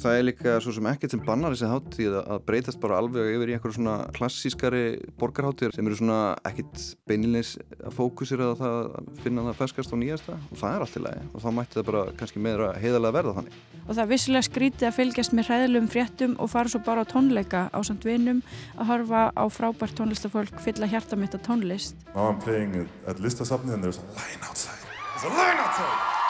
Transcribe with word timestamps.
það 0.00 0.16
er 0.16 0.24
líka 0.26 0.54
svo 0.62 0.72
sem 0.74 0.86
ekkert 0.90 1.14
sem 1.14 1.22
bannar 1.24 1.54
þessi 1.54 1.68
hátíð 1.70 2.16
að 2.20 2.42
breytast 2.46 2.80
bara 2.82 2.98
alveg 3.00 3.34
yfir 3.34 3.50
í 3.50 3.56
einhverju 3.56 3.76
svona 3.76 3.96
klassískari 4.16 4.82
borgarháttíðar 5.20 5.76
sem 5.76 5.88
eru 5.88 5.98
svona 5.98 6.20
ekkert 6.48 6.84
beinilegs 7.10 7.56
að 7.78 7.96
fókusira 7.98 8.50
á 8.52 8.54
það 8.60 8.78
að 9.00 9.10
finna 9.24 9.44
það 9.48 9.58
ferskast 9.60 9.94
og 9.94 10.00
nýjasta 10.02 10.36
og 10.38 10.60
það 10.62 10.76
er 10.76 10.84
allt 10.86 10.98
í 11.00 11.04
lagi 11.04 11.26
og 11.30 11.44
þá 11.44 11.48
mætti 11.58 11.78
það 11.78 11.88
bara 11.90 12.04
kannski 12.20 12.44
meðra 12.46 12.70
heiðarlega 12.80 13.16
verða 13.18 13.36
þannig. 13.40 13.58
Og 13.80 13.90
það 13.90 14.02
er 14.04 14.10
vissilega 14.12 14.46
skrítið 14.48 14.88
að 14.88 14.96
fylgjast 15.00 15.36
með 15.36 15.50
hræðilegum 15.50 15.90
fréttum 15.94 16.36
og 16.38 16.52
fara 16.52 16.72
svo 16.72 16.82
bara 16.86 17.04
á 17.04 17.10
tónleika 17.10 17.62
á 17.74 17.78
samt 17.86 18.06
vinum 18.08 18.44
að 18.76 18.92
horfa 18.92 19.24
á 19.34 19.44
frábært 19.52 19.98
tónlistafólk 19.98 20.62
fylla 20.64 20.88
hjarta 20.90 21.18
mitt 21.18 21.36
á 21.36 21.40
tónlist. 21.42 21.98
Now 22.14 22.30
I'm 22.30 22.40
playing 22.40 22.88
at 23.06 23.20
listasafni 23.20 23.74
and 23.74 23.84
there's 23.84 23.98
a 23.98 24.06
line 24.16 24.40
outside. 24.46 24.80
There's 25.18 25.28
a 25.28 25.36
line 25.36 25.58
outside! 25.58 26.20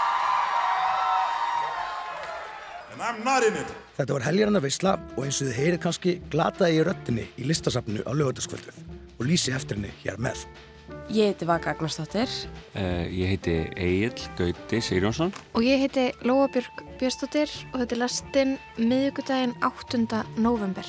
Þetta 3.01 4.13
var 4.13 4.25
helgarna 4.27 4.61
veisla 4.61 4.97
og 5.17 5.23
eins 5.25 5.39
og 5.41 5.49
þið 5.49 5.55
heyrir 5.57 5.81
kannski 5.81 6.17
glataði 6.33 6.81
í 6.81 6.83
röttinni 6.85 7.25
í 7.41 7.47
listasafnu 7.49 8.03
á 8.05 8.13
lögutaskvölduð 8.13 8.77
og 9.17 9.23
lýsi 9.29 9.55
eftir 9.57 9.79
henni 9.79 9.93
hér 10.03 10.21
með. 10.21 10.43
Ég 11.11 11.33
heiti 11.33 11.47
Vaka 11.49 11.73
Agnarsdóttir. 11.73 12.29
Uh, 12.75 13.07
ég 13.09 13.33
heiti 13.33 13.57
Egil 13.75 14.13
Gauti 14.39 14.83
Sigjónsson. 14.85 15.33
Og 15.57 15.65
ég 15.65 15.81
heiti 15.83 16.11
Lóabjörg 16.29 16.85
Björnsdóttir 17.01 17.51
og 17.73 17.81
þetta 17.81 17.97
er 17.97 18.03
lastinn 18.05 18.55
miðugudaginn 18.77 19.57
8. 19.65 20.05
november. 20.37 20.87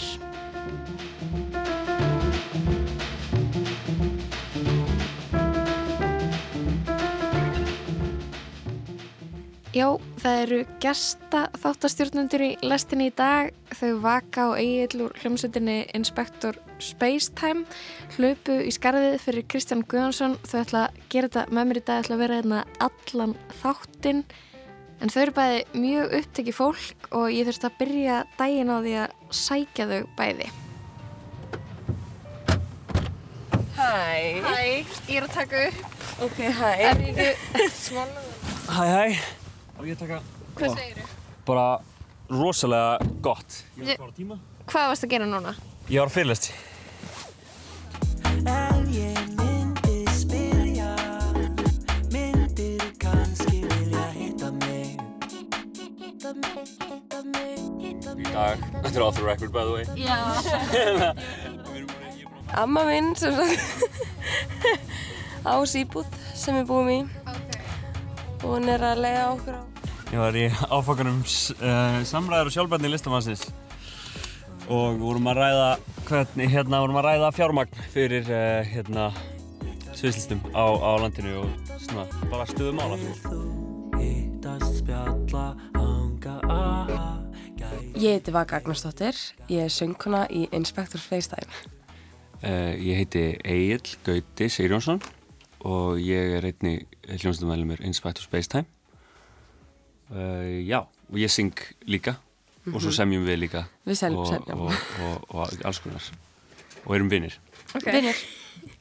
Já, 9.71 9.85
það 10.19 10.41
eru 10.43 10.57
gesta 10.83 11.45
þáttastjórnundur 11.61 12.41
í 12.43 12.49
lestinni 12.59 13.05
í 13.07 13.13
dag. 13.15 13.53
Þau 13.79 14.01
vaka 14.03 14.49
eigin 14.59 15.05
úr 15.05 15.15
hljómsveitinni 15.21 15.85
Inspector 15.95 16.59
Spacetime 16.83 17.63
hlaupu 18.17 18.57
í 18.67 18.73
skarðið 18.75 19.15
fyrir 19.23 19.47
Kristján 19.47 19.85
Guðjónsson. 19.87 20.35
Þau 20.43 20.57
ætla 20.65 20.83
að 20.89 20.99
gera 21.13 21.31
þetta 21.31 21.55
með 21.55 21.69
mér 21.69 21.79
í 21.79 21.85
dag, 21.87 22.03
ætla 22.03 22.17
að 22.17 22.23
vera 22.25 22.41
hérna 22.41 22.61
allan 22.83 23.37
þáttinn. 23.61 24.21
En 24.99 25.15
þau 25.15 25.21
eru 25.23 25.37
bæði 25.39 25.65
mjög 25.87 26.15
upptekið 26.19 26.59
fólk 26.59 27.09
og 27.15 27.27
ég 27.31 27.47
þurfti 27.47 27.71
að 27.71 27.79
byrja 27.79 28.21
daginn 28.43 28.75
á 28.75 28.77
því 28.83 28.99
að 29.05 29.17
sækja 29.39 29.89
þau 29.95 29.99
bæði. 30.19 30.53
Hæ. 33.79 33.91
Hæ, 34.43 34.55
ég 35.07 35.15
er 35.15 35.25
að 35.29 35.35
taka 35.39 35.67
upp. 35.71 35.99
Ok, 36.27 36.41
hæ. 36.59 36.71
Er 36.75 37.05
ég 37.07 37.21
ekki 37.23 37.69
smálaður? 37.79 38.33
Hæ, 38.67 38.83
hæ. 38.91 39.39
Og 39.81 39.87
ég 39.89 39.97
taka... 39.97 40.19
Hvað 40.59 40.75
segir 40.77 40.97
þú? 40.99 41.05
Bara 41.47 41.65
rosalega 42.29 43.07
gott. 43.25 43.55
Ég 43.79 43.87
var 43.87 44.03
bara 44.03 44.13
tíma. 44.13 44.35
Hvað 44.69 44.91
varst 44.91 45.05
að 45.07 45.13
gera 45.15 45.25
núna? 45.25 45.53
Ég 45.89 45.97
var 45.97 46.11
að 46.11 46.13
fyrirlest. 46.13 46.51
En 48.51 48.83
ég 48.93 49.17
myndi 49.39 49.95
spyrja 50.19 50.91
Myndir 52.13 52.83
kannski 53.01 53.63
vilja 53.71 54.05
hitta 54.13 54.51
mig 54.59 55.01
Hitta 55.97 56.35
mig, 56.37 56.69
hitta 56.85 57.23
mig, 57.25 57.65
hitta 57.81 58.15
mig 58.21 58.21
Í 58.21 58.29
dag. 58.29 58.61
Þetta 58.83 58.93
er 58.93 59.07
off 59.07 59.17
the 59.17 59.25
record 59.25 59.49
by 59.49 59.65
the 59.65 59.73
way. 59.73 59.85
Já. 59.97 60.21
Amma 62.61 62.85
minn 62.85 63.15
sem 63.17 63.33
sagt 63.33 63.57
á 65.49 65.57
síbúð 65.65 66.05
sem 66.37 66.61
við 66.61 66.69
búum 66.69 66.93
í. 66.93 67.01
Og 68.41 68.47
hún 68.59 68.69
er 68.73 68.85
að 68.93 69.05
leiða 69.07 69.27
okkur 69.33 69.57
á 69.57 69.70
Ég 70.11 70.19
var 70.19 70.35
í 70.35 70.49
áfokanum 70.75 71.21
uh, 71.23 72.01
samræður 72.03 72.49
og 72.49 72.51
sjálfbærni 72.51 72.89
listamannsins. 72.91 73.45
Og 74.67 74.97
vorum 74.99 75.29
að 75.31 75.37
ræða 75.39 75.67
hvernig, 76.09 76.49
hérna, 76.51 76.81
vorum 76.83 76.97
að 76.99 77.05
ræða 77.05 77.29
fjármagn 77.37 77.85
fyrir 77.93 78.27
uh, 78.27 78.59
hérna 78.67 79.05
sviðslistum 79.95 80.41
á, 80.51 80.67
á 80.67 80.91
landinu 80.99 81.45
og 81.45 81.71
svona 81.85 82.03
bara 82.27 82.43
stuðum 82.49 82.81
ála 82.83 82.99
Ég 88.01 88.17
heiti 88.17 88.35
Vaka 88.35 88.59
Agnarsdóttir, 88.59 89.15
ég 89.47 89.69
er 89.69 89.71
söngkona 89.71 90.25
í 90.27 90.43
Inspector 90.51 90.99
Spacetime. 90.99 91.47
uh, 92.43 92.75
Ég 92.75 92.99
heiti 92.99 93.23
Egil 93.47 93.95
Gauti 94.03 94.51
Sigjónsson 94.51 94.99
og 95.63 96.03
ég 96.03 96.35
er 96.35 96.51
einni 96.51 96.81
hljómsdumælumur 97.07 97.79
Inspector 97.87 98.27
Spacetime 98.27 98.67
uh, 100.11 100.67
Já, 100.67 100.79
og 101.11 101.15
ég 101.17 101.29
syng 101.31 101.53
líka 101.87 102.17
og 102.67 102.77
svo 102.81 102.89
Mhm. 102.91 102.97
semjum 102.97 103.25
við 103.25 103.39
líka 103.47 103.65
Við 103.87 103.95
sem- 103.97 104.15
og, 104.15 104.27
semjum. 104.27 104.59
og, 104.61 104.73
og, 105.01 105.35
og 105.35 105.65
alls 105.65 105.79
konar 105.79 106.03
og 106.85 106.95
erum 106.95 107.09
vinnir 107.09 107.37
Okay. 107.75 107.93
Vinnir, 107.93 108.15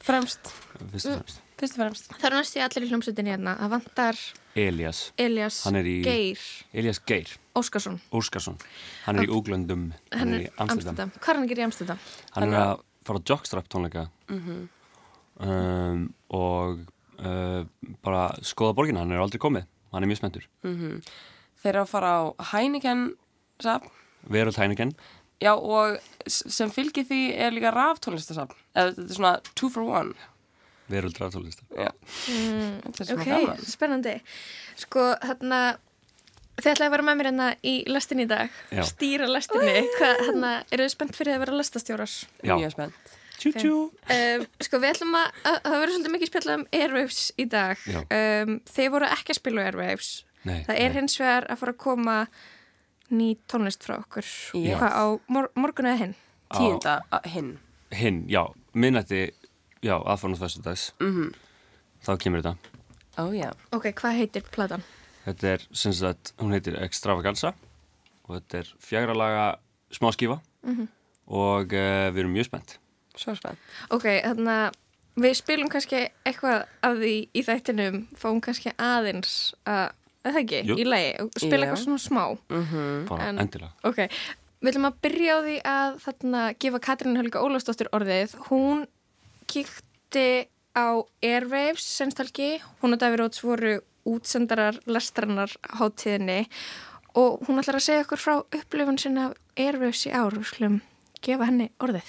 fremst. 0.03 0.51
fyrst 0.91 1.05
og 1.07 1.17
fremst 1.23 1.39
Fyrst 1.61 1.75
og 1.77 1.85
fremst. 1.85 2.07
Það 2.17 2.25
eru 2.25 2.35
næstu 2.41 2.57
í 2.59 2.61
allir 2.65 2.83
í 2.83 2.89
hljómsveitinni 2.89 3.29
hérna. 3.31 3.51
Það 3.59 3.69
vantar 3.69 4.17
Elias 4.55 5.11
Elias 5.17 5.63
Hann 5.63 5.75
er 5.77 5.83
í 5.85 6.01
Geir 6.03 6.39
Elias 6.73 6.99
Geir 7.05 7.27
Óskarsson. 7.55 7.99
Óskarsson 8.11 8.57
Hann 9.05 9.19
er 9.19 9.23
í 9.23 9.27
Úglöndum 9.29 9.93
Hann 10.11 10.33
er 10.33 10.39
í 10.41 10.49
Amsterdam 10.57 11.11
Hvað 11.19 11.29
er 11.29 11.35
hann 11.35 11.43
að 11.45 11.49
gera 11.53 11.61
í 11.61 11.67
Amsterdam? 11.69 11.99
Hann 12.33 12.43
er 12.53 12.57
að 12.59 12.81
fara 13.05 13.19
á 13.19 13.23
Jockstrap 13.29 13.69
tónleika 13.69 14.09
Mhm. 14.29 14.69
um, 15.39 16.13
og 16.29 16.79
uh, 17.19 17.63
bara 18.03 18.27
skoða 18.41 18.75
borgina, 18.75 18.99
hann 18.99 19.11
er 19.11 19.21
aldrei 19.23 19.39
komið 19.39 19.65
hann 19.91 20.03
er 20.03 20.11
mjög 20.11 20.21
spenntur 20.23 20.47
Mm 20.63 21.01
Þeir 21.61 21.75
eru 21.75 21.81
að 21.83 21.91
fara 21.91 22.11
á 22.17 22.21
Heineken 22.55 23.01
safn. 23.61 23.89
Veröld 24.33 24.57
Heineken 24.57 24.95
Já 25.41 25.51
og 25.57 25.97
sem 26.29 26.69
fylgir 26.73 27.05
því 27.09 27.19
er 27.33 27.53
líka 27.53 27.71
raftónlistasafn. 27.73 28.53
Eða 28.77 28.91
þetta 28.95 29.05
er 29.09 29.17
svona 29.17 29.31
two 29.57 29.69
for 29.73 29.85
one. 29.89 30.13
Veröld 30.91 31.17
Ráðtólista 31.21 31.63
Já. 31.71 31.89
Mm, 32.29 32.75
Þetta 32.83 32.99
er 33.03 33.07
svona 33.09 33.21
ok, 33.21 33.29
gaman. 33.31 33.61
spennandi. 33.65 34.13
Sko, 34.81 35.05
þarna, 35.23 35.59
þið 36.59 36.69
ætlaði 36.73 36.87
að 36.89 36.93
vera 36.97 37.05
með 37.07 37.17
mér 37.21 37.29
hérna 37.31 37.47
í 37.63 37.73
lestinni 37.89 38.25
í 38.27 38.29
dag. 38.33 38.59
Já. 38.75 38.83
Stýra 38.89 39.29
lestinni. 39.31 39.75
Hvað, 39.97 40.21
þarna, 40.27 40.51
eru 40.69 40.85
þið 40.87 40.93
spennt 40.97 41.17
fyrir 41.17 41.37
að 41.37 41.43
vera 41.45 41.57
lestastjórar? 41.61 42.17
Já. 42.43 42.53
Mjög 42.57 42.73
spennt. 42.75 43.15
Tjú, 43.41 43.51
tjú. 43.57 43.75
Um, 44.13 44.43
sko, 44.61 44.77
við 44.83 44.91
ætlum 44.93 45.15
að, 45.17 45.37
að 45.49 45.55
það 45.65 45.77
verður 45.81 45.93
svolítið 45.95 46.13
mikið 46.15 46.29
spjallað 46.31 46.57
um 46.59 46.65
Airwaves 46.77 47.21
í 47.41 47.45
dag. 47.49 47.85
Um, 48.03 48.51
þeir 48.69 48.91
voru 48.93 49.07
ekki 49.15 49.33
að 49.33 49.39
spila 49.39 49.63
Airwaves. 49.65 50.09
Nei, 50.45 50.59
það 50.67 50.75
er 50.83 50.89
nei. 50.91 50.97
hins 50.99 51.17
vegar 51.21 51.47
að 51.53 51.59
fara 51.61 51.73
að 51.75 51.79
koma 51.83 52.17
ný 53.11 53.29
tónlist 53.51 53.83
frá 53.85 53.97
okkur. 53.99 54.27
Já. 54.61 54.75
Hvað 54.79 54.93
á 54.93 55.05
mor 55.35 55.49
morgun 55.59 55.89
eða 55.91 56.01
hinn? 56.05 56.13
Tíunda 56.55 56.93
hinn. 57.33 57.51
Hinn, 57.95 58.21
já, 58.31 58.43
minnætti 58.73 59.23
já, 59.83 59.95
aðfarnast 59.97 60.41
þessu 60.45 60.61
dags 60.63 60.85
Mhm. 61.01 61.33
þá 62.05 62.11
kemur 62.21 62.41
þetta 62.41 62.55
Ó 63.19 63.27
já. 63.35 63.49
Ok, 63.75 63.89
hvað 63.99 64.15
heitir 64.21 64.43
platan? 64.51 64.83
Þetta 65.25 65.47
er, 65.53 65.65
sem 65.73 65.91
sagt, 65.93 66.31
hún 66.39 66.53
heitir 66.55 66.77
Extravaganza 66.81 67.53
og 68.27 68.37
þetta 68.39 68.59
er 68.61 68.69
fjagralaga 68.79 69.43
smáskífa 69.91 70.39
Mhm. 70.63 70.87
og 71.27 71.73
uh, 71.73 72.07
við 72.11 72.19
erum 72.23 72.33
mjög 72.33 72.45
spennt 72.47 72.77
Svo 73.17 73.35
spennt. 73.35 73.59
Ok, 73.91 74.05
þannig 74.23 74.47
að 74.47 74.77
við 75.21 75.33
spilum 75.35 75.69
kannski 75.69 76.09
eitthvað 76.25 76.65
af 76.87 76.93
því 77.01 77.15
í 77.35 77.41
þættinum, 77.43 77.97
fáum 78.17 78.39
kannski 78.41 78.71
aðeins 78.79 79.53
að, 79.67 79.91
eða 80.23 80.31
það 80.33 80.39
ekki, 80.45 80.61
Jú. 80.69 80.77
í 80.79 80.85
lagi, 80.87 81.11
og 81.19 81.31
spila 81.35 81.65
eitthvað 81.65 81.83
svona 81.83 81.99
smá. 82.05 82.23
Mhm. 82.49 83.07
bara 83.09 83.27
En- 83.27 83.39
endilega 83.39 83.71
Ok, 83.83 83.97
við 84.61 84.71
ætlum 84.71 84.87
að 84.87 84.99
byrja 85.03 85.35
á 85.35 85.39
því 85.43 85.57
að 85.63 85.99
þarna 86.05 86.41
gefa 86.59 86.79
Katrín 86.79 87.15
Helga 87.17 87.39
Ólafsdóttir 87.43 87.89
orðið. 87.91 88.35
Hún 88.47 88.87
kíkti 89.47 90.47
á 90.77 90.87
Airwaves 91.21 91.83
sennstalki, 91.83 92.61
hún 92.81 92.93
og 92.93 92.99
Daví 92.99 93.17
Róts 93.19 93.41
voru 93.43 93.81
útsendarar 94.07 94.79
lestrannar 94.87 95.51
hátíðinni 95.77 96.47
og 97.13 97.41
hún 97.45 97.59
ætlar 97.59 97.75
að 97.77 97.85
segja 97.85 98.05
okkur 98.05 98.17
frá 98.17 98.35
upplifun 98.55 98.97
sinna 98.97 99.27
af 99.29 99.33
Airwaves 99.57 100.05
í 100.07 100.11
ár, 100.15 100.31
við 100.31 100.47
skulum 100.47 100.81
gefa 101.21 101.45
henni 101.49 101.69
orðið. 101.83 102.07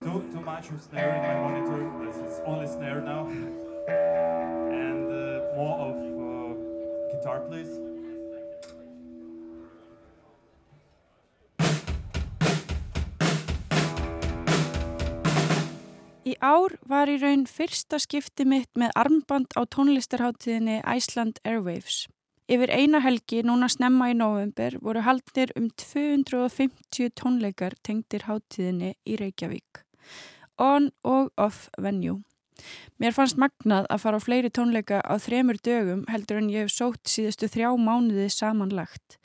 Too, 0.00 0.22
too 0.32 0.40
much 0.40 0.70
of 0.70 0.80
snare 0.80 1.10
in 1.16 1.22
my 1.22 1.34
monitor. 1.42 2.08
It's, 2.08 2.40
only 2.46 2.68
snare 2.68 3.00
now. 3.00 3.26
And 4.70 5.10
uh, 5.10 5.56
more 5.56 5.78
of 5.88 5.96
uh, 5.98 6.54
guitar, 7.10 7.40
please. 7.48 7.74
Í 16.22 16.36
ár 16.38 16.76
var 16.86 17.10
í 17.10 17.18
raun 17.18 17.48
fyrsta 17.50 17.98
skipti 17.98 18.46
mitt 18.46 18.70
með 18.78 18.94
armband 19.02 19.58
á 19.58 19.66
tónlistarháttíðinni 19.66 20.78
Iceland 20.86 21.42
Airwaves. 21.42 22.04
Yfir 22.46 22.70
eina 22.70 23.02
helgi, 23.02 23.42
núna 23.42 23.66
snemma 23.66 24.12
í 24.12 24.14
november, 24.14 24.78
voru 24.78 25.02
haldnir 25.02 25.50
um 25.58 25.66
250 25.74 27.10
tónleikar 27.18 27.74
tengdir 27.82 28.28
háttíðinni 28.30 28.94
í 29.02 29.18
Reykjavík. 29.18 29.87
On 30.58 30.90
og 31.04 31.30
off 31.36 31.68
venue. 31.78 32.22
Mér 32.98 33.14
fannst 33.14 33.38
magnað 33.38 33.86
að 33.92 34.02
fara 34.02 34.18
á 34.18 34.24
fleiri 34.24 34.50
tónleika 34.50 34.98
á 35.06 35.14
þremur 35.22 35.60
dögum 35.62 36.02
heldur 36.10 36.40
en 36.40 36.50
ég 36.50 36.66
hef 36.66 36.74
sótt 36.74 37.06
síðustu 37.10 37.46
þrjá 37.46 37.70
mánuði 37.78 38.26
samanlagt. 38.34 39.18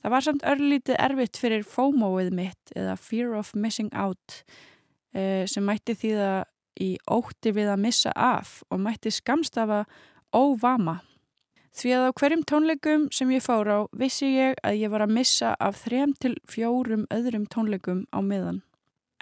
Það 0.00 0.12
var 0.12 0.24
samt 0.24 0.46
örlítið 0.48 1.00
erfitt 1.00 1.40
fyrir 1.40 1.62
FOMO-ið 1.68 2.32
mitt 2.36 2.72
eða 2.76 2.96
Fear 3.00 3.36
of 3.38 3.54
Missing 3.56 3.92
Out 3.96 4.42
eh, 5.16 5.44
sem 5.48 5.64
mætti 5.64 5.96
þýða 5.96 6.32
í 6.80 6.90
ótti 7.08 7.54
við 7.54 7.70
að 7.72 7.82
missa 7.86 8.12
af 8.16 8.58
og 8.70 8.82
mætti 8.84 9.12
skamstafa 9.14 9.84
óvama. 10.34 10.98
Því 11.74 11.94
að 11.96 12.04
á 12.06 12.10
hverjum 12.20 12.44
tónleikum 12.46 13.08
sem 13.14 13.32
ég 13.34 13.42
fór 13.42 13.70
á 13.70 13.78
vissi 13.96 14.28
ég 14.36 14.60
að 14.62 14.78
ég 14.78 14.92
var 14.92 15.06
að 15.06 15.16
missa 15.16 15.54
af 15.58 15.80
þrem 15.86 16.12
til 16.22 16.36
fjórum 16.46 17.08
öðrum 17.14 17.48
tónleikum 17.50 18.04
á 18.14 18.18
miðan. 18.22 18.62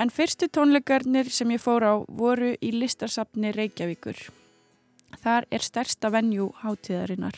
En 0.03 0.11
fyrstu 0.11 0.49
tónleikarnir 0.51 1.29
sem 1.31 1.51
ég 1.55 1.61
fór 1.63 1.85
á 1.87 1.95
voru 2.11 2.49
í 2.59 2.73
listarsapni 2.75 3.53
Reykjavíkur. 3.55 4.19
Þar 5.23 5.45
er 5.55 5.63
stærsta 5.63 6.09
venjú 6.11 6.49
hátíðarinnar. 6.59 7.37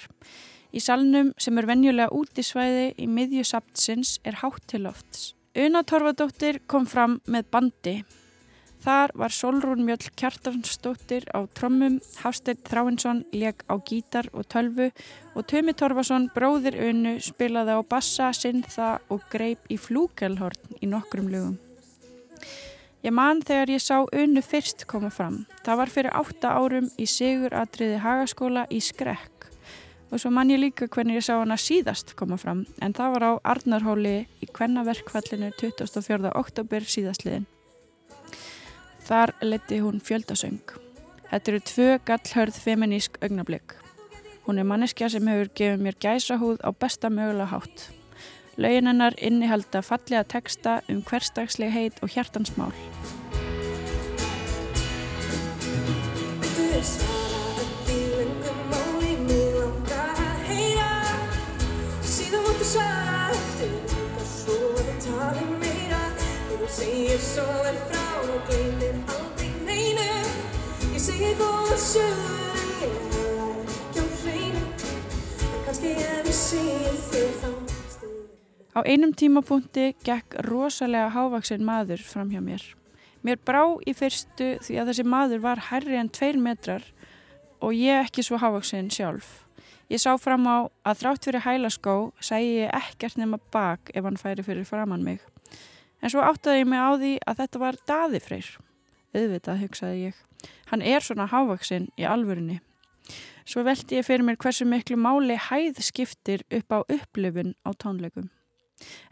Í 0.72 0.80
salnum 0.80 1.34
sem 1.36 1.60
er 1.60 1.68
venjulega 1.68 2.14
útisvæði 2.16 2.86
í 2.96 3.08
miðju 3.10 3.44
saptsins 3.50 4.14
er 4.24 4.38
hátt 4.40 4.64
til 4.72 4.86
lofts. 4.86 5.34
Una 5.60 5.82
Torfadóttir 5.84 6.62
kom 6.64 6.86
fram 6.88 7.18
með 7.28 7.50
bandi. 7.52 7.94
Þar 8.84 9.12
var 9.20 9.36
Solrún 9.36 9.84
Mjöll 9.84 10.08
Kjartansdóttir 10.16 11.28
á 11.36 11.44
trommum, 11.52 12.00
Hafsteinn 12.22 12.64
Þráinsson 12.64 13.22
leg 13.36 13.60
á 13.68 13.76
gítar 13.84 14.30
og 14.32 14.48
tölvu 14.48 14.88
og 15.36 15.44
Tumi 15.52 15.76
Torfason 15.76 16.30
bróðir 16.32 16.80
Unu 16.88 17.18
spilaði 17.20 17.76
á 17.76 17.80
bassa, 17.84 18.32
sinþa 18.32 18.90
og 19.12 19.28
greip 19.28 19.68
í 19.68 19.76
flúkelhorn 19.76 20.80
í 20.80 20.88
nokkrum 20.88 21.28
lögum. 21.28 21.63
Ég 23.04 23.12
man 23.12 23.42
þegar 23.44 23.74
ég 23.74 23.82
sá 23.84 23.98
Unu 24.00 24.40
fyrst 24.40 24.86
koma 24.88 25.10
fram. 25.12 25.42
Það 25.64 25.80
var 25.80 25.90
fyrir 25.92 26.14
átta 26.16 26.54
árum 26.56 26.86
í 26.96 27.04
Siguratriði 27.04 27.98
Hagaskóla 28.00 28.64
í 28.72 28.80
Skrekk 28.80 29.34
og 30.14 30.20
svo 30.22 30.30
man 30.30 30.50
ég 30.52 30.60
líka 30.62 30.86
hvernig 30.86 31.18
ég 31.18 31.24
sá 31.26 31.34
hana 31.40 31.56
síðast 31.58 32.12
koma 32.14 32.36
fram 32.38 32.62
en 32.84 32.92
það 32.94 33.16
var 33.16 33.24
á 33.26 33.32
Arnarhóli 33.54 34.14
í 34.44 34.46
Kvennaverkfallinu 34.46 35.50
24. 35.58 36.30
oktober 36.38 36.86
síðastliðin. 36.86 37.48
Þar 39.04 39.34
leti 39.42 39.80
hún 39.82 39.98
fjöldasöng. 40.00 40.62
Þetta 41.32 41.50
eru 41.50 41.64
tvö 41.66 41.88
gallhörð 42.06 42.60
feminísk 42.62 43.18
augnablík. 43.20 43.74
Hún 44.46 44.60
er 44.62 44.68
manneskja 44.68 45.10
sem 45.10 45.28
hefur 45.28 45.50
gefið 45.58 45.82
mér 45.82 45.98
gæsahúð 46.00 46.62
á 46.62 46.70
besta 46.72 47.10
mögulega 47.10 47.50
hátt. 47.50 47.88
Laugin 48.56 48.86
hennar 48.86 49.14
innihalda 49.18 49.82
fallega 49.82 50.24
teksta 50.24 50.80
um 50.88 51.02
hverstagsleg 51.02 51.72
heit 51.72 52.02
og 52.02 52.14
hjartansmál. 52.14 52.72
segir 66.74 67.18
svo 67.18 67.44
vel 67.64 67.76
frá 67.88 68.06
og 68.18 68.40
gleymir 68.48 68.96
aldrei 69.14 69.50
neinu 69.66 70.08
Ég 70.94 71.02
segir 71.06 71.36
góða 71.38 71.76
sögur 71.78 72.88
en 72.88 73.04
ég 73.18 73.36
er 73.44 73.74
ekki 73.76 74.02
á 74.02 74.06
hreinu 74.22 74.64
En 75.50 75.60
kannski 75.66 75.94
ef 76.08 76.32
ég 76.32 76.40
segir 76.40 76.98
þér 77.10 77.38
þá 77.42 77.63
Á 78.74 78.82
einum 78.82 79.12
tímapunkti 79.14 79.92
gekk 80.02 80.34
rosalega 80.48 81.12
hávaksin 81.14 81.62
maður 81.62 82.00
fram 82.02 82.32
hjá 82.34 82.40
mér. 82.42 82.62
Mér 83.22 83.38
brá 83.38 83.62
í 83.86 83.94
fyrstu 83.94 84.56
því 84.66 84.80
að 84.80 84.90
þessi 84.90 85.04
maður 85.06 85.44
var 85.44 85.62
herri 85.70 85.94
en 86.00 86.10
tveir 86.10 86.40
metrar 86.42 86.82
og 87.62 87.70
ég 87.78 88.02
ekki 88.02 88.24
svo 88.26 88.40
hávaksin 88.42 88.90
sjálf. 88.90 89.44
Ég 89.86 90.02
sá 90.02 90.10
fram 90.18 90.48
á 90.50 90.66
að 90.82 91.00
þrátt 91.04 91.28
fyrir 91.28 91.44
hælaskó 91.46 91.96
segi 92.18 92.64
ég 92.64 92.74
ekkert 92.74 93.20
nema 93.20 93.38
bak 93.54 93.94
ef 93.94 94.02
hann 94.02 94.18
færi 94.18 94.42
fyrir 94.42 94.66
framann 94.66 95.06
mig. 95.06 95.22
En 96.02 96.10
svo 96.10 96.26
áttaði 96.26 96.64
ég 96.64 96.68
mig 96.68 96.82
á 96.82 96.90
því 96.98 97.14
að 97.22 97.40
þetta 97.44 97.62
var 97.62 97.82
daðifreyr. 97.88 98.52
Auðvitað, 99.14 99.60
hugsaði 99.62 100.06
ég. 100.08 100.22
Hann 100.72 100.82
er 100.82 101.04
svona 101.04 101.30
hávaksinn 101.30 101.92
í 101.94 102.10
alvörunni. 102.10 102.58
Svo 103.46 103.62
veldi 103.62 104.00
ég 104.00 104.08
fyrir 104.08 104.26
mér 104.26 104.40
hversu 104.40 104.66
miklu 104.66 104.98
máli 104.98 105.38
hæð 105.38 105.78
skiptir 105.84 106.42
upp 106.50 106.74
á 106.74 106.78
upplifun 106.82 107.54
á 107.62 107.70
tónleikum. 107.78 108.32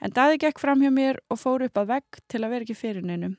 En 0.02 0.12
daði 0.14 0.40
gekk 0.42 0.60
fram 0.60 0.82
hjá 0.82 0.90
mér 0.92 1.20
og 1.30 1.40
fór 1.40 1.64
upp 1.66 1.78
að 1.78 1.92
vegg 1.94 2.20
til 2.28 2.42
að 2.42 2.54
vera 2.54 2.66
ekki 2.66 2.78
fyrir 2.78 3.06
neinum. 3.06 3.36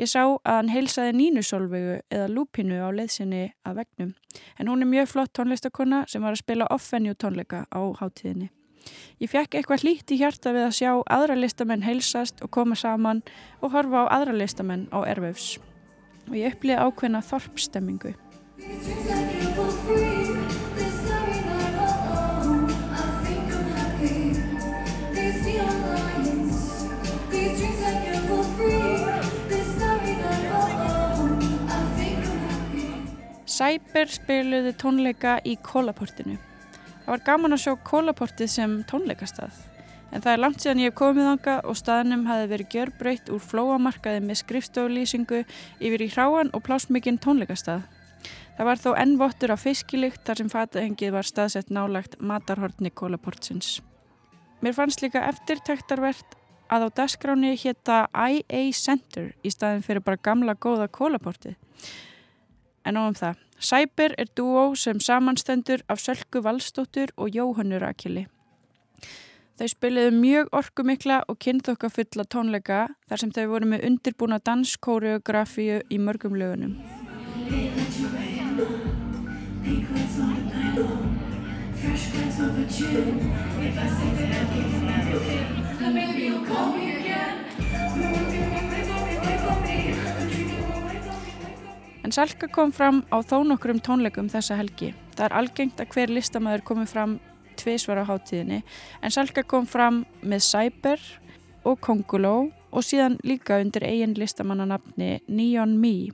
Ég 0.00 0.08
sá 0.08 0.22
að 0.24 0.54
hann 0.54 0.70
heilsaði 0.72 1.16
nínusólvegu 1.18 1.98
eða 2.08 2.30
lúpinu 2.32 2.78
á 2.80 2.88
leiðsinni 2.88 3.42
að 3.68 3.82
vegnum. 3.82 4.14
En 4.56 4.70
hún 4.70 4.80
er 4.80 4.88
mjög 4.88 5.10
flott 5.12 5.34
tónlistakonna 5.36 6.06
sem 6.08 6.22
var 6.24 6.32
að 6.32 6.42
spila 6.44 6.70
off-venue 6.72 7.18
tónleika 7.20 7.66
á 7.68 7.80
hátíðinni. 8.00 8.48
Ég 9.20 9.28
fekk 9.28 9.58
eitthvað 9.58 9.84
hlýtt 9.84 10.14
í 10.14 10.20
hjarta 10.22 10.54
við 10.56 10.64
að 10.68 10.76
sjá 10.78 10.92
aðra 11.04 11.36
listamenn 11.36 11.84
heilsast 11.84 12.40
og 12.44 12.52
koma 12.56 12.78
saman 12.78 13.20
og 13.60 13.74
horfa 13.74 14.06
á 14.08 14.12
aðra 14.16 14.38
listamenn 14.38 14.88
á 14.88 15.04
erfefs. 15.04 15.58
Og 16.30 16.38
ég 16.38 16.56
upplýði 16.56 16.80
ákveðna 16.80 17.20
þorpstemmingu. 17.26 18.14
Cyber 33.60 34.08
spiluði 34.08 34.70
tónleika 34.80 35.34
í 35.44 35.58
kólaportinu. 35.60 36.38
Það 37.04 37.08
var 37.10 37.22
gaman 37.26 37.52
að 37.52 37.58
sjá 37.60 37.72
kólaportið 37.84 38.48
sem 38.48 38.76
tónleikastað. 38.88 39.58
En 40.16 40.22
það 40.24 40.32
er 40.32 40.40
langt 40.40 40.62
síðan 40.62 40.78
ég 40.80 40.88
hef 40.88 40.96
komið 40.96 41.26
ánga 41.28 41.56
og 41.68 41.76
staðnum 41.76 42.22
hafi 42.24 42.46
verið 42.54 42.70
gjörbreytt 42.72 43.28
úr 43.28 43.42
flóamarkaði 43.44 44.22
með 44.24 44.38
skrifstoflýsingu 44.40 45.42
yfir 45.76 46.04
í 46.06 46.08
hráan 46.14 46.52
og 46.56 46.64
plásmikinn 46.64 47.20
tónleikastað. 47.20 47.82
Það 48.56 48.70
var 48.70 48.80
þó 48.80 48.88
ennvottur 49.02 49.52
á 49.52 49.56
fiskilikt 49.60 50.24
þar 50.24 50.40
sem 50.40 50.50
fatahengið 50.56 51.12
var 51.18 51.28
staðsett 51.28 51.68
nálagt 51.68 52.16
matarhortni 52.16 52.88
kólaportsins. 52.88 53.82
Mér 54.64 54.78
fannst 54.78 55.04
líka 55.04 55.26
eftirtæktarvert 55.28 56.38
að 56.72 56.88
á 56.88 56.96
dagskráni 57.02 57.52
hétta 57.60 58.06
IA 58.08 58.72
Center 58.72 59.34
í 59.44 59.52
staðin 59.52 59.84
fyrir 59.84 60.00
bara 60.00 60.16
gamla 60.16 60.56
góða 60.56 60.88
kólaportið. 60.88 61.60
En 62.88 62.96
á 62.96 63.04
um 63.04 63.12
það. 63.12 63.49
Cyber 63.60 64.14
er 64.16 64.28
dúó 64.32 64.72
sem 64.74 65.00
samanstendur 65.00 65.82
af 65.88 66.00
Sölku 66.00 66.40
Valstóttur 66.40 67.12
og 67.16 67.28
Jóhannu 67.36 67.78
Rakili. 67.78 68.26
Þau 69.60 69.68
spiliðu 69.68 70.14
mjög 70.16 70.54
orkumikla 70.56 71.18
og 71.28 71.36
kynþokkafulla 71.44 72.24
tónleika 72.32 72.86
þar 73.10 73.20
sem 73.20 73.34
þau 73.36 73.44
voru 73.50 73.68
með 73.68 73.84
undirbúna 73.90 74.40
danskóreografíu 74.40 75.82
í 75.92 76.00
mörgum 76.00 76.40
lögunum. 76.40 76.78
En 92.04 92.12
Salka 92.12 92.48
kom 92.48 92.72
fram 92.72 93.02
á 93.12 93.20
þó 93.20 93.42
nokkrum 93.44 93.80
tónleikum 93.84 94.30
þessa 94.32 94.56
helgi. 94.56 94.94
Það 95.16 95.26
er 95.26 95.36
algengt 95.36 95.82
að 95.82 95.90
hver 95.92 96.12
listamæður 96.16 96.64
komi 96.70 96.86
fram 96.88 97.18
tvísvar 97.60 98.00
á 98.00 98.08
hátíðinni 98.08 98.62
en 99.02 99.12
Salka 99.12 99.44
kom 99.44 99.66
fram 99.68 100.04
með 100.22 100.46
Cyber 100.48 101.02
og 101.68 101.80
Konguló 101.84 102.50
og 102.70 102.86
síðan 102.86 103.18
líka 103.26 103.60
undir 103.60 103.84
eigin 103.84 104.16
listamannanapni 104.16 105.18
Neon 105.28 105.76
Me. 105.80 106.08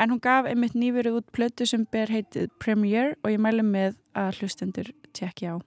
En 0.00 0.10
hún 0.10 0.22
gaf 0.22 0.48
einmitt 0.50 0.74
nýverið 0.74 1.20
út 1.20 1.30
plötu 1.30 1.68
sem 1.70 1.86
ber 1.86 2.10
heitið 2.10 2.50
Premiere 2.58 3.14
og 3.22 3.30
ég 3.30 3.42
mælu 3.42 3.62
með 3.62 4.00
að 4.18 4.40
hlustendur 4.40 4.90
tjekki 5.14 5.54
á. 5.54 5.62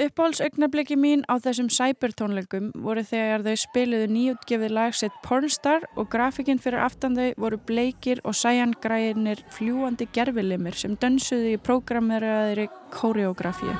Uppáhaldsaugnablikki 0.00 0.96
mín 0.96 1.20
á 1.28 1.36
þessum 1.36 1.66
cybertónleikum 1.68 2.70
voru 2.80 3.02
þegar 3.04 3.42
þau 3.44 3.58
spiluðu 3.60 4.06
nýjutgefið 4.08 4.72
lagsett 4.72 5.18
Pornstar 5.26 5.84
og 6.00 6.08
grafikinn 6.14 6.62
fyrir 6.64 6.80
aftan 6.80 7.18
þau 7.18 7.26
voru 7.44 7.58
bleikir 7.68 8.24
og 8.24 8.32
sæjangræðinir 8.40 9.44
fljúandi 9.52 10.08
gerfilimir 10.16 10.80
sem 10.80 10.96
dönsuðu 10.96 11.52
í 11.52 11.60
prógrameraðri 11.60 12.70
kóreografíu. 12.96 13.76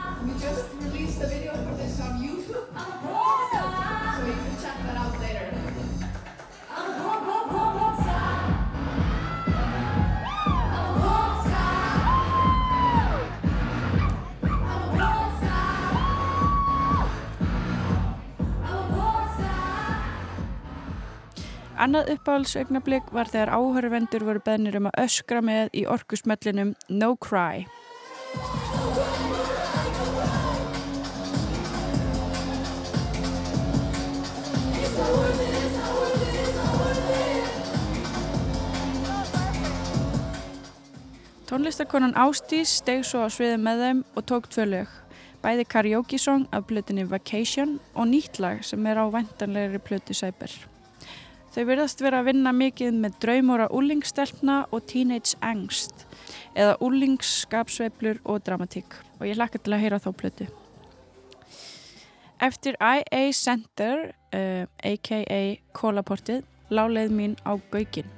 Annað 21.80 22.10
uppáhaldsaugnablik 22.12 23.08
var 23.16 23.30
þegar 23.32 23.54
áhörvendur 23.56 24.24
voru 24.26 24.42
beðnir 24.44 24.76
um 24.76 24.90
að 24.90 24.98
öskra 25.06 25.40
með 25.40 25.70
í 25.72 25.86
orkusmöllinum 25.88 26.74
No 26.92 27.14
Cry. 27.16 27.64
Tónlistakonan 41.52 42.14
Ástís 42.16 42.78
steg 42.80 43.02
svo 43.04 43.24
á 43.24 43.28
sviði 43.28 43.58
með 43.60 43.82
þeim 43.84 44.04
og 44.16 44.24
tók 44.28 44.48
tvö 44.48 44.64
lög. 44.70 44.98
Bæði 45.44 45.66
karaoke-song 45.68 46.46
af 46.48 46.68
blötinni 46.70 47.04
Vacation 47.10 47.78
og 47.92 48.08
nýtt 48.08 48.40
lag 48.40 48.64
sem 48.64 48.86
er 48.88 49.02
á 49.02 49.04
vantanlegri 49.12 49.82
blöti 49.82 50.16
Sæber. 50.16 50.71
Þau 51.52 51.66
verðast 51.68 52.00
vera 52.00 52.22
að 52.22 52.30
vinna 52.30 52.52
mikið 52.56 52.94
með 52.96 53.16
draumóra 53.20 53.66
úlingstelpna 53.76 54.62
og 54.72 54.86
teenage 54.88 55.36
angst 55.44 56.06
eða 56.56 56.78
úlingsskapsveiflur 56.80 58.22
og 58.24 58.40
dramatík 58.46 58.96
og 59.18 59.26
ég 59.28 59.36
hlakka 59.36 59.60
til 59.60 59.74
að 59.76 59.82
heyra 59.84 59.98
þá 60.00 60.08
plötu. 60.16 60.46
Eftir 62.42 62.78
IA 62.80 63.28
Center, 63.36 64.08
uh, 64.32 64.64
a.k.a. 64.80 65.42
Kólaportið, 65.76 66.40
láleið 66.72 67.12
mín 67.20 67.36
á 67.44 67.60
Gaugin. 67.70 68.08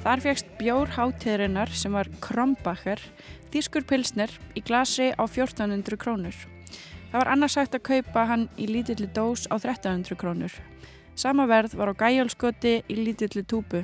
Þar 0.00 0.22
fegst 0.24 0.48
bjór 0.56 0.94
hátíðurinnar 0.94 1.74
sem 1.76 1.92
var 1.92 2.08
Krombacher, 2.24 3.02
þýskur 3.52 3.86
pilsner 3.86 4.32
í 4.54 4.62
glasi 4.64 5.10
á 5.14 5.22
1400 5.26 5.98
krónur. 6.00 6.36
Það 7.10 7.18
var 7.18 7.30
annars 7.34 7.56
hægt 7.58 7.74
að 7.74 7.86
kaupa 7.88 8.26
hann 8.30 8.48
í 8.56 8.68
lítilli 8.70 9.08
dós 9.14 9.48
á 9.50 9.58
1300 9.58 10.18
krónur. 10.18 10.52
Sama 11.18 11.46
verð 11.50 11.74
var 11.76 11.90
á 11.90 11.94
gæjálskoti 11.98 12.76
í 12.86 13.00
lítilli 13.00 13.42
túbu. 13.42 13.82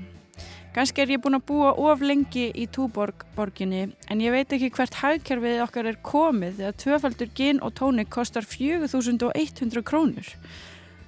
Ganski 0.76 1.00
er 1.00 1.14
ég 1.14 1.20
búin 1.24 1.38
að 1.38 1.46
búa 1.48 1.70
of 1.72 2.02
lengi 2.04 2.50
í 2.52 2.66
Túborg 2.68 3.22
borginni 3.32 3.94
en 4.12 4.20
ég 4.20 4.34
veit 4.34 4.50
ekki 4.52 4.68
hvert 4.76 4.98
hagkerfið 5.00 5.62
okkar 5.64 5.86
er 5.88 5.96
komið 6.04 6.58
þegar 6.58 6.76
tvöfaldur 6.82 7.30
gin 7.38 7.62
og 7.64 7.72
tónik 7.78 8.10
kostar 8.12 8.44
4100 8.44 9.80
krónur. 9.88 10.28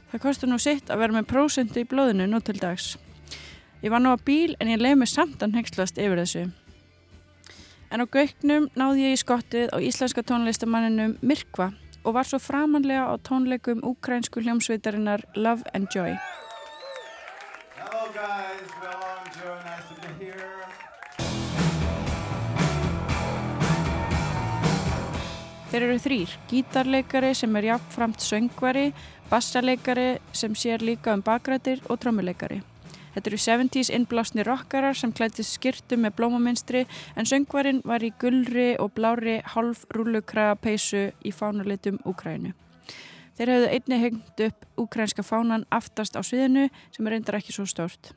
Það 0.09 0.23
kostar 0.23 0.49
nú 0.49 0.57
sitt 0.57 0.89
að 0.89 1.03
vera 1.03 1.19
með 1.19 1.29
prósentu 1.35 1.83
í 1.83 1.91
blóðinu 1.91 2.31
nú 2.31 2.41
til 2.41 2.57
dags. 2.57 2.95
Ég 3.85 3.93
var 3.93 4.01
nú 4.01 4.17
á 4.17 4.19
bíl 4.19 4.57
en 4.57 4.73
ég 4.73 4.81
leiði 4.81 5.03
mig 5.03 5.13
samt 5.13 5.45
að 5.45 5.61
hengslast 5.61 6.01
yfir 6.01 6.23
þessu. 6.23 6.47
En 7.89 8.05
á 8.05 8.07
göknum 8.07 8.69
náði 8.77 9.07
ég 9.07 9.15
í 9.17 9.21
skottið 9.21 9.71
á 9.73 9.81
íslenska 9.81 10.21
tónlistamanninum 10.21 11.17
Mirkva 11.25 11.71
og 12.05 12.15
var 12.17 12.29
svo 12.29 12.37
framanlega 12.41 13.09
á 13.09 13.15
tónleikum 13.25 13.81
úkrænsku 13.81 14.45
hljómsveitarinnar 14.45 15.25
Love 15.37 15.65
and 15.73 15.89
Joy. 15.89 16.13
Hello 17.79 18.13
guys, 18.13 18.69
well, 18.83 19.01
I'm 19.01 19.25
Joe, 19.33 19.57
nice 19.65 19.89
to 19.89 19.97
be 20.05 20.25
here. 20.25 20.69
Þeir 25.69 25.85
eru 25.85 25.99
þrýr, 26.01 26.31
gítarleikari 26.49 27.35
sem 27.37 27.57
er 27.61 27.67
jafnframt 27.75 28.25
söngvari, 28.25 28.87
bassaleikari 29.29 30.11
sem 30.33 30.57
sér 30.57 30.85
líka 30.85 31.13
um 31.13 31.25
bakrættir 31.25 31.81
og 31.89 32.01
trommuleikari. 32.01 32.63
Þetta 33.15 33.31
eru 33.31 33.41
70s 33.43 33.91
innblásni 33.95 34.45
rockarar 34.47 34.97
sem 34.97 35.13
klættist 35.13 35.57
skirtu 35.57 35.99
með 35.99 36.17
blómaminstri 36.21 36.85
en 37.17 37.29
söngvarinn 37.29 37.83
var 37.85 38.05
í 38.05 38.13
gullri 38.21 38.71
og 38.79 38.95
blári 38.97 39.41
halv 39.55 39.85
rúlukraga 39.95 40.59
peysu 40.61 41.09
í 41.25 41.35
fánalitum 41.35 42.01
Úkrænu. 42.09 42.55
Þeir 43.39 43.53
hefðu 43.55 43.75
einni 43.75 43.99
hengt 44.03 44.41
upp 44.49 44.65
úkrænska 44.83 45.23
fánan 45.23 45.67
aftast 45.71 46.19
á 46.19 46.23
sviðinu 46.27 46.67
sem 46.91 47.07
er 47.07 47.15
reyndar 47.15 47.39
ekki 47.39 47.55
svo 47.55 47.69
stórt. 47.71 48.11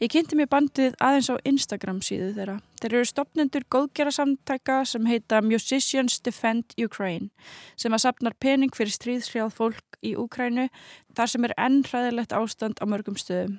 Ég 0.00 0.08
kynnti 0.12 0.38
mér 0.38 0.48
bandið 0.48 0.96
aðeins 1.02 1.28
á 1.28 1.36
Instagram 1.48 2.00
síðu 2.04 2.30
þeirra. 2.36 2.56
Þeir 2.80 2.94
eru 2.94 3.08
stopnendur 3.10 3.66
góðgjara 3.72 4.14
samtæka 4.14 4.78
sem 4.88 5.08
heita 5.10 5.42
Musicians 5.44 6.16
Defend 6.24 6.76
Ukraine 6.80 7.28
sem 7.76 7.92
að 7.92 8.06
sapnar 8.06 8.36
pening 8.40 8.72
fyrir 8.76 8.94
stríðshrjáð 8.96 9.52
fólk 9.58 10.00
í 10.00 10.14
Úkrænu 10.16 10.68
þar 11.16 11.32
sem 11.32 11.48
er 11.48 11.56
enn 11.60 11.82
hræðilegt 11.84 12.36
ástand 12.36 12.80
á 12.80 12.84
mörgum 12.88 13.20
stöðum. 13.20 13.58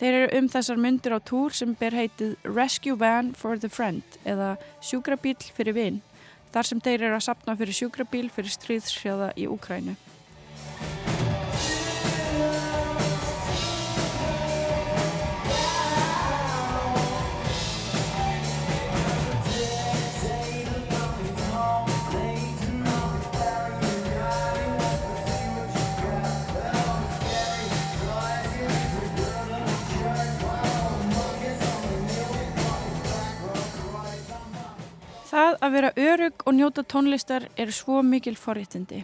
Þeir 0.00 0.16
eru 0.18 0.38
um 0.40 0.48
þessar 0.50 0.80
myndir 0.80 1.14
á 1.14 1.20
túr 1.22 1.54
sem 1.54 1.76
ber 1.78 1.94
heitið 1.94 2.34
Rescue 2.44 2.96
Van 2.98 3.32
for 3.38 3.60
the 3.60 3.70
Friend 3.70 4.18
eða 4.26 4.54
sjúkrabíl 4.82 5.38
fyrir 5.54 5.76
vinn 5.76 6.02
þar 6.54 6.68
sem 6.70 6.80
þeir 6.82 7.08
eru 7.08 7.18
að 7.18 7.26
sapna 7.28 7.56
fyrir 7.58 7.78
sjúkrabíl 7.78 8.26
fyrir 8.34 8.54
stríðshrjáða 8.54 9.32
í 9.38 9.46
Úkrænu. 9.50 9.96
Það 35.34 35.56
að 35.66 35.72
vera 35.74 35.88
örug 35.98 36.42
og 36.46 36.54
njóta 36.54 36.82
tónlistar 36.86 37.48
er 37.58 37.70
svo 37.74 38.04
mikil 38.06 38.36
forréttindi. 38.38 39.00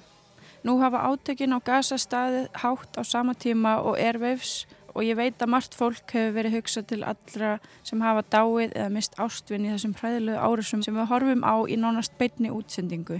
Nú 0.63 0.77
hafa 0.79 1.01
átökin 1.11 1.51
á 1.51 1.59
Gaza 1.59 1.99
staðið 1.99 2.45
hátt 2.55 2.95
á 2.95 3.03
sama 3.03 3.35
tíma 3.35 3.81
og 3.83 3.99
Airwaves 3.99 4.69
og 4.95 5.03
ég 5.03 5.19
veit 5.19 5.43
að 5.43 5.51
margt 5.51 5.75
fólk 5.75 6.15
hefur 6.15 6.37
verið 6.37 6.55
hugsað 6.61 6.87
til 6.93 7.01
allra 7.03 7.57
sem 7.83 8.07
hafa 8.07 8.23
dáið 8.31 8.77
eða 8.77 8.95
mist 8.95 9.19
ástvinn 9.19 9.67
í 9.67 9.75
þessum 9.75 9.97
hræðilegu 9.99 10.39
árusum 10.39 10.87
sem 10.87 10.95
við 10.95 11.11
horfum 11.11 11.43
á 11.43 11.67
í 11.67 11.75
nánast 11.75 12.15
beinni 12.15 12.55
útsendingu. 12.55 13.19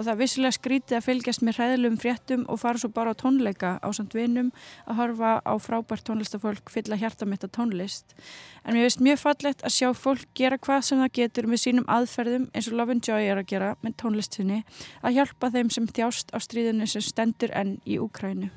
Og 0.00 0.06
það 0.06 0.20
vissilega 0.22 0.56
skrítið 0.56 0.96
að 0.96 1.02
fylgjast 1.04 1.42
með 1.44 1.58
hræðilegum 1.58 1.96
fréttum 2.00 2.44
og 2.48 2.60
fara 2.62 2.80
svo 2.80 2.88
bara 2.96 3.12
á 3.12 3.20
tónleika 3.20 3.72
á 3.84 3.88
samt 3.92 4.14
vinum 4.16 4.48
að 4.88 4.96
horfa 4.96 5.32
á 5.44 5.52
frábært 5.60 6.06
tónlistafólk 6.08 6.72
fylla 6.72 6.96
hjarta 6.96 7.28
mitt 7.28 7.44
á 7.44 7.52
tónlist. 7.52 8.16
En 8.64 8.72
mér 8.72 8.88
finnst 8.88 9.04
mjög 9.04 9.20
fallegt 9.20 9.60
að 9.60 9.76
sjá 9.76 9.92
fólk 9.92 10.24
gera 10.32 10.56
hvað 10.56 10.86
sem 10.88 11.02
það 11.04 11.12
getur 11.20 11.50
með 11.52 11.64
sínum 11.66 11.90
aðferðum 11.92 12.48
eins 12.54 12.70
og 12.72 12.78
Love 12.80 12.96
and 12.96 13.10
Joy 13.10 13.28
er 13.28 13.42
að 13.42 13.50
gera 13.52 13.74
með 13.84 13.98
tónlistinni 14.00 14.62
að 15.04 15.20
hjálpa 15.20 15.52
þeim 15.52 15.74
sem 15.76 15.90
þjást 15.92 16.32
á 16.32 16.38
stríðinu 16.40 16.88
sem 16.88 17.04
stendur 17.04 17.52
enn 17.52 17.76
í 17.84 18.00
Úkrænu. 18.00 18.48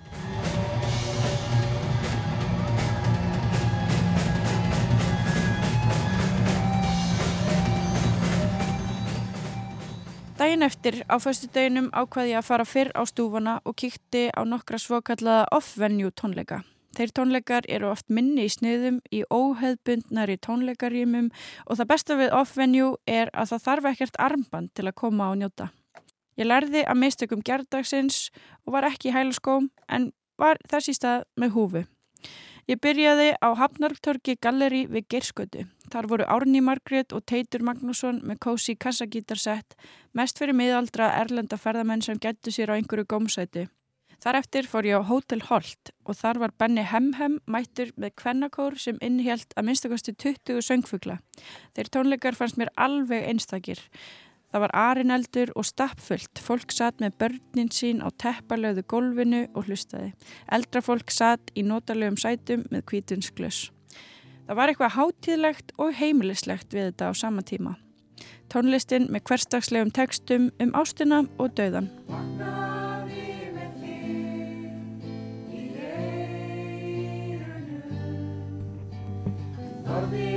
Dægin 10.33 10.65
eftir 10.65 10.95
á 11.05 11.21
föstu 11.21 11.45
deginum 11.53 11.91
ákvaði 11.93 12.31
ég 12.33 12.39
að 12.39 12.47
fara 12.47 12.63
fyrr 12.65 12.89
á 12.97 13.05
stúfana 13.05 13.59
og 13.69 13.75
kíkti 13.77 14.31
á 14.33 14.41
nokkra 14.41 14.79
svokallaða 14.81 15.43
off-venue 15.53 16.09
tónleika. 16.09 16.63
Þeir 16.97 17.13
tónleikar 17.17 17.67
eru 17.69 17.91
oft 17.91 18.09
minni 18.09 18.47
í 18.47 18.49
sniðum 18.49 18.97
í 19.13 19.21
óheðbundnari 19.29 20.39
tónleikarýmum 20.41 21.29
og 21.67 21.77
það 21.77 21.89
besta 21.93 22.17
við 22.17 22.33
off-venue 22.39 22.97
er 23.05 23.29
að 23.33 23.53
það 23.53 23.63
þarf 23.67 23.89
ekkert 23.91 24.19
armband 24.25 24.73
til 24.73 24.87
að 24.89 24.97
koma 25.03 25.29
og 25.29 25.37
njóta. 25.41 25.69
Ég 26.41 26.49
lærði 26.49 26.81
að 26.81 27.01
mistökum 27.03 27.45
gerðdagsins 27.45 28.31
og 28.65 28.73
var 28.73 28.89
ekki 28.89 29.11
í 29.11 29.13
hælaskóm 29.13 29.69
en 29.85 30.11
var 30.41 30.57
þess 30.65 30.89
í 30.89 30.97
stað 30.97 31.27
með 31.37 31.53
húfu. 31.59 31.85
Ég 32.63 32.79
byrjaði 32.79 33.34
á 33.43 33.51
Hafnartorki 33.60 34.38
Galleri 34.39 34.86
við 34.88 35.10
Gerskötu. 35.12 35.65
Þar 35.91 36.05
voru 36.08 36.27
Árni 36.32 36.62
Margrét 36.63 37.12
og 37.12 37.25
Teitur 37.27 37.60
Magnússon 37.67 38.22
með 38.24 38.39
kósi 38.46 38.77
kassagítarsett, 38.79 39.75
mest 40.15 40.39
fyrir 40.39 40.55
miðaldra 40.55 41.10
erlenda 41.20 41.60
ferðamenn 41.60 42.05
sem 42.05 42.22
getur 42.24 42.55
sér 42.55 42.72
á 42.72 42.79
einhverju 42.79 43.03
gómsæti. 43.12 43.65
Þar 44.24 44.39
eftir 44.39 44.70
fór 44.72 44.88
ég 44.88 44.96
á 44.96 45.03
Hotel 45.03 45.43
Holt 45.50 45.91
og 46.08 46.15
þar 46.15 46.39
var 46.39 46.55
Benny 46.55 46.88
Hemhem 46.88 47.41
mættur 47.51 47.91
með 48.00 48.15
kvennakór 48.24 48.79
sem 48.79 49.01
innhjælt 49.03 49.51
að 49.60 49.67
minnstakosti 49.67 50.15
20 50.15 50.63
söngfugla. 50.63 51.17
Þeir 51.75 51.91
tónleikar 51.91 52.39
fannst 52.39 52.55
mér 52.62 52.72
alveg 52.79 53.27
einstakir. 53.27 53.84
Það 54.53 54.62
var 54.62 54.74
arineldur 54.77 55.50
og 55.57 55.65
stappfullt. 55.65 56.38
Fólk 56.38 56.69
satt 56.69 57.00
með 57.01 57.15
börnin 57.24 57.72
sín 57.74 58.03
á 58.05 58.13
teppalöðu 58.22 58.83
gólfinu 58.86 59.48
og 59.57 59.65
hlustaði. 59.65 60.12
Eldra 60.45 60.83
fólk 60.86 61.10
satt 61.10 61.50
í 61.57 61.63
notalegum 61.65 62.19
sætum 62.22 62.67
með 62.69 62.83
kvítunsglöss. 62.91 63.72
Það 64.45 64.60
var 64.60 64.69
eitthvað 64.69 64.93
hátíðlegt 65.00 65.74
og 65.81 65.95
heimilislegt 65.98 66.69
við 66.75 66.91
þetta 66.91 67.10
á 67.10 67.13
sama 67.17 67.41
tíma. 67.41 67.74
Tónlistin 68.53 69.10
með 69.10 69.25
hverstagslegum 69.31 69.89
textum 69.89 70.51
um 70.62 70.75
ástina 70.77 71.24
og 71.41 71.57
dauðan. 71.57 71.89
Þorði 79.83 80.32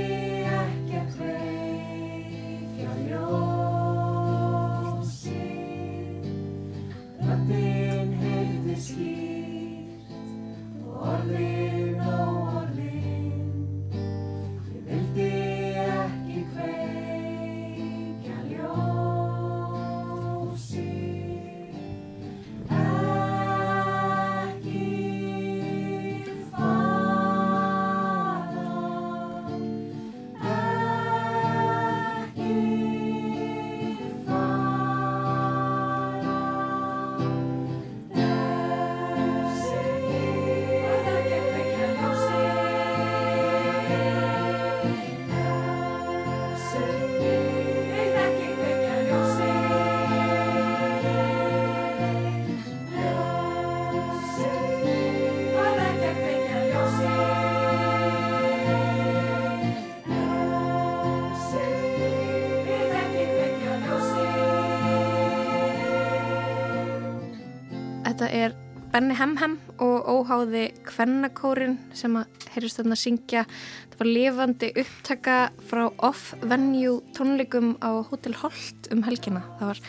Þetta 68.17 68.33
er 68.33 68.53
Benny 68.89 69.13
Hemhem 69.13 69.51
og 69.77 70.07
óháði 70.09 70.71
Kvennakórin 70.87 71.75
sem 71.93 72.15
að 72.17 72.47
heyrist 72.55 72.79
þarna 72.79 72.95
syngja. 72.97 73.43
Það 73.91 73.99
var 73.99 74.07
lifandi 74.09 74.69
upptaka 74.81 75.35
frá 75.69 75.83
off-venue 76.07 76.95
tónleikum 77.13 77.75
á 77.77 78.01
Hotel 78.09 78.33
Holt 78.39 78.89
um 78.89 79.03
helgina. 79.05 79.43
Það 79.59 79.69
var 79.69 79.81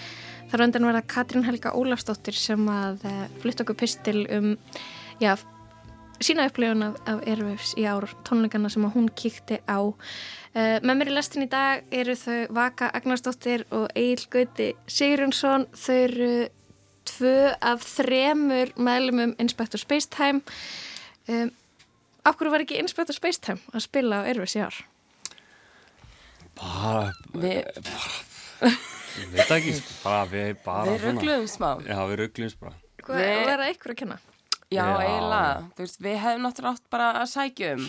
þar 0.51 0.65
undan 0.67 0.89
var 0.91 0.99
það 0.99 1.09
Katrín 1.15 1.47
Helga 1.49 1.73
Ólafsdóttir 1.73 2.37
sem 2.37 2.69
að 2.69 3.07
uh, 3.09 3.23
flytta 3.41 3.65
okkur 3.65 3.79
pistil 3.81 4.27
um 4.37 4.51
já, 5.25 5.33
sína 6.21 6.51
upplifun 6.51 6.91
af, 6.91 7.01
af 7.09 7.25
Airwaves 7.25 7.73
í 7.81 7.89
ár 7.89 8.11
tónleikana 8.29 8.69
sem 8.69 8.85
að 8.85 8.93
hún 8.99 9.09
kíkti 9.09 9.63
á. 9.65 9.81
Uh, 9.89 10.77
með 10.85 11.01
mér 11.01 11.15
í 11.15 11.17
lestin 11.17 11.49
í 11.49 11.49
dag 11.49 11.89
eru 11.97 12.13
þau 12.13 12.45
Vaka 12.61 12.93
Agnarsdóttir 12.93 13.65
og 13.73 13.89
Egil 13.97 14.29
Gauti 14.37 14.71
Sigurjónsson. 14.85 15.71
Þau 15.73 15.99
eru 16.05 16.33
tvö 17.19 17.35
af 17.61 17.85
þremur 17.85 18.73
meðlumum 18.79 19.35
Inspector 19.43 19.81
Spacetime. 19.83 20.41
Um, 21.29 21.51
hverju 22.29 22.53
var 22.55 22.65
ekki 22.65 22.79
Inspector 22.81 23.17
Spacetime 23.17 23.61
að 23.75 23.85
spila 23.87 24.23
á 24.23 24.29
Airwaves 24.31 24.57
í 24.57 24.63
ár? 24.65 24.79
Bara, 26.59 27.13
Við- 27.35 27.69
bara, 27.87 28.71
ég 29.19 29.29
veit 29.35 29.53
ekki, 29.59 29.75
bara 30.03 30.25
við 30.31 30.57
bara 30.65 30.87
Við 30.91 31.05
ruggluðum 31.07 31.47
smá. 31.51 31.69
Já, 31.87 31.99
við 32.11 32.17
ruggluðum 32.25 32.55
smá. 32.57 32.73
Hvað 33.05 33.21
Við- 33.23 33.45
var 33.47 33.63
það 33.63 33.75
ykkur 33.75 33.93
að 33.95 34.01
kenna? 34.03 34.19
Já, 34.69 34.83
Já. 34.85 34.97
eiginlega. 35.01 35.53
Þú 35.77 35.85
veist, 35.85 36.01
við 36.05 36.17
hefum 36.25 36.43
náttúrulega 36.45 36.75
átt 36.77 36.91
bara 36.91 37.13
að 37.23 37.29
sækja 37.33 37.71
um. 37.77 37.87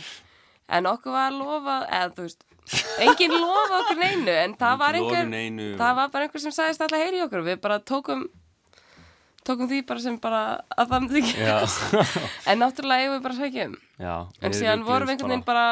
En 0.69 0.85
okkur 0.85 1.11
var 1.11 1.31
lofað, 1.33 1.87
eða 1.89 2.13
þú 2.15 2.27
veist, 2.27 2.43
enginn 3.01 3.33
lofa 3.41 3.79
okkur 3.81 3.97
neinu, 3.97 4.35
en 4.45 4.53
það 4.55 4.77
var 4.77 4.93
einhver, 4.99 5.31
það 5.81 5.95
var 5.97 6.09
bara 6.13 6.27
einhver 6.27 6.39
sem 6.45 6.51
sagðist 6.53 6.81
alltaf 6.85 7.01
heyri 7.01 7.17
í 7.19 7.23
okkur. 7.25 7.41
Við 7.49 7.59
bara 7.63 7.79
tókum, 7.79 8.27
tókum 9.49 9.69
því 9.71 9.81
bara 9.89 10.03
sem 10.05 10.17
bara 10.21 10.41
að 10.77 10.93
það 10.93 11.03
myndi 11.05 11.21
ekki. 11.23 11.35
Já. 11.43 11.57
en 12.53 12.61
náttúrulega 12.63 13.05
eigum 13.05 13.15
við 13.17 13.23
bara 13.27 13.35
að 13.35 13.43
sækja 13.43 13.67
um. 13.69 13.77
Já. 13.99 14.15
En 14.39 14.47
við 14.53 14.57
síðan 14.61 14.87
vorum 14.87 15.09
við 15.09 15.15
einhvern 15.15 15.33
veginn 15.35 15.45
bara 15.49 15.67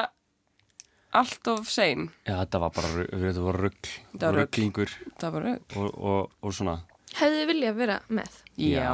allt 1.18 1.48
of 1.54 1.70
sein. 1.72 2.08
Já, 2.28 2.36
þetta 2.44 2.62
var 2.66 2.76
bara, 2.76 2.92
þetta 3.08 3.46
var 3.48 3.60
rugg, 3.64 3.90
Þetta 4.12 4.26
var 4.28 4.36
rugl. 4.38 4.44
rugglingur. 4.44 4.96
Það 5.22 5.36
var 5.38 5.48
rugg. 5.48 5.78
Og, 5.80 5.90
og, 6.12 6.36
og 6.44 6.56
svona. 6.58 6.78
Hefðu 7.18 7.40
þið 7.42 7.52
viljað 7.54 7.80
vera 7.82 8.00
með? 8.20 8.40
Já. 8.60 8.88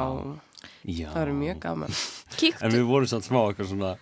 Já. 0.84 1.08
Það 1.10 1.20
verður 1.20 1.38
mjög 1.40 1.60
gaman. 1.64 1.98
Kíktu. 2.38 2.64
En 2.64 2.72
við 2.76 2.86
vorum 2.88 3.10
samt 3.10 3.26
smá 3.26 3.40
eitthvað 3.42 3.70
svona, 3.72 3.94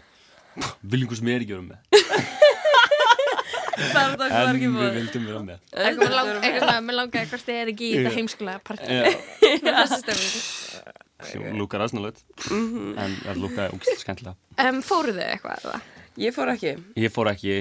viljum 0.94 1.18
sem 1.18 1.32
er 1.32 1.46
ekki 1.46 1.56
vera 1.56 1.66
með. 1.72 2.32
Það 3.72 4.16
var 4.18 4.30
það 4.32 4.32
En 4.42 4.56
ekki 4.56 4.68
við 4.72 4.96
vildum 4.98 5.22
vera 5.28 5.40
með. 5.46 5.58
Eitthvað 5.72 6.02
með 6.02 6.12
lang, 6.16 6.30
eitthvað 6.42 6.62
svona, 6.66 6.80
með 6.88 6.94
langaði 6.98 7.26
hvort 7.32 7.44
þið 7.48 7.56
er 7.62 7.70
ekki 7.72 7.86
í 7.88 7.92
þetta 7.96 8.12
heimskulega 8.16 8.60
partí. 8.68 8.86
Lúkar 11.56 11.80
aðsnalögt. 11.86 12.22
Mhm. 12.50 12.92
En 12.98 13.16
það 13.22 13.40
lúkaði 13.42 13.76
ógst 13.76 14.02
skemmtilega. 14.02 14.36
Um, 14.66 14.80
fóruð 14.84 15.16
þið 15.20 15.28
eitthvað 15.36 15.66
eða? 15.68 15.78
Ég 16.22 16.34
fór 16.36 16.52
ekki. 16.52 16.72
Ég 17.00 17.14
fór 17.14 17.30
ekki, 17.32 17.56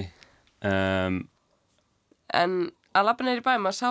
um, 0.67 1.21
En 2.31 2.51
að 2.95 3.05
lappa 3.09 3.25
neyri 3.27 3.43
bæ, 3.43 3.53
maður 3.59 3.75
sá 3.75 3.89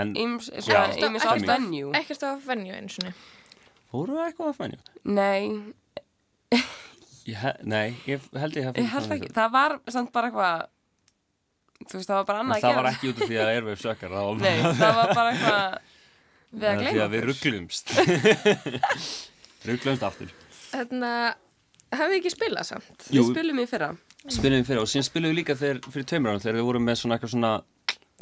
en... 0.00 0.12
Íms, 0.16 0.46
á 0.48 1.32
venue. 1.44 1.90
Ekkert 1.98 2.22
á 2.24 2.30
venue 2.40 2.72
eins 2.78 2.94
og 3.00 3.04
niður. 3.06 3.18
Fóru 3.92 4.14
við 4.16 4.22
eitthvað 4.30 4.48
að 4.48 4.58
fænja? 4.60 4.78
Nei, 5.04 5.42
Ég 7.28 7.36
he- 7.38 7.60
Nei, 7.70 7.92
ég 8.08 8.24
held 8.34 8.56
ég 8.58 8.64
hef 8.66 8.78
ég 8.80 8.88
held 8.90 9.12
ekki. 9.14 9.28
Það 9.36 9.50
var 9.54 9.74
samt 9.94 10.10
bara 10.12 10.30
eitthvað, 10.32 10.64
þú 11.88 11.98
veist, 11.98 12.08
það 12.10 12.16
var 12.20 12.26
bara 12.30 12.42
annað 12.42 12.56
að 12.56 12.62
það 12.62 12.70
gera. 12.72 12.82
var 12.82 12.90
ekki 12.92 13.10
út 13.12 13.22
af 13.22 13.28
því 13.32 13.38
að 13.42 13.50
Airwave 13.54 13.80
sökkar 13.82 14.10
það 14.14 14.28
var 14.28 14.34
Nei, 14.42 14.56
það 14.82 14.94
var 15.00 15.14
bara 15.14 15.32
eitthvað 15.32 15.78
við 16.52 16.68
að 16.68 16.76
Því 16.76 16.82
gleyma 16.82 17.04
að 17.06 17.12
við 17.16 17.22
rugglumst 17.30 17.86
Rugglumst 19.68 20.06
aftur 20.06 20.32
Þannig 20.72 21.04
að, 21.08 21.34
hafið 21.92 22.14
þið 22.14 22.18
ekki 22.22 22.32
spilað 22.32 22.68
samt? 22.70 23.06
Jú. 23.12 23.20
Við 23.22 23.30
spilum 23.34 23.58
í 23.60 23.66
fyrra. 23.68 23.88
Spilum 24.32 24.62
við 24.62 24.68
fyrir 24.70 24.80
og 24.80 24.88
síðan 24.88 25.04
spilum 25.08 25.32
við 25.32 25.36
líka 25.42 25.56
þegar, 25.60 25.80
fyrir 25.92 26.06
tveimur 26.08 26.32
árum 26.32 26.42
þegar 26.44 26.56
við 26.60 26.66
vorum 26.70 26.86
með 26.88 27.00
svona 27.02 27.18
eitthvað 27.18 27.32
svona 27.34 27.52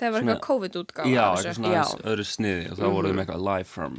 Það 0.01 0.15
var 0.15 0.23
eitthvað 0.25 0.41
COVID-útgáfa 0.47 1.11
Já, 1.13 1.21
af 1.27 1.37
þessu. 1.37 1.49
eitthvað 1.51 1.59
svona 1.61 1.75
Já. 1.77 2.09
öðru 2.11 2.25
sniði 2.31 2.65
og 2.73 2.79
þá 2.79 2.83
Mhm. 2.87 2.95
vorum 2.97 3.11
við 3.11 3.17
með 3.19 3.23
eitthvað 3.27 3.45
live 3.51 3.69
from, 3.69 3.99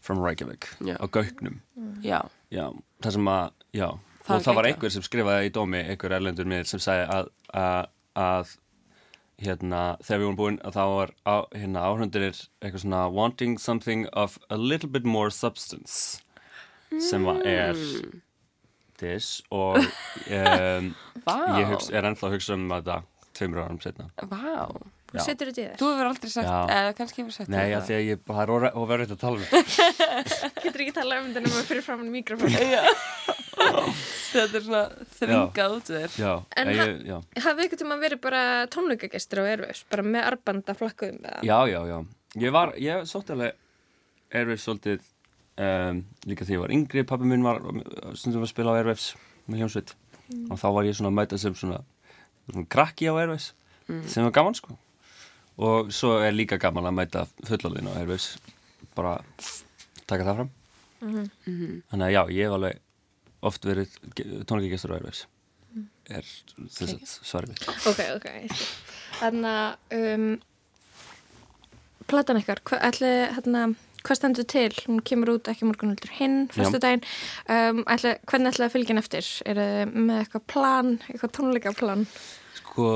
from 0.00 0.22
Reykjavík 0.24 0.68
Já. 0.88 0.94
á 0.98 1.04
Gauknum 1.12 1.60
Já. 2.02 2.20
Já, 2.50 2.64
það 3.04 3.12
sem 3.18 3.30
að, 3.36 3.50
já 3.76 3.88
Það 4.22 4.36
og 4.36 4.42
það 4.46 4.54
var 4.58 4.66
einhver 4.70 4.90
sem 4.94 5.02
skrifaði 5.02 5.46
í 5.48 5.52
dómi 5.52 5.80
einhver 5.82 6.12
erlendur 6.18 6.46
miður 6.46 6.66
sem 6.72 6.80
sagði 6.82 7.06
að, 7.10 7.30
að, 7.52 7.86
að 8.16 8.52
hérna, 9.42 9.82
þegar 10.02 10.20
við 10.20 10.26
vorum 10.26 10.38
búin 10.40 10.58
að 10.66 10.76
þá 10.76 10.82
var 10.96 11.12
á, 11.26 11.36
hérna, 11.56 11.84
áhrundir 11.88 12.26
eitthvað 12.30 12.82
svona 12.84 13.02
wanting 13.12 13.58
something 13.58 14.06
of 14.12 14.38
a 14.50 14.56
little 14.56 14.88
bit 14.88 15.04
more 15.04 15.30
substance 15.30 16.20
sem 17.00 17.24
að 17.26 17.46
er 17.48 17.74
Mm. 17.74 18.20
this 19.02 19.42
og 19.50 19.78
um, 20.38 20.94
Vá. 21.26 21.36
ég 21.58 21.66
hugsa, 21.72 21.90
er 21.96 22.06
ennþá 22.10 22.28
að 22.28 22.34
hugsa 22.36 22.54
um 22.54 22.68
þetta 22.70 22.98
tveimur 23.34 23.62
árum 23.64 23.80
setna 23.82 24.10
Vá. 24.30 24.68
Já. 25.12 25.20
Setur 25.26 25.48
þetta 25.50 25.60
í 25.60 25.64
þér? 25.66 25.76
Þú 25.80 25.88
hefur 25.92 26.08
aldrei 26.08 26.30
sagt, 26.32 26.48
Já. 26.48 26.60
eða 26.76 26.92
kannski 26.98 27.20
hefur 27.22 27.34
sagt 27.36 27.48
Nei, 27.52 27.58
þetta. 27.62 27.78
af 27.78 27.88
því 27.88 27.94
að 27.98 28.04
ég, 28.06 28.20
það 28.28 28.42
er 28.42 28.76
overrætt 28.82 29.10
að 29.12 29.20
tala 29.20 29.36
um 29.36 29.44
Getur 30.64 30.84
ekki 30.86 30.94
talað 30.96 31.18
um 31.20 31.26
þetta 31.32 31.42
nema 31.46 31.64
fyrir 31.68 31.84
framann 31.84 32.12
mikrofón. 32.14 32.54
Já. 32.72 32.82
Þetta 34.32 34.56
er 34.58 34.64
svona 34.64 34.82
þvingað 35.18 35.74
út 35.76 35.90
þér. 35.92 36.14
Já, 36.22 36.32
En 36.56 36.70
ég, 36.72 36.80
ha- 36.80 37.06
já 37.12 37.44
Hafið 37.46 37.66
ykkur 37.68 37.80
tíma 37.82 37.98
verið 38.00 38.20
bara 38.24 38.42
tónleikagestur 38.72 39.42
á 39.42 39.50
Airwaves, 39.52 39.82
bara 39.92 40.04
með 40.06 40.28
arbanda 40.32 40.74
flakkuðum 40.78 41.20
eða? 41.28 41.42
Já, 41.46 41.58
já, 41.70 41.80
já. 41.92 41.98
Ég 42.46 42.54
var, 42.56 42.72
ég 42.80 43.04
sótti 43.10 43.34
alveg 43.36 43.58
Airwaves 44.32 44.64
svolítið 44.64 45.02
um, 45.60 46.00
líka 46.24 46.46
því 46.48 46.56
ég 46.56 46.62
var 46.64 46.72
yngri, 46.78 47.04
pappi 47.08 47.28
minn 47.28 47.44
var 47.44 47.60
stundum 48.16 48.46
að 48.46 48.52
spila 48.54 48.72
á 48.72 48.78
Airwaves 48.80 49.10
með 49.48 49.60
hljómsveit 49.64 49.94
Mm. 50.32 50.46
og 50.54 50.56
þá 50.56 50.68
var 50.72 50.86
ég 50.86 50.94
svona 50.96 51.10
að 51.10 51.16
mæta 51.18 51.36
sem 51.36 51.52
svona, 51.58 51.80
svona 52.48 52.62
krakki 52.72 53.04
á 53.10 53.12
Airwaves 53.20 53.50
Mm. 53.90 54.04
sem 54.08 54.22
var 54.24 54.30
gaman 54.32 54.54
sko 54.56 54.78
og 55.58 55.90
svo 55.92 56.18
er 56.24 56.32
líka 56.32 56.58
gaman 56.58 56.84
að 56.88 56.96
mæta 57.00 57.26
fullorðin 57.48 57.88
á 57.90 57.98
Airwaves 58.00 58.36
bara 58.96 59.18
taka 60.06 60.24
það 60.24 60.34
fram 60.36 60.50
Mhm. 61.02 61.30
Mhm. 61.46 61.82
þannig 61.90 62.06
að 62.06 62.12
já, 62.14 62.22
ég 62.30 62.44
hef 62.46 62.52
alveg 62.52 62.78
oft 63.42 63.62
verið 63.66 63.88
tónleikagestur 64.46 64.92
á 64.92 64.96
Airwaves 64.98 65.26
Mm. 65.74 65.86
er 66.10 66.22
þess 66.68 66.92
að 66.92 67.24
svarið 67.24 67.62
Ok, 67.88 68.00
ok. 68.16 68.26
Þannig 69.18 69.46
að 69.48 70.14
um, 70.14 70.40
platan 72.10 72.36
ykkar, 72.42 72.60
hva, 72.68 72.78
ætli, 72.90 73.10
hérna, 73.32 73.62
hvað 74.04 74.18
stendur 74.18 74.44
til? 74.50 74.68
Hún 74.84 75.00
kemur 75.06 75.30
út 75.38 75.48
ekki 75.48 75.64
morgun 75.64 75.94
heldur 75.94 76.12
hinn, 76.18 76.48
Já. 76.48 76.58
fyrstu 76.58 76.80
daginn. 76.82 77.04
Um, 77.48 77.82
ætli, 77.88 78.12
hvernig 78.28 78.52
ætli 78.52 78.66
að 78.66 78.74
fylgja 78.74 78.92
henni 78.92 79.04
eftir? 79.04 79.30
Er 79.48 79.60
það 79.62 79.94
með 79.96 80.20
eitthvað 80.26 80.46
plan, 80.52 80.92
eitthvað 81.08 81.34
tónleikaplan? 81.38 82.06
Sko, 82.60 82.88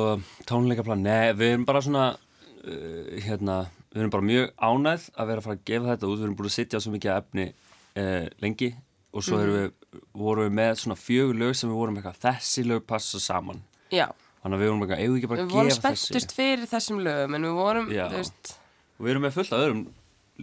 tónleikaplan, 0.51 1.03
nei, 1.07 1.33
við 1.33 1.53
erum 1.55 1.65
bara 1.69 1.81
svona, 1.81 2.05
uh, 2.67 3.15
hérna, 3.27 3.57
við 3.93 4.03
erum 4.03 4.13
bara 4.15 4.27
mjög 4.31 4.51
ánægð 4.59 5.07
að 5.17 5.31
vera 5.31 5.43
að 5.43 5.47
fara 5.49 5.57
að 5.59 5.65
gefa 5.71 5.91
þetta 5.93 6.11
út, 6.11 6.19
við 6.21 6.27
erum 6.27 6.37
búin 6.41 6.51
að 6.51 6.57
sitja 6.59 6.79
á 6.79 6.85
svo 6.85 6.93
mikið 6.95 7.15
efni 7.17 7.47
uh, 7.49 8.27
lengi 8.45 8.71
og 9.17 9.25
svo 9.25 9.39
erum 9.41 9.57
við, 9.57 9.71
vorum 10.13 10.45
við 10.49 10.55
með 10.59 10.75
svona 10.83 10.99
fjögur 11.01 11.39
lög 11.41 11.55
sem 11.57 11.71
við 11.73 11.79
vorum 11.81 11.97
eitthvað, 12.01 12.19
þessi 12.27 12.67
lög 12.69 12.83
passa 12.91 13.21
saman. 13.23 13.63
Já. 13.95 14.07
Þannig 14.43 14.59
að 14.59 14.63
við 14.63 14.69
vorum 14.71 14.83
eitthvað, 14.85 15.01
eigum 15.01 15.15
við 15.17 15.21
ekki 15.23 15.31
bara 15.33 15.41
Við 15.41 15.47
að 15.49 15.55
vorum 15.57 15.71
gefa 15.73 15.89
þessi. 15.89 16.05
spenntust 16.11 16.35
fyrir 16.37 16.69
þessum 16.71 17.01
lögum, 17.07 17.35
en 17.39 17.47
við 17.49 17.55
vorum, 17.57 17.89
Já. 17.95 18.05
þú 18.13 18.21
veist, 18.21 18.53
Og 18.97 19.05
við 19.07 19.11
erum 19.15 19.25
með 19.27 19.35
fullt 19.37 19.53
af 19.57 19.63
öðrum 19.65 19.81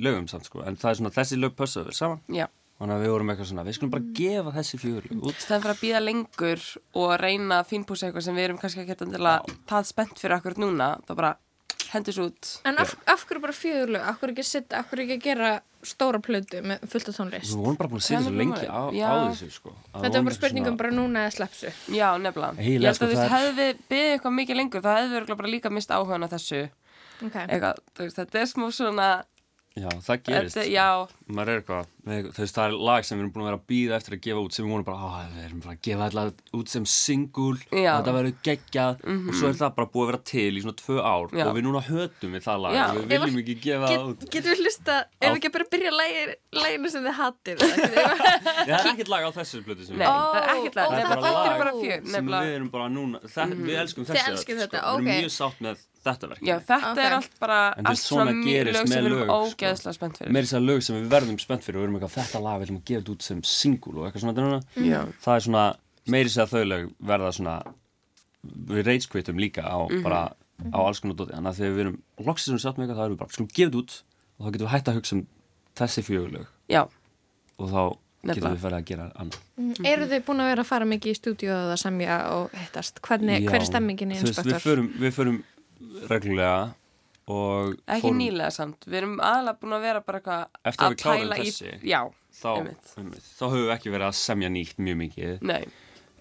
lögum 0.08 0.26
samt, 0.30 0.50
sko, 0.50 0.64
en 0.68 0.76
það 0.82 0.90
er 0.90 0.98
svona, 1.00 1.12
þessi 1.14 1.38
lög 1.40 1.56
passa 1.58 1.86
saman. 1.94 2.20
já. 2.34 2.48
Þannig 2.82 2.96
að 2.98 3.04
við 3.06 3.12
vorum 3.14 3.30
eitthvað 3.32 3.48
svona, 3.52 3.64
við 3.64 3.76
skulum 3.78 3.92
bara 3.94 4.08
gefa 4.18 4.52
þessi 4.58 4.78
fjögur 4.82 5.06
út. 5.22 5.38
Stæðan 5.40 5.62
fyrir 5.64 5.74
að 5.76 5.82
býða 5.84 6.00
lengur 6.04 6.64
og 7.00 7.12
reyna 7.22 7.60
að 7.62 7.70
fínpúsa 7.70 8.08
eitthvað 8.10 8.26
sem 8.26 8.36
við 8.36 8.48
erum 8.48 8.58
kannski 8.60 8.82
ekki 8.82 8.98
að 8.98 9.54
það 9.70 9.86
spennt 9.88 10.18
fyrir 10.20 10.36
akkur 10.40 10.58
núna, 10.60 10.88
þá 11.06 11.14
bara 11.16 11.32
hendis 11.94 12.18
út. 12.22 12.50
En 12.68 12.78
af, 12.82 12.96
af 13.08 13.24
hverju 13.28 13.42
bara 13.44 13.56
fjögur 13.56 13.94
lög? 13.96 14.04
Af 14.10 14.20
hverju 14.22 14.34
ekki, 14.36 14.46
sitta, 14.50 14.80
af 14.82 14.90
hverju 14.92 15.06
ekki 15.08 15.18
að 15.20 15.24
gera 15.28 15.52
stóra 15.84 16.20
plötu 16.24 16.62
með 16.64 16.86
fullt 16.92 17.10
af 17.12 17.18
tónlist? 17.20 17.52
Við 17.54 17.64
vorum 17.64 17.78
bara 17.80 17.92
búin 17.92 18.04
að 18.04 18.16
er 18.18 18.24
svo 18.24 18.34
lengi 18.40 18.68
á, 18.72 18.82
á 18.88 19.16
þessu, 19.34 19.50
sko. 19.58 19.74
Að 19.94 20.06
Þetta 20.06 20.14
var 20.20 20.28
bara 20.30 20.38
spurningum 20.40 20.70
svona- 20.72 20.82
bara 20.84 20.92
núna 20.98 21.26
eða 21.28 21.34
sleppsu. 21.38 21.74
Já, 21.94 22.08
nefnilega. 22.24 22.54
Ég 22.64 22.82
held 22.88 22.96
sko, 23.00 23.06
að 23.06 23.14
þú 23.18 23.28
hefði 23.36 23.54
við 23.60 23.84
byggðið 23.90 24.14
eitthvað 24.14 24.38
mikið 24.40 24.60
lengur, 24.62 24.82
þá 24.86 24.92
hefði 24.98 25.22
við 25.28 25.38
bara 25.44 25.54
líka 25.56 25.70
mist 25.72 25.90
áhugan 25.92 26.24
á 26.26 26.30
þessu. 26.34 26.62
Ok. 27.24 27.36
Eitthvað, 27.48 27.78
þú 27.96 28.04
veist, 28.08 28.18
þetta 28.20 28.40
er 28.42 28.48
smá 28.52 28.66
svona, 28.74 29.10
Já, 29.74 29.90
það 30.06 30.18
gerist. 30.28 30.54
Þetta- 30.56 30.70
já. 30.70 31.08
Maður 31.34 31.50
er 31.50 31.58
eitthvað, 31.64 31.86
þú 32.06 32.42
veist, 32.44 32.54
það 32.56 32.66
er 32.68 32.74
lag 32.88 33.02
sem 33.08 33.18
við 33.18 33.22
erum 33.24 33.32
búin 33.34 33.42
að 33.42 33.48
vera 33.50 33.58
að 33.58 33.68
býða 33.72 33.96
eftir 33.98 34.14
að 34.14 34.22
gefa 34.22 34.42
út 34.46 34.54
sem 34.54 34.66
við 34.66 34.70
vorum 34.74 34.86
bara, 34.86 34.98
á, 35.02 35.08
við 35.34 35.46
erum 35.48 35.62
bara 35.64 35.74
að 35.74 35.82
gefa 35.88 36.04
þetta 36.14 36.34
út 36.60 36.68
sem 36.70 36.86
og 37.74 38.04
þetta 38.04 38.14
verður 38.14 38.36
geggjað 38.46 38.94
Mhm. 39.04 39.28
og 39.30 39.34
svo 39.34 39.48
er 39.50 39.54
það 39.58 39.72
bara 39.80 39.88
búið 39.90 40.04
að 40.04 40.10
vera 40.14 40.22
til 40.30 40.52
í 40.54 40.62
svona 40.62 40.78
tvö 40.78 40.98
ár 41.02 41.26
Já. 41.34 41.46
og 41.50 41.56
við 41.58 41.64
núna 41.66 41.82
hötum 41.90 42.30
við 42.38 42.44
það 42.46 42.58
lag 42.62 42.74
Já. 42.78 42.86
og 42.86 42.96
við 43.02 43.08
viljum 43.24 43.40
ekki 43.42 43.56
gefa 43.66 43.88
það 43.90 44.06
út. 44.14 44.20
Getur 44.30 44.50
við 44.54 44.60
hlusta, 44.62 44.96
ef 45.22 45.30
við 45.34 45.38
ekki 45.42 45.52
bara 45.58 45.66
byrja 45.74 45.92
lægir, 45.98 46.30
læginu 46.54 46.90
sem 46.94 47.04
þið? 47.58 47.58
Já, 48.70 48.78
það 48.78 48.86
er 48.86 48.94
ekkert 48.94 49.10
lag 49.10 49.24
á 49.26 49.32
þessu 49.34 49.58
blötu 49.66 49.84
sem 49.90 49.98
Nei, 49.98 50.06
það 50.06 50.38
er 50.38 50.50
ekkert 50.54 50.76
lag. 50.78 50.86
Það 56.04 56.18
Þetta 56.24 56.96
bara 56.96 57.06
er 57.06 57.13
lag 57.13 57.30
bara 57.39 57.60
fjör, 57.63 57.63
sem 57.63 57.63
nefnilega. 57.63 57.63
við 57.63 57.63
erum 57.63 57.63
bara 57.63 57.63
núna, 57.63 57.63
það, 57.63 57.74
Mhm. 57.74 57.74
við 57.74 57.74
elskum 57.74 57.74
Þið 57.74 57.74
þessi 57.74 57.74
elskið 57.74 57.74
öll, 57.74 57.74
þetta, 57.74 57.74
sko. 57.74 57.74
Við 57.74 57.74
ok. 57.74 57.74
erum 57.74 57.74
mjög 57.74 57.74
sátt 57.74 57.74
með 57.74 57.74
þetta 57.74 57.74
verk 57.74 57.74
Já, 57.74 57.74
þetta 57.74 57.74
Ok. 57.74 57.74
er 57.74 57.74
allt 57.74 57.74
bara 57.74 57.74
En 57.78 57.86
allt 57.86 58.00
svona 58.04 58.32
lög 58.34 58.76
sem 58.76 58.88
með 58.88 58.94
við 58.94 59.06
erum 59.06 59.24
sko. 59.24 59.38
ógeðslega 59.44 59.94
spennt 59.94 60.18
fyrir 60.18 60.32
meira 60.34 60.46
þess 60.46 60.58
að 60.60 60.66
lög 60.68 60.84
sem 60.84 60.96
við 60.96 61.08
verðum 61.13 61.39
spennt 61.39 61.63
fyrir 61.63 61.76
og 61.76 61.82
við 61.82 61.88
erum 61.88 61.96
eitthvað 62.00 62.18
þetta 62.20 62.39
lag 62.44 62.56
við 62.60 62.66
ætlum 62.68 62.78
að 62.78 62.86
gefa 62.86 63.02
þetta 63.04 63.13
út 63.13 63.22
sem 63.24 63.44
single 63.44 63.94
og 63.94 64.04
eitthvað 64.04 64.22
svona. 64.24 64.63
Já. 64.76 65.02
það 65.24 65.36
er 65.36 65.44
svona 65.48 65.66
meiri 66.08 66.30
þess 66.30 66.44
að 66.44 66.52
þau 66.54 66.63
lög 66.74 66.94
verða 67.04 67.30
svona 67.34 67.56
við 68.68 68.84
reitskveitum 68.88 69.39
líka 69.39 69.63
á 69.63 69.78
Mhm. 69.89 70.04
bara 70.04 70.34
á 70.74 70.80
alls 70.88 71.00
konar 71.00 71.16
dóti 71.16 71.32
þannig 71.34 71.50
að 71.52 71.58
þegar 71.60 71.74
við 71.76 71.80
erum 71.80 71.98
loksins 72.20 72.46
sem 72.46 72.56
við 72.56 72.63
sátt 72.63 72.78
með 72.78 72.84
eitthvað 72.84 73.00
þá 73.00 73.06
erum 73.06 73.16
við 73.16 73.20
bara 73.20 73.30
við 73.30 73.34
skulum 73.34 73.52
gefa 73.54 73.72
þetta 73.72 73.80
út 73.84 74.02
og 74.39 74.46
þá 74.46 74.52
getum 74.54 74.68
við 74.68 74.74
hægt 74.74 74.88
að 74.88 74.96
hugsa 74.98 75.13
um 75.13 75.28
þessi 75.76 76.02
fjögulög 76.04 76.46
Já. 76.70 76.82
og 77.60 77.70
þá 77.70 77.98
getum 78.24 78.56
við 78.56 78.62
farið 78.63 78.80
að 78.82 78.86
gera 78.86 79.12
annað 79.16 79.39
Mm. 79.54 79.86
Eru 79.86 80.06
þið 80.10 80.24
búin 80.26 80.39
að 80.42 80.50
vera 80.50 80.62
að 80.63 80.66
fara 80.66 80.86
mikið 80.86 81.12
í 81.13 81.18
stúdíu 81.20 81.52
að 81.54 81.78
semja 81.78 82.16
og 82.32 82.50
hittast? 82.58 83.00
Hvernig, 83.02 83.46
hver 83.48 83.62
er 83.62 83.66
stemmingin 83.70 84.12
í 84.12 84.16
veist, 84.18 84.39
við 84.42 84.62
við 85.00 85.12
förum 85.13 85.44
reglulega 86.10 86.74
og 87.28 87.76
Ekki 87.88 88.02
fórum- 88.04 88.17
nýlega 88.19 88.52
samt, 88.52 88.84
við 88.86 88.98
erum 89.02 89.13
aðalega 89.24 89.60
búin 89.62 89.76
að 89.78 89.82
vera 89.88 90.02
bara 90.02 90.19
eitthvað 90.19 90.48
eftir 90.65 90.86
að 90.89 90.98
pæla 91.04 91.38
í- 91.38 91.48
þessi 91.48 91.72
Já, 91.88 92.02
þá, 92.34 92.50
einmitt. 92.58 92.91
einmitt, 92.98 93.30
þá 93.39 93.43
höfum 93.48 93.63
við 93.67 93.74
ekki 93.78 93.93
verið 93.93 94.08
að 94.10 94.17
semja 94.19 94.50
nýtt 94.50 94.78
mjög 94.84 94.98
mikið 95.04 95.41
Nei. 95.41 95.63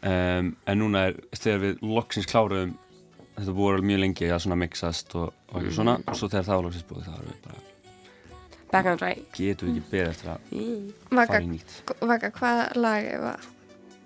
um, 0.02 0.56
en 0.66 0.78
núna 0.78 1.06
er 1.08 1.18
þegar 1.34 1.60
við 1.66 1.82
loksins 1.82 2.26
kláruðum 2.30 2.76
þetta 3.36 3.54
búið 3.56 3.72
alveg 3.74 3.88
mjög 3.90 4.00
lengi 4.04 4.30
að 4.30 4.40
svona 4.44 4.58
mixast 4.62 5.14
og, 5.16 5.32
og 5.50 5.54
Mm. 5.56 5.66
ekki 5.66 5.74
svona 5.74 5.94
og 6.06 6.14
svo 6.14 6.28
þegar 6.28 6.44
það 6.46 6.56
var 6.56 6.64
loksins 6.68 6.88
búið 6.92 7.04
þá 7.08 7.14
erum 7.18 7.32
við 7.32 7.42
bara 7.48 7.60
Back 8.72 8.86
on 8.86 8.96
track 8.98 9.32
getum 9.36 9.68
við 9.68 9.76
ekki 9.82 9.90
beðið 9.90 10.08
eftir 10.08 10.28
að 10.30 10.38
Mm. 10.52 10.92
Fara 11.26 11.40
í 11.40 11.48
nýtt 11.50 12.06
Vaka, 12.08 12.30
hvað 12.30 12.76
lag 12.76 13.04
er 13.04 13.18
það? 13.20 13.40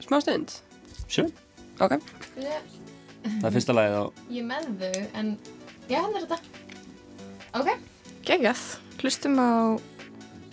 Smá 0.01 0.21
stund 0.23 0.61
Sjö, 1.09 1.31
Ok 1.81 2.01
það 3.41 3.49
er 3.51 3.55
fyrsta 3.59 3.77
lagið 3.77 3.99
á 3.99 4.05
Ég 4.37 4.49
með 4.49 4.71
þau, 4.81 5.05
en 5.21 5.31
já, 5.89 5.99
hann 6.01 6.17
er 6.17 6.27
þetta. 6.27 6.39
Ok. 7.57 7.71
Gegjað. 8.27 8.65
Hlustum 9.01 9.39
á 9.39 9.51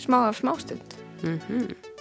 smá 0.04 0.20
af 0.28 0.40
smástund. 0.42 1.00
mm 1.24 1.93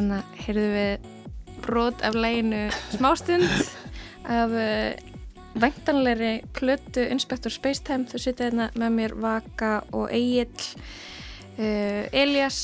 Þannig 0.00 0.16
að 0.16 0.36
heyrðu 0.46 0.68
við 0.72 1.08
brot 1.60 2.02
af 2.08 2.14
læginu 2.16 2.60
smástund 2.94 3.42
af 4.32 4.54
uh, 4.56 4.94
væntanlegri 5.60 6.30
plötu 6.56 7.04
Inspector 7.12 7.52
Spacetime. 7.52 8.08
Þau 8.08 8.22
sitja 8.22 8.46
hérna 8.46 8.70
með 8.80 8.96
mér 8.96 9.14
Vaka 9.20 9.74
og 9.92 10.08
Egil. 10.16 10.48
Uh, 11.60 12.08
Elias, 12.16 12.62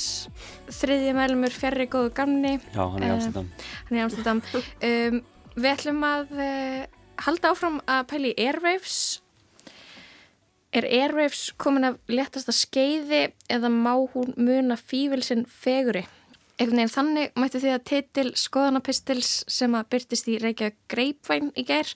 þriðja 0.78 1.12
meðlumur, 1.18 1.52
fjarrri 1.52 1.90
góðu 1.92 2.14
gamni. 2.16 2.56
Já, 2.72 2.86
hann 2.86 3.04
er 3.04 3.04
í 3.04 3.10
Eh, 3.10 3.14
Amsterdam. 3.18 3.52
Hann 3.76 3.92
er 3.92 4.00
í 4.00 4.04
Amsterdam. 4.06 4.42
Um, 4.56 5.22
við 5.60 5.70
ætlum 5.74 6.02
að 6.08 6.34
uh, 6.40 6.82
halda 7.28 7.52
áfram 7.52 7.80
að 7.84 8.04
pæla 8.14 8.32
í 8.32 8.36
Airwaves. 8.48 9.00
Er 10.72 10.88
Airwaves 10.88 11.50
komin 11.60 11.92
af 11.92 12.00
léttasta 12.08 12.56
skeiði 12.56 13.26
eða 13.52 13.68
má 13.68 13.92
hún 14.14 14.32
muna 14.40 14.80
fívilsinn 14.80 15.44
feguri? 15.44 16.08
Einhvern 16.56 16.78
veginn 16.80 16.88
þannig 16.88 17.34
mætti 17.36 17.60
því 17.60 17.72
að 17.74 17.82
titil 17.90 18.30
skoðanapistils 18.40 19.32
sem 19.52 19.74
að 19.76 19.88
byrtist 19.92 20.28
í 20.32 20.38
Reykjavík 20.40 20.78
Greipvæn 20.88 21.50
í 21.52 21.64
gær. 21.68 21.90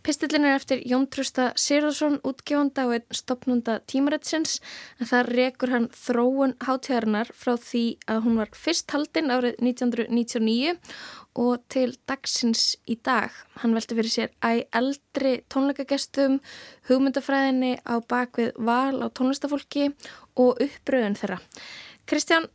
Pistillin 0.00 0.46
er 0.48 0.54
eftir 0.56 0.80
Jón 0.88 1.04
Trústa 1.12 1.50
Sigurðarsson, 1.60 2.16
útgefanda 2.24 2.86
og 2.88 2.94
einn 2.96 3.18
stopnunda 3.18 3.74
tímaritsins 3.84 4.62
en 4.96 5.10
það 5.10 5.28
rekur 5.36 5.74
hann 5.74 5.90
þróun 5.92 6.54
hátíðarinnar 6.64 7.34
frá 7.36 7.58
því 7.60 7.84
að 8.08 8.22
hún 8.24 8.40
var 8.40 8.54
fyrst 8.56 8.96
haldinn 8.96 9.28
árið 9.34 9.60
1999 9.60 10.78
og 11.44 11.68
til 11.68 11.90
dagsins 12.08 12.78
í 12.88 12.96
dag. 13.04 13.28
Hann 13.60 13.76
velti 13.76 13.98
fyrir 13.98 14.14
sér 14.14 14.32
æ 14.40 14.64
eldri 14.80 15.34
tónleikagestum, 15.52 16.40
hugmyndafræðinni 16.88 17.76
á 17.84 18.00
bakvið 18.00 18.56
val 18.56 19.04
á 19.04 19.06
tónlistafólki 19.12 19.90
og 20.40 20.64
uppröðun 20.64 21.20
þeirra. 21.20 21.42
Kristján 22.08 22.48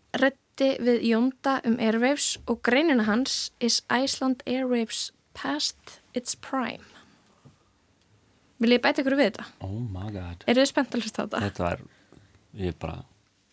rætti 0.54 0.78
við 0.84 1.02
Jónda 1.02 1.62
um 1.66 1.80
Airwaves 1.80 2.38
og 2.48 2.62
greinina 2.62 3.04
hans 3.04 3.52
is 3.60 3.82
Iceland 3.90 4.44
Airwaves 4.46 5.12
past 5.34 6.02
its 6.14 6.36
prime. 6.36 6.84
Vil 8.60 8.72
ég 8.72 8.82
bæta 8.82 9.02
ykkur 9.02 9.18
við 9.18 9.32
þetta? 9.32 9.46
Oh 9.62 9.82
my 9.82 10.12
god 10.12 10.44
Eru 10.48 10.62
þið 10.62 10.70
spennt 10.70 10.94
að 10.94 11.02
hlusta 11.02 11.24
á 11.24 11.26
þetta? 11.26 11.40
Þetta 11.42 11.70
er, 11.72 11.80
ég 12.62 12.68
er 12.70 12.78
bara 12.80 13.00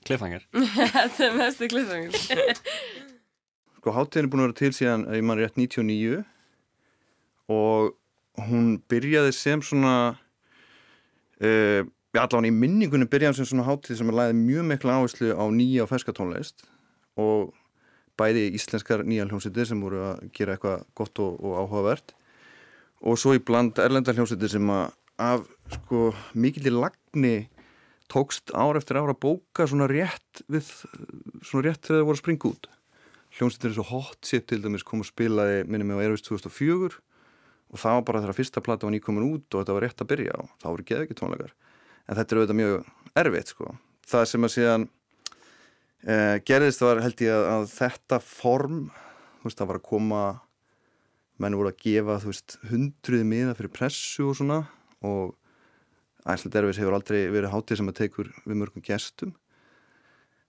cliffhanger 0.06 0.44
Þetta 0.94 1.24
er 1.24 1.38
mestu 1.38 1.68
kliffangir 1.72 2.60
Sko 3.80 3.94
hátíðin 3.96 4.28
er 4.28 4.30
búin 4.30 4.42
að 4.42 4.50
vera 4.50 4.58
til 4.60 4.72
síðan, 4.76 5.06
ég 5.16 5.24
mann 5.24 5.40
rétt, 5.40 5.56
99 5.56 6.20
og 7.50 7.94
hún 8.44 8.76
byrjaði 8.92 9.32
sem 9.34 9.62
svona 9.64 9.94
uh, 11.40 11.80
allavega 12.12 12.52
í 12.52 12.54
minningunni 12.54 13.08
byrjaði 13.10 13.40
sem 13.40 13.48
svona 13.50 13.66
hátíð 13.66 13.98
sem 13.98 14.12
er 14.12 14.18
læðið 14.20 14.44
mjög 14.44 14.68
mikla 14.68 14.98
áherslu 15.00 15.32
á 15.34 15.44
nýja 15.48 15.88
og 15.88 15.90
ferska 15.90 16.14
tónlist 16.14 16.68
og 17.18 17.54
bæði 18.20 18.50
íslenskar 18.58 19.04
nýja 19.06 19.26
hljómsveitir 19.28 19.70
sem 19.70 19.80
voru 19.82 20.02
að 20.10 20.24
gera 20.36 20.56
eitthvað 20.56 20.84
gott 20.98 21.22
og, 21.22 21.38
og 21.40 21.56
áhugavert. 21.62 22.14
Og 23.00 23.16
svo 23.18 23.32
í 23.36 23.42
bland 23.42 23.78
erlendar 23.80 24.18
hljómsveitir 24.18 24.52
sem 24.52 24.72
að 24.74 24.90
af 25.20 25.44
sko 25.74 26.10
mikillir 26.32 26.76
lagni 26.76 27.50
tókst 28.10 28.52
ár 28.56 28.78
eftir 28.80 28.98
ár 28.98 29.12
að 29.12 29.20
bóka 29.22 29.66
svona 29.68 29.88
rétt 29.90 30.42
við 30.50 30.68
svona 31.44 31.68
rétt 31.68 31.84
þegar 31.86 32.00
það 32.00 32.06
voru 32.08 32.18
að 32.18 32.22
springa 32.22 32.50
út. 32.50 32.70
Hljómsveitir 33.38 33.70
eins 33.70 33.80
og 33.82 33.90
Hot 33.92 34.26
Shit 34.26 34.48
til 34.50 34.62
dæmis 34.64 34.86
kom 34.86 35.04
að 35.04 35.12
spilaði 35.12 35.60
minni 35.68 35.86
mig 35.86 36.00
á 36.00 36.02
Airways 36.02 36.24
2004 36.26 36.98
og 37.70 37.78
það 37.78 37.98
var 37.98 38.06
bara 38.08 38.22
þegar 38.24 38.38
fyrsta 38.40 38.64
plata 38.64 38.88
var 38.88 38.96
nýkomin 38.96 39.28
út 39.28 39.54
og 39.54 39.62
þetta 39.62 39.76
var 39.76 39.86
rétt 39.86 40.02
að 40.02 40.10
byrja 40.10 40.34
á 40.34 40.42
þá 40.58 40.66
voru 40.72 40.86
geð 40.88 41.04
ekki 41.04 41.18
tónleikar. 41.20 41.52
En 42.08 42.18
þetta 42.18 42.34
er 42.34 42.40
auðvitað 42.40 42.60
mjög 42.60 42.88
erfitt 43.22 43.52
sko. 43.52 43.74
Það 44.10 44.26
sem 44.32 44.48
að 44.48 44.54
síðan 44.56 44.88
eh, 46.06 46.36
gerðist 46.46 46.84
var 46.84 47.02
held 47.04 47.24
ég 47.24 47.34
að, 47.34 47.66
þetta 47.72 48.20
form 48.24 48.86
veist 49.44 49.60
það 49.60 49.70
var 49.72 49.80
að 49.80 49.88
koma 49.88 50.22
menn 51.40 51.56
voru 51.56 51.72
að 51.72 51.82
gefa 51.84 52.18
veist 52.24 52.58
hundruði 52.68 53.26
miða 53.28 53.56
fyrir 53.56 53.72
pressu 53.72 54.28
og 54.28 54.36
svona 54.38 54.62
og 55.00 55.36
Æsland 56.28 56.56
Erfis 56.60 56.80
hefur 56.80 56.98
aldrei 56.98 57.22
verið 57.32 57.52
hátíð 57.54 57.80
sem 57.80 57.88
að 57.88 58.00
tekur 58.02 58.28
við 58.44 58.58
mörgum 58.60 58.84
gestum. 58.84 59.32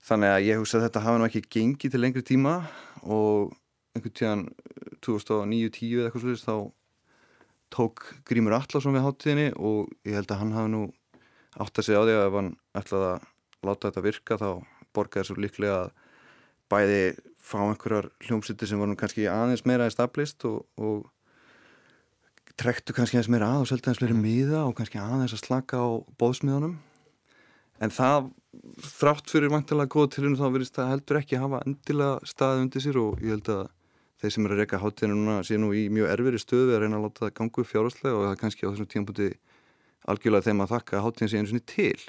Þannig 0.03 0.33
að 0.33 0.45
ég 0.49 0.59
hugsa 0.59 0.79
að 0.79 0.85
þetta 0.87 1.03
hafa 1.05 1.21
nú 1.21 1.27
ekki 1.29 1.43
gengið 1.55 1.93
til 1.93 2.01
lengri 2.01 2.23
tíma 2.27 2.55
og 3.05 3.53
einhvern 3.95 4.15
tíðan 4.17 4.43
2009-10 5.05 5.93
eða 5.95 6.09
eitthvað 6.09 6.25
slúðist 6.25 6.47
þá 6.49 6.55
tók 7.71 8.03
Grímur 8.27 8.57
Allarsson 8.57 8.97
við 8.97 9.05
hátíðinni 9.05 9.47
og 9.55 9.91
ég 10.07 10.17
held 10.19 10.33
að 10.33 10.41
hann 10.41 10.55
hafi 10.57 10.73
nú 10.73 10.83
átt 11.61 11.79
að 11.79 11.87
segja 11.87 12.03
á 12.03 12.05
því 12.07 12.15
að 12.17 12.25
ef 12.25 12.37
hann 12.39 12.51
ætlaði 12.81 13.09
að 13.11 13.69
láta 13.69 13.87
þetta 13.87 14.05
virka 14.07 14.39
þá 14.41 14.49
borgaði 14.95 15.29
svo 15.29 15.37
líklega 15.39 15.79
að 15.85 15.89
bæði 16.71 17.01
fá 17.41 17.57
einhverjar 17.63 18.11
hljómsýttir 18.27 18.69
sem 18.69 18.79
voru 18.79 18.95
kannski 18.99 19.25
aðeins 19.29 19.65
meira 19.67 19.89
established 19.89 20.45
og, 20.47 20.61
og 20.77 21.09
trektu 22.59 22.95
kannski 22.95 23.17
aðeins 23.17 23.31
meira 23.33 23.49
að 23.55 23.65
og 23.65 23.71
selta 23.71 23.91
aðeins 23.91 24.03
meira 24.05 24.21
miða 24.21 24.63
og 24.67 24.77
kannski 24.77 25.01
aðeins 25.01 25.35
að 25.35 25.43
slaka 25.45 25.81
á 25.81 25.89
bóðsmiðunum 26.21 26.77
en 27.81 27.93
það 27.93 28.31
þrátt 28.85 29.31
fyrir 29.31 29.51
vantilega 29.51 29.91
góð 29.91 30.09
tilinu 30.15 30.39
þá 30.39 30.47
verðist 30.53 30.77
það 30.77 30.91
heldur 30.93 31.19
ekki 31.21 31.37
að 31.37 31.45
hafa 31.45 31.61
endilega 31.65 32.31
staðið 32.31 32.65
undir 32.65 32.83
sér 32.85 32.99
og 33.01 33.23
ég 33.23 33.35
held 33.35 33.53
að 33.55 33.63
þeir 34.21 34.33
sem 34.35 34.45
eru 34.45 34.55
að 34.55 34.61
reyka 34.61 34.81
hátíðinu 34.81 35.17
núna 35.17 35.37
sé 35.47 35.57
nú 35.57 35.71
í 35.73 35.87
mjög 35.93 36.11
erfiri 36.13 36.41
stöðu 36.41 36.67
við 36.69 36.75
að 36.77 36.83
reyna 36.83 36.99
að 36.99 37.05
láta 37.07 37.23
það 37.23 37.33
gangu 37.39 37.63
fjárhastlega 37.65 38.17
og 38.17 38.25
það 38.25 38.33
er 38.33 38.41
kannski 38.43 38.67
á 38.67 38.69
þessum 38.69 38.89
tímapunkti 38.91 39.29
algjörlega 40.11 40.47
þeim 40.47 40.63
að 40.65 40.73
þakka 40.75 41.01
hátíðin 41.05 41.31
sé 41.31 41.39
einu 41.39 41.49
sinni 41.49 41.63
til. 41.71 42.03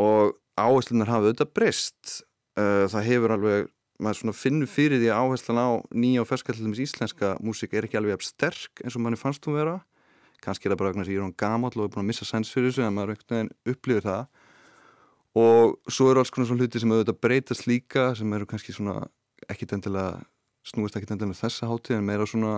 Og 0.00 0.34
áherslunar 0.66 1.10
hafa 1.10 1.28
auðvitað 1.28 1.52
breyst. 1.56 2.16
Uh, 2.58 2.86
það 2.90 3.06
hefur 3.06 3.36
alveg 3.36 3.68
maður 4.00 4.34
finnur 4.36 4.70
fyrir 4.70 5.00
því 5.00 5.10
að 5.12 5.22
áherslan 5.22 5.60
á 5.60 5.68
nýja 5.92 6.22
og 6.22 6.28
ferskallum 6.30 6.72
íslenska 6.72 7.34
músík 7.44 7.74
er 7.76 7.86
ekki 7.86 7.98
alveg 8.00 8.16
jafn 8.16 8.28
sterk 8.28 8.82
eins 8.84 8.96
og 8.96 9.04
manni 9.04 9.20
fannst 9.20 9.44
hún 9.46 9.58
vera. 9.58 9.78
Kannski 10.40 10.68
er 10.68 10.74
það 10.74 10.80
bara 10.80 10.92
að 10.94 11.10
ég 11.12 11.20
er 11.20 11.26
hún 11.26 11.36
gamall 11.36 11.74
og 11.76 11.84
er 11.84 11.92
búin 11.92 12.04
að 12.06 12.08
missa 12.08 12.24
sens 12.24 12.52
fyrir 12.52 12.70
þessu 12.70 12.86
en 12.86 12.96
maður 12.96 13.12
einhvern 13.14 13.36
veginn 13.36 13.74
upplifir 13.74 14.06
það. 14.06 14.22
Og 15.40 15.92
svo 15.92 16.08
eru 16.10 16.22
alls 16.22 16.32
konar 16.32 16.48
svona 16.48 16.64
hluti 16.64 16.80
sem 16.80 16.94
auðvitað 16.94 17.20
breytast 17.20 17.66
líka 17.68 18.06
sem 18.18 18.32
eru 18.34 18.48
kannski 18.48 18.74
svona 18.74 19.04
ekkit 19.52 19.76
endilega 19.76 20.22
snúist 20.66 20.96
ekkit 20.96 21.12
endilega 21.12 21.34
með 21.34 21.42
þessa 21.44 21.68
hátíð 21.68 21.98
en 21.98 22.08
meira 22.08 22.26
svona 22.28 22.54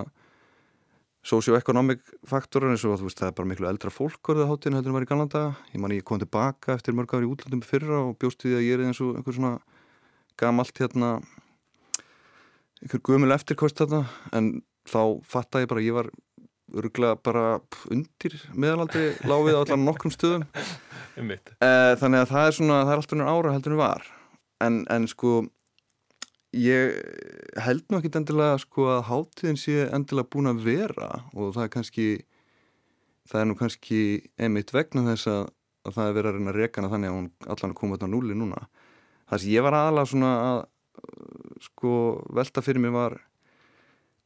socio-economic 1.23 2.01
faktorar 2.27 2.73
eins 2.73 2.83
og 2.83 2.97
þú 2.99 3.07
veist 3.07 3.21
það 3.21 3.29
er 3.29 3.37
bara 3.37 3.49
miklu 3.51 3.69
eldra 3.69 3.93
fólk 3.93 4.33
orðið 4.33 4.49
hátíðin 4.49 4.79
heldur 4.79 4.91
en 4.91 4.97
var 4.97 5.05
í 5.05 5.11
galanda 5.11 5.43
ég 5.71 5.79
man 5.83 5.95
ég 5.95 6.03
kom 6.07 6.19
tilbaka 6.19 6.75
eftir 6.75 6.97
mörg 6.97 7.15
ári 7.15 7.29
í 7.29 7.31
útlandum 7.31 7.63
fyrra 7.63 8.01
og 8.09 8.17
bjóst 8.19 8.43
við 8.43 8.57
að 8.59 8.67
ég 8.67 8.75
er 8.75 8.85
eins 8.89 8.99
og 9.03 9.15
einhver 9.15 9.37
svona 9.37 9.53
gamalt 10.39 10.75
hérna 10.81 11.15
einhver 12.83 13.01
gumil 13.03 13.33
eftirkost 13.35 13.79
þarna. 13.79 14.03
En 14.35 14.61
þá 14.89 15.19
fatta 15.27 15.63
ég 15.63 15.71
bara 15.71 15.83
ég 15.83 15.95
var 15.95 16.09
örgulega 16.73 17.19
bara 17.23 17.45
undir 17.93 18.35
meðalaldri 18.57 19.13
láfið 19.29 19.59
á 19.59 19.61
allan 19.63 19.87
nokkrum 19.87 20.13
stöðum. 20.13 20.47
Eh, 21.13 21.91
þannig 22.01 22.23
að 22.23 22.31
það 22.31 22.47
er 22.47 22.55
svona, 22.57 22.77
það 22.87 22.91
er 22.91 22.99
alltaf 22.99 23.17
nára 23.19 23.33
ára 23.37 23.51
heldur 23.53 23.73
en 23.75 23.77
var. 23.77 24.05
En, 24.65 24.79
en 24.89 25.03
sko 25.05 25.33
ég 26.53 26.93
held 27.65 27.83
nú 27.89 27.97
ekkit 27.99 28.15
endilega 28.19 28.59
sko 28.61 28.85
að 28.93 29.03
hátíðin 29.09 29.57
sé 29.57 29.75
endilega 29.89 30.29
búin 30.35 30.51
að 30.51 30.63
vera 30.67 31.09
og 31.33 31.53
það 31.55 31.63
er 31.67 31.71
kannski 31.73 32.07
það 33.31 33.41
er 33.41 33.47
nú 33.49 33.55
kannski 33.57 33.99
einmitt 34.37 34.73
vegna 34.75 35.05
þess 35.11 35.27
að, 35.31 35.43
að 35.87 35.97
það 35.97 36.07
er 36.11 36.15
verið 36.19 36.29
að 36.29 36.37
reyna 36.37 36.53
að 36.53 36.59
reka 36.61 36.81
hana 36.81 36.91
þannig 36.93 37.09
að 37.11 37.17
hún 37.17 37.29
allan 37.55 37.73
er 37.73 37.79
komið 37.81 38.05
á 38.05 38.07
núli 38.13 38.37
núna 38.37 38.63
það 39.31 39.41
sem 39.43 39.53
ég 39.55 39.65
var 39.65 39.77
aðalega 39.79 40.11
svona 40.13 40.31
að 40.51 40.59
sko 41.67 41.93
velta 42.37 42.61
fyrir 42.65 42.83
mér 42.83 42.93
var 42.97 43.15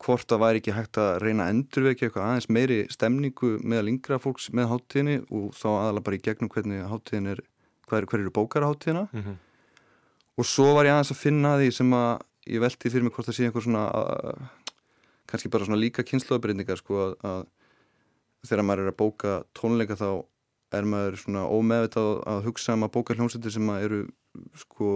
hvort 0.04 0.28
það 0.30 0.42
væri 0.44 0.60
ekki 0.62 0.76
hægt 0.78 0.98
að 1.02 1.12
reyna 1.24 1.46
að 1.48 1.54
endurvekja 1.56 2.08
eitthvað 2.10 2.28
aðeins 2.28 2.50
meiri 2.54 2.80
stemningu 2.94 3.54
meðal 3.63 3.88
yngra 3.94 4.20
fólks 4.22 4.52
með 4.54 4.68
hátíðinni 4.74 5.16
og 5.34 5.48
þá 5.58 5.68
aðalega 5.72 6.06
bara 6.10 6.18
í 6.20 6.24
gegnum 6.28 6.52
hvernig 6.54 6.84
hátíðin 6.92 7.32
er 7.34 7.42
hver, 7.88 8.06
hver 8.06 8.20
eru 8.22 8.34
bókara 8.36 8.70
hátíðina 8.70 9.08
Mhm. 9.13 9.38
Og 10.38 10.47
svo 10.47 10.71
var 10.78 10.88
ég 10.88 10.95
aðeins 10.95 11.13
að 11.13 11.21
finna 11.21 11.58
því 11.58 11.69
sem 11.80 11.93
að 11.97 12.12
ég 12.47 12.63
velti 12.63 12.91
fyrir 12.93 13.08
mig 13.08 13.15
hvort 13.15 13.28
það 13.28 13.38
sé 13.38 13.47
einhver 13.47 13.65
svona 13.65 13.84
að, 13.91 14.41
kannski 15.28 15.52
bara 15.52 15.67
svona 15.67 15.82
líka 15.82 16.06
kynnslóðbreyningar 16.08 16.80
sko 16.80 17.00
að, 17.04 17.15
að 17.28 17.45
þegar 18.47 18.67
maður 18.67 18.84
er 18.86 18.91
að 18.93 19.00
bóka 19.02 19.38
tónleika 19.58 19.97
þá 20.00 20.10
er 20.78 20.88
maður 20.88 21.17
svona 21.21 21.45
ómeðvitað 21.47 22.10
að 22.28 22.45
hugsa 22.47 22.76
um 22.76 22.86
að 22.88 22.93
bóka 22.97 23.15
hljómsættir 23.15 23.54
sem 23.56 23.69
að 23.71 23.86
eru 23.88 24.00
sko 24.60 24.89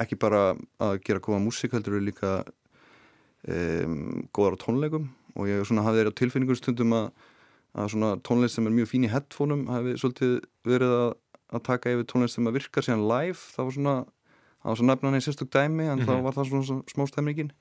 ekki 0.00 0.18
bara 0.20 0.50
að 0.82 0.98
gera 1.06 1.22
góða 1.24 1.42
músík 1.44 1.74
heldur 1.76 1.96
eru 1.96 2.06
líka 2.06 2.32
um, 3.48 4.26
góðar 4.36 4.58
á 4.60 4.62
tónleikum. 4.66 5.08
Og 5.36 5.48
ég 5.50 5.64
svona 5.68 5.84
hafði 5.84 6.02
þeirra 6.02 6.16
tilfinningur 6.20 6.58
stundum 6.60 6.94
að, 6.96 7.08
að 7.76 7.92
svona 7.94 8.12
tónlist 8.24 8.58
sem 8.58 8.68
er 8.68 8.76
mjög 8.76 8.90
fín 8.92 9.06
í 9.08 9.12
headphoneum 9.12 9.66
hafi 9.72 9.96
svolítið 10.00 10.36
verið 10.68 10.94
að, 10.96 11.08
að 11.56 11.64
taka 11.70 11.94
yfir 11.94 12.08
tónlist 12.12 12.38
sem 12.38 12.48
að 12.48 12.58
virkar 12.60 12.86
síðan 12.86 13.06
live. 13.08 13.40
Það 13.56 13.68
var 13.68 13.76
svona, 13.78 13.96
það 14.66 14.72
var 14.72 14.78
svona 14.82 14.94
nefnan 14.96 15.18
í 15.20 15.22
sérstök 15.22 15.50
dæmi 15.54 15.86
en 15.86 15.98
Mhm. 16.02 16.06
þá 16.10 16.22
var 16.26 16.34
það 16.34 16.48
svona, 16.50 16.66
svona 16.66 16.90
smá 16.90 17.06
stemningin 17.06 17.52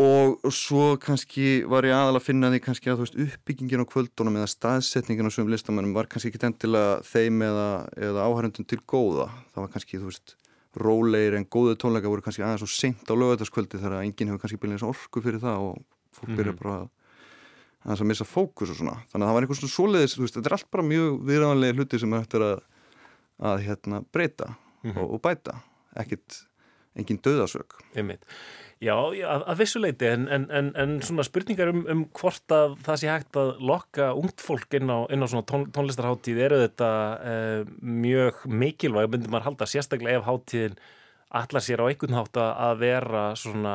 og 0.00 0.40
svo 0.54 0.96
kannski 1.02 1.64
var 1.68 1.84
ég 1.84 1.92
aðalega 1.92 2.20
að 2.22 2.26
finna 2.28 2.48
því 2.52 2.60
kannski 2.64 2.90
að 2.92 3.00
veist 3.02 3.16
uppbyggingin 3.20 3.82
á 3.82 3.90
kvöldunum 3.90 4.36
eða 4.38 4.48
staðsetningin 4.48 5.26
á 5.28 5.32
svöum 5.34 5.50
listamennum 5.50 5.92
var 5.94 6.06
kannski 6.10 6.30
ekki 6.30 6.40
endilega 6.46 7.00
þeim 7.04 7.42
eða, 7.44 7.66
eða 7.98 8.26
áhærundum 8.30 8.66
til 8.70 8.78
góða 8.88 9.26
það 9.52 9.60
var 9.64 9.72
kannski 9.74 9.98
þú 10.00 10.06
veist 10.10 10.36
rólegir 10.78 11.34
en 11.36 11.44
góðu 11.50 11.74
tónleika 11.76 12.08
voru 12.08 12.22
kannski 12.22 12.44
aðeins 12.46 12.62
og 12.62 12.70
seint 12.70 13.02
á 13.10 13.14
lögataskvöldi 13.18 13.80
þegar 13.82 14.04
enginn 14.06 14.30
hefur 14.30 14.42
kannski 14.44 14.60
byrjað 14.62 14.86
orku 14.88 15.20
fyrir 15.26 15.42
það 15.42 15.58
og 15.68 15.82
fólk 16.14 16.36
byrja 16.38 16.54
Mhm. 16.54 16.62
bara 16.62 16.74
að 16.78 16.88
aðeins 17.84 18.00
að 18.04 18.10
missa 18.12 18.24
fókus 18.24 18.70
og 18.70 18.76
svona 18.78 18.96
þannig 19.10 19.24
að 19.24 19.28
það 19.28 19.34
var 19.34 19.42
einhvers 19.42 19.60
svona 19.60 19.74
veist, 20.22 20.34
þetta 20.38 20.46
er 20.46 20.52
allt 20.56 20.70
bara 20.70 20.84
mjög 20.86 21.20
viðræðanlega 21.26 21.76
hluti 21.76 21.98
sem 22.00 22.12
er 22.14 22.20
hægt 22.22 22.34
að, 22.38 22.60
að 23.42 23.62
hérna, 23.66 24.04
breyta 24.12 24.54
Mhm. 24.82 24.96
og, 24.98 25.14
og 25.16 25.22
bæta 25.26 25.58
ekkit, 26.00 26.42
engin 26.96 27.18
Einmitt. 27.96 28.24
Já, 28.80 28.94
já, 29.12 29.26
að, 29.28 29.42
vissuleiti 29.60 30.06
en, 30.08 30.22
en, 30.32 30.46
en, 30.56 30.70
en 30.80 30.92
svona 31.04 31.24
spurningar 31.26 31.68
um, 31.68 31.82
um 31.92 32.04
hvort 32.16 32.54
að 32.56 32.78
það 32.86 33.00
sé 33.02 33.10
hægt 33.10 33.36
að 33.36 33.50
lokka 33.68 34.06
ungt 34.16 34.40
fólk 34.40 34.72
inn 34.78 34.88
á, 34.88 35.04
inn 35.12 35.20
á 35.20 35.28
svona 35.28 35.44
tón, 35.44 35.66
tónlistarháttíð 35.76 36.40
eru 36.46 36.62
þetta 36.62 36.88
uh, 37.20 37.74
mjög 37.84 38.40
mikilvæg, 38.48 39.10
myndir 39.12 39.28
maður 39.34 39.50
halda 39.50 39.68
sérstaklega 39.68 40.22
ef 40.22 40.30
háttíðin 40.30 40.78
allar 41.42 41.62
sér 41.62 41.84
á 41.84 41.90
einhvern 41.90 42.16
hátt 42.16 42.40
að- 42.40 42.56
vera 42.80 43.24
svona 43.38 43.74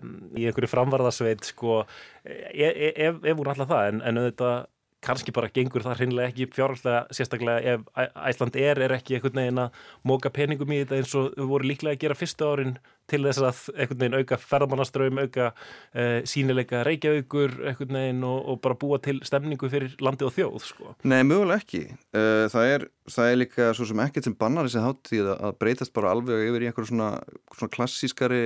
um, 0.00 0.16
í 0.32 0.48
einhverju 0.48 0.72
framvarðasveit 0.72 1.44
sko, 1.52 1.82
e, 2.24 2.64
e, 2.64 2.88
ef, 3.10 3.20
ef 3.20 3.36
hún 3.38 3.52
allar 3.52 3.68
það 3.70 3.90
en, 3.92 4.00
en 4.08 4.22
auðvitað 4.24 4.56
kannski 5.04 5.32
bara 5.32 5.48
gengur 5.48 5.84
það 5.84 6.00
hreinlega 6.02 6.30
ekki 6.30 6.46
fjárhalslega 6.52 7.16
sérstaklega 7.16 7.74
ef 7.74 8.08
Æsland 8.30 8.56
er 8.60 8.80
er 8.84 8.92
ekki 8.98 9.16
einhvern 9.16 9.40
veginn 9.40 9.62
að 9.62 9.78
móka 10.06 10.32
peningum 10.34 10.72
í 10.74 10.82
þetta 10.82 10.98
eins 11.00 11.14
og 11.16 11.30
við 11.38 11.48
voru 11.54 11.70
líklega 11.70 11.96
að 11.96 12.02
gera 12.04 12.18
fyrstu 12.18 12.48
árin 12.50 12.74
til 13.10 13.22
þess 13.24 13.40
að 13.42 13.62
einhvern 13.74 14.00
veginn 14.04 14.18
auka 14.20 14.38
ferðamannaströym, 14.44 15.20
auka 15.24 15.48
uh, 15.50 16.20
sínileika 16.28 16.84
reykjaukur 16.86 17.56
einhvern 17.70 17.96
veginn 17.98 18.22
og, 18.28 18.38
og 18.52 18.60
bara 18.62 18.78
búa 18.78 19.00
til 19.02 19.18
stemningu 19.26 19.70
fyrir 19.72 19.96
landi 20.04 20.28
og 20.28 20.34
þjóð 20.36 20.60
sko. 20.68 20.94
Nei, 21.10 21.22
mögulega 21.26 21.64
ekki. 21.64 21.82
Uh, 22.14 22.44
það, 22.52 22.70
er, 22.76 22.86
það 23.16 23.32
er 23.32 23.40
líka 23.40 23.72
svo 23.74 23.88
sem 23.90 24.04
ekkert 24.04 24.28
sem 24.28 24.36
bannar 24.38 24.68
þessi 24.68 24.84
hátíð 24.84 25.32
að- 25.34 25.58
breytast 25.64 25.96
bara 25.96 26.12
alveg 26.14 26.46
yfir 26.52 26.68
í 26.68 26.70
einhverju 26.70 26.92
svona, 26.92 27.10
svona 27.56 27.74
klassískari 27.74 28.44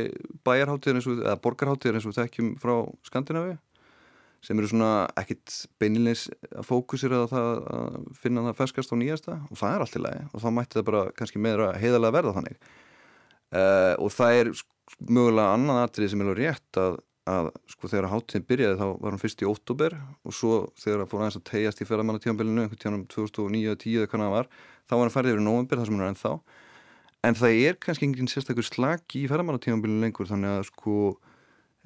og, 1.11 1.21
eða 1.27 1.37
borgarhátíðir 1.45 1.99
eins 2.01 2.09
og 2.09 2.15
við 2.15 2.23
þekkjum 2.23 2.55
frá 2.63 2.77
Skandinavíu 3.11 3.59
sem 4.45 4.59
eru 4.61 4.69
svona 4.69 5.07
ekkit 5.21 5.55
beinilins 5.81 6.27
að 6.51 6.67
fókusir 6.69 7.15
að 7.17 7.33
að 7.39 7.97
finna 8.21 8.45
það 8.51 8.59
ferskast 8.61 8.93
á 8.93 8.97
nýjasta 9.01 9.39
og 9.49 9.59
það 9.61 9.75
er 9.75 9.85
allt 9.85 9.97
í 9.97 10.03
lagi 10.05 10.27
og 10.31 10.45
þá 10.45 10.49
mætti 10.59 10.79
það 10.79 10.87
bara 10.91 11.03
kannski 11.17 11.43
meira 11.43 11.73
heiðalega 11.81 12.17
verða 12.19 12.37
þannig. 12.39 12.71
Uh, 13.55 13.95
og 14.03 14.13
það 14.13 14.41
er 14.41 14.53
mögulega 15.09 15.57
annað 15.57 15.83
atrið 15.85 16.13
sem 16.13 16.23
er 16.23 16.31
alveg 16.31 16.41
rétt 16.43 16.81
að, 16.81 16.99
að 17.31 17.51
sko 17.73 17.91
þegar 17.93 18.11
hátíðin 18.13 18.47
byrjaði 18.51 18.79
þá 18.81 18.87
var 18.91 19.15
hann 19.15 19.23
fyrst 19.23 19.45
í 19.45 19.49
óttúber 19.49 19.97
og 19.97 20.37
svo 20.37 20.59
þegar 20.81 21.03
það 21.05 21.11
fór 21.13 21.23
aðeins 21.23 21.39
að 21.41 21.47
tegjast 21.51 21.81
í 21.81 21.89
ferðamannatíðanbylinu 21.89 22.65
einhvern 22.65 22.83
tíðanum 22.83 23.07
2009-10 23.15 23.97
eða 24.03 24.11
hvernig 24.13 24.29
það 24.29 24.35
var 24.35 24.51
þá 24.85 24.95
var 24.95 25.05
hann 25.05 25.15
færið 25.15 25.33
yfir 25.33 25.43
í 25.43 25.47
nóvembir 25.49 25.81
þar 25.81 25.89
sem 25.89 25.97
hann 25.97 26.05
er 26.05 26.13
ennþá. 26.13 26.35
En 27.25 27.39
það 27.39 27.63
er 27.65 27.79
kannski 27.81 28.09
enginn 28.09 28.29
sérstakur 28.29 28.67
slag 28.69 29.17
í 29.17 29.25
ferðamannatíðanbylinu 29.31 30.05
lengur 30.05 30.29
þannig 30.29 30.59
að 30.59 30.67
sko 30.69 30.99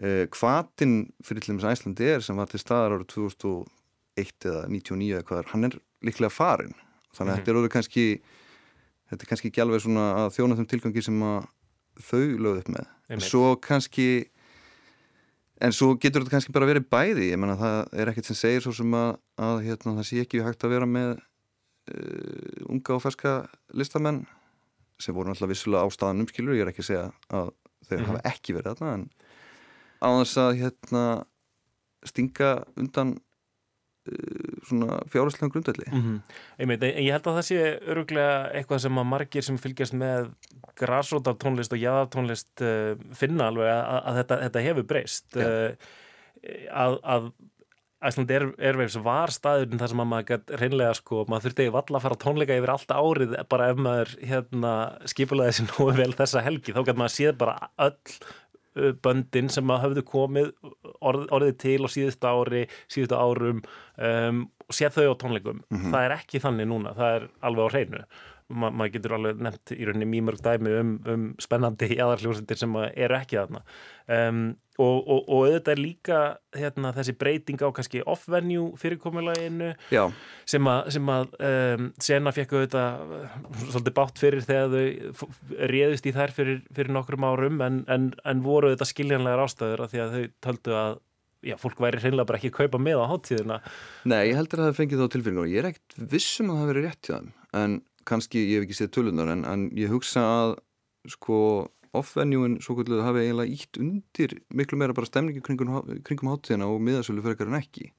eh, 0.02 0.26
hvatin 0.30 1.12
fyrir 1.24 1.40
til 1.42 1.54
dæmis 1.54 1.64
Æslandi 1.68 2.06
er 2.14 2.20
sem 2.24 2.36
var 2.36 2.46
til 2.50 2.60
staðar 2.62 2.96
árið 2.98 3.08
2001 3.14 4.46
eða 4.46 4.64
99 4.68 5.12
eða 5.14 5.24
hvað 5.28 5.38
er, 5.42 5.50
hann 5.52 5.64
er 5.68 5.78
líklega 6.04 6.30
farin 6.30 6.74
þannig 7.16 7.32
að 7.32 7.36
Mhm. 7.36 7.38
þetta 7.42 7.50
er 7.50 7.58
orðið 7.60 7.74
kannski 7.76 8.06
þetta 9.10 9.22
er 9.24 9.28
kannski 9.32 9.48
ekki 9.50 9.62
alveg 9.64 9.80
svona 9.82 10.06
að 10.24 10.34
þjóna 10.36 10.56
þeim 10.58 10.68
tilgangi 10.68 11.02
sem 11.02 11.22
að 11.22 11.46
þau 11.98 12.24
lögðu 12.38 12.58
upp 12.62 12.68
með 12.76 12.86
en 13.10 13.20
svo 13.24 13.56
kannski 13.56 14.08
en 15.60 15.72
svo 15.74 15.94
getur 15.98 16.22
þetta 16.22 16.30
kannski 16.36 16.52
bara 16.54 16.68
verið 16.70 16.86
bæði 16.92 17.30
ég 17.32 17.38
menna 17.40 17.56
það 17.58 17.78
er 17.98 18.10
ekkert 18.12 18.28
sem 18.30 18.36
segir 18.38 18.62
svo 18.62 18.72
sem 18.76 18.92
að, 18.94 19.16
að 19.42 19.62
hérna, 19.66 19.96
það 19.98 20.06
sé 20.06 20.20
ekki 20.22 20.42
hægt 20.44 20.62
að 20.62 20.70
vera 20.76 20.86
með 20.86 21.16
uh, 21.90 22.68
unga 22.70 22.94
og 22.94 23.02
ferska 23.02 23.32
listamenn 23.74 24.20
sem 25.00 25.14
voru 25.14 25.30
náttúrulega 25.30 25.54
vissulega 25.54 25.82
á 25.82 25.88
staðanum 25.94 26.28
skilur, 26.30 26.54
ég 26.58 26.62
er 26.66 26.70
ekki 26.72 26.82
að 26.84 26.90
segja 26.90 27.04
að 27.30 27.50
þeir 27.88 27.98
Mhm. 28.02 28.06
hafa 28.12 28.22
ekki 28.34 28.54
verið 28.54 28.76
þarna 28.78 28.94
en 28.94 29.04
á 29.98 30.08
þess 30.20 30.40
að 30.42 30.52
hérna 30.62 31.04
stinga 32.06 32.50
undan 32.78 33.16
uh, 33.16 34.54
svona 34.68 35.00
fjárhastlega 35.12 35.52
grundvelli. 35.52 35.88
Mm 35.90 36.02
-hmm. 36.02 36.38
Einmitt, 36.58 36.82
en 36.82 37.04
ég 37.04 37.12
held 37.12 37.26
að 37.26 37.38
það 37.40 37.48
sé 37.50 37.60
öruglega 37.86 38.38
eitthvað 38.52 38.82
sem 38.86 38.98
að 38.98 39.10
margir 39.12 39.42
sem 39.42 39.58
fylgjast 39.58 39.98
með 39.98 40.32
grásrótartónlist 40.78 41.72
og 41.72 41.82
jáðartónlist 41.82 42.62
uh, 42.62 42.94
finna 43.12 43.50
alveg 43.50 43.68
að, 43.68 44.02
að 44.04 44.18
þetta, 44.22 44.40
þetta 44.46 44.66
hefur 44.68 44.90
breyst. 44.94 45.36
Uh, 45.36 45.70
að, 46.70 46.98
að 47.02 47.32
Æsland 47.98 48.30
Air, 48.30 48.44
Airwaves 48.62 48.94
var 49.02 49.32
staðurinn 49.34 49.80
þar 49.80 49.90
sem 49.90 50.00
að 50.02 50.08
maður 50.12 50.58
reynlega 50.60 50.94
sko, 50.94 51.24
maður 51.26 51.48
þurfti 51.48 51.64
valla 51.74 51.98
að 51.98 52.04
fara 52.04 52.18
tónleika 52.22 52.58
yfir 52.58 52.70
allt 52.70 52.92
árið 52.94 53.32
bara 53.50 53.70
ef 53.72 53.80
maður 53.82 54.12
hérna, 54.22 54.74
skipulaði 55.10 55.56
sér 55.56 55.66
nógu 55.72 55.96
vel 55.98 56.12
þessa 56.20 56.44
helgi, 56.46 56.74
þá 56.76 56.84
gætt 56.86 57.00
maður 57.00 57.14
séð 57.16 57.32
bara 57.40 57.56
öll 57.88 57.96
böndin 59.04 59.48
sem 59.52 59.70
að 59.74 59.82
höfðu 59.86 60.04
komið 60.12 60.50
orð, 61.00 61.26
orðið 61.34 61.56
til 61.64 61.78
á 61.84 61.88
síðustu 61.94 62.30
ári, 62.30 62.62
síðustu 62.88 63.18
árum 63.18 63.62
um, 63.98 64.42
og 64.68 64.74
séð 64.76 64.98
þau 64.98 65.12
á 65.12 65.20
tónleikum 65.22 65.62
Mhm. 65.70 65.92
það 65.92 66.04
er 66.08 66.16
ekki 66.18 66.40
þannig 66.44 66.68
núna, 66.70 66.94
það 66.98 67.14
er 67.18 67.28
alveg 67.42 67.64
á 67.64 67.72
hreinu 67.74 68.02
ma 68.48 68.70
maður 68.72 68.94
getur 68.96 69.14
alveg 69.18 69.42
nefnt 69.44 69.72
í 69.74 69.84
rauninni 69.84 70.08
mjög 70.08 70.24
mörg 70.28 70.40
dæmi 70.44 70.72
um, 70.78 70.94
um 71.12 71.26
spennandi 71.42 71.90
aðarhljómsveitir 72.04 72.60
sem 72.60 72.76
eru 72.88 73.18
ekki 73.18 73.38
þarna 73.38 73.62
um, 74.16 74.42
og, 74.78 74.96
og, 74.96 75.18
og 75.26 75.42
auðvitað 75.48 75.72
er 75.74 75.82
líka 75.82 76.20
hérna, 76.56 76.92
þessi 76.96 77.14
breyting 77.18 77.60
á 77.60 77.68
kannski 77.74 78.00
off-venue 78.08 78.70
fyrirkomulaginu 78.80 79.72
Já. 79.92 80.06
sem 80.48 80.70
að, 80.70 80.92
sem 80.96 81.10
að 81.12 81.34
um, 81.50 81.90
sena 82.08 82.32
fekk 82.36 82.54
auðvitað 82.56 83.18
uh, 83.18 83.34
svolítið 83.66 83.96
bátt 83.98 84.22
fyrir 84.22 84.46
þegar 84.46 84.72
þau 84.72 85.28
réðust 85.74 86.08
í 86.08 86.14
þær 86.16 86.34
fyrir, 86.38 86.62
fyrir 86.70 86.94
nokkrum 86.94 87.28
árum 87.28 87.60
en, 87.66 87.82
en, 87.90 88.08
en 88.24 88.46
voru 88.46 88.70
auðvitað 88.70 88.92
skiljanlegar 88.94 89.44
ástæður 89.44 89.84
af 89.84 89.92
því 89.92 90.04
að 90.04 90.16
þau 90.16 90.24
töldu 90.48 90.78
að 90.78 90.96
já, 91.44 91.58
fólk 91.60 91.82
væri 91.82 92.00
hreinlega 92.02 92.28
bara 92.28 92.40
ekki 92.40 92.50
að 92.52 92.58
kaupa 92.62 92.80
með 92.82 93.02
á 93.02 93.10
hátíðina 93.12 93.60
Nei, 94.08 94.22
ég 94.30 94.38
heldur 94.38 94.62
að 94.62 94.70
það 94.70 94.80
fengið 94.80 95.02
þá 95.02 95.12
tilfinningur 95.14 95.44
og 95.44 95.52
ég 95.52 95.62
er 95.62 95.70
ekkert 95.72 95.98
vissum 96.14 96.50
að 96.52 96.62
það 96.62 96.72
verið 96.72 96.88
rétt 96.88 97.10
hjá 97.10 97.14
þeim 97.18 97.30
en 97.58 97.76
kannski, 98.08 98.44
ég 98.48 98.60
hef 98.60 98.68
ekki 98.68 98.78
séð 98.80 98.92
tölunar 98.96 99.32
en, 99.34 99.44
en 99.48 99.66
ég 99.76 99.92
hugsa 99.92 100.24
að 100.24 100.54
sko 101.08 101.40
off-venjúin 101.96 102.58
svo 102.64 102.76
kvölduð 102.78 103.04
hafi 103.06 103.24
eiginlega 103.24 103.54
ítt 103.54 103.78
undir 103.80 104.34
miklu 104.54 104.78
meira 104.80 104.96
bara 104.96 105.08
stemningi 105.08 105.42
kringum, 105.44 105.78
kringum 106.04 106.32
hátíðina 106.32 106.68
og 106.68 106.82
miðasölu 106.84 107.24
fyrir 107.24 107.48
en 107.48 107.60
ekki. 107.60 107.90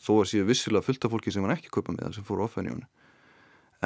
Þó 0.00 0.12
að 0.20 0.28
séu 0.32 0.48
vissilega 0.48 0.84
fullt 0.84 1.04
af 1.04 1.12
fólki 1.12 1.32
sem 1.32 1.44
var 1.44 1.56
ekki 1.56 1.72
kaupa 1.72 1.94
með 1.96 2.16
sem 2.16 2.26
fóru 2.26 2.44
off-venjúin 2.46 2.84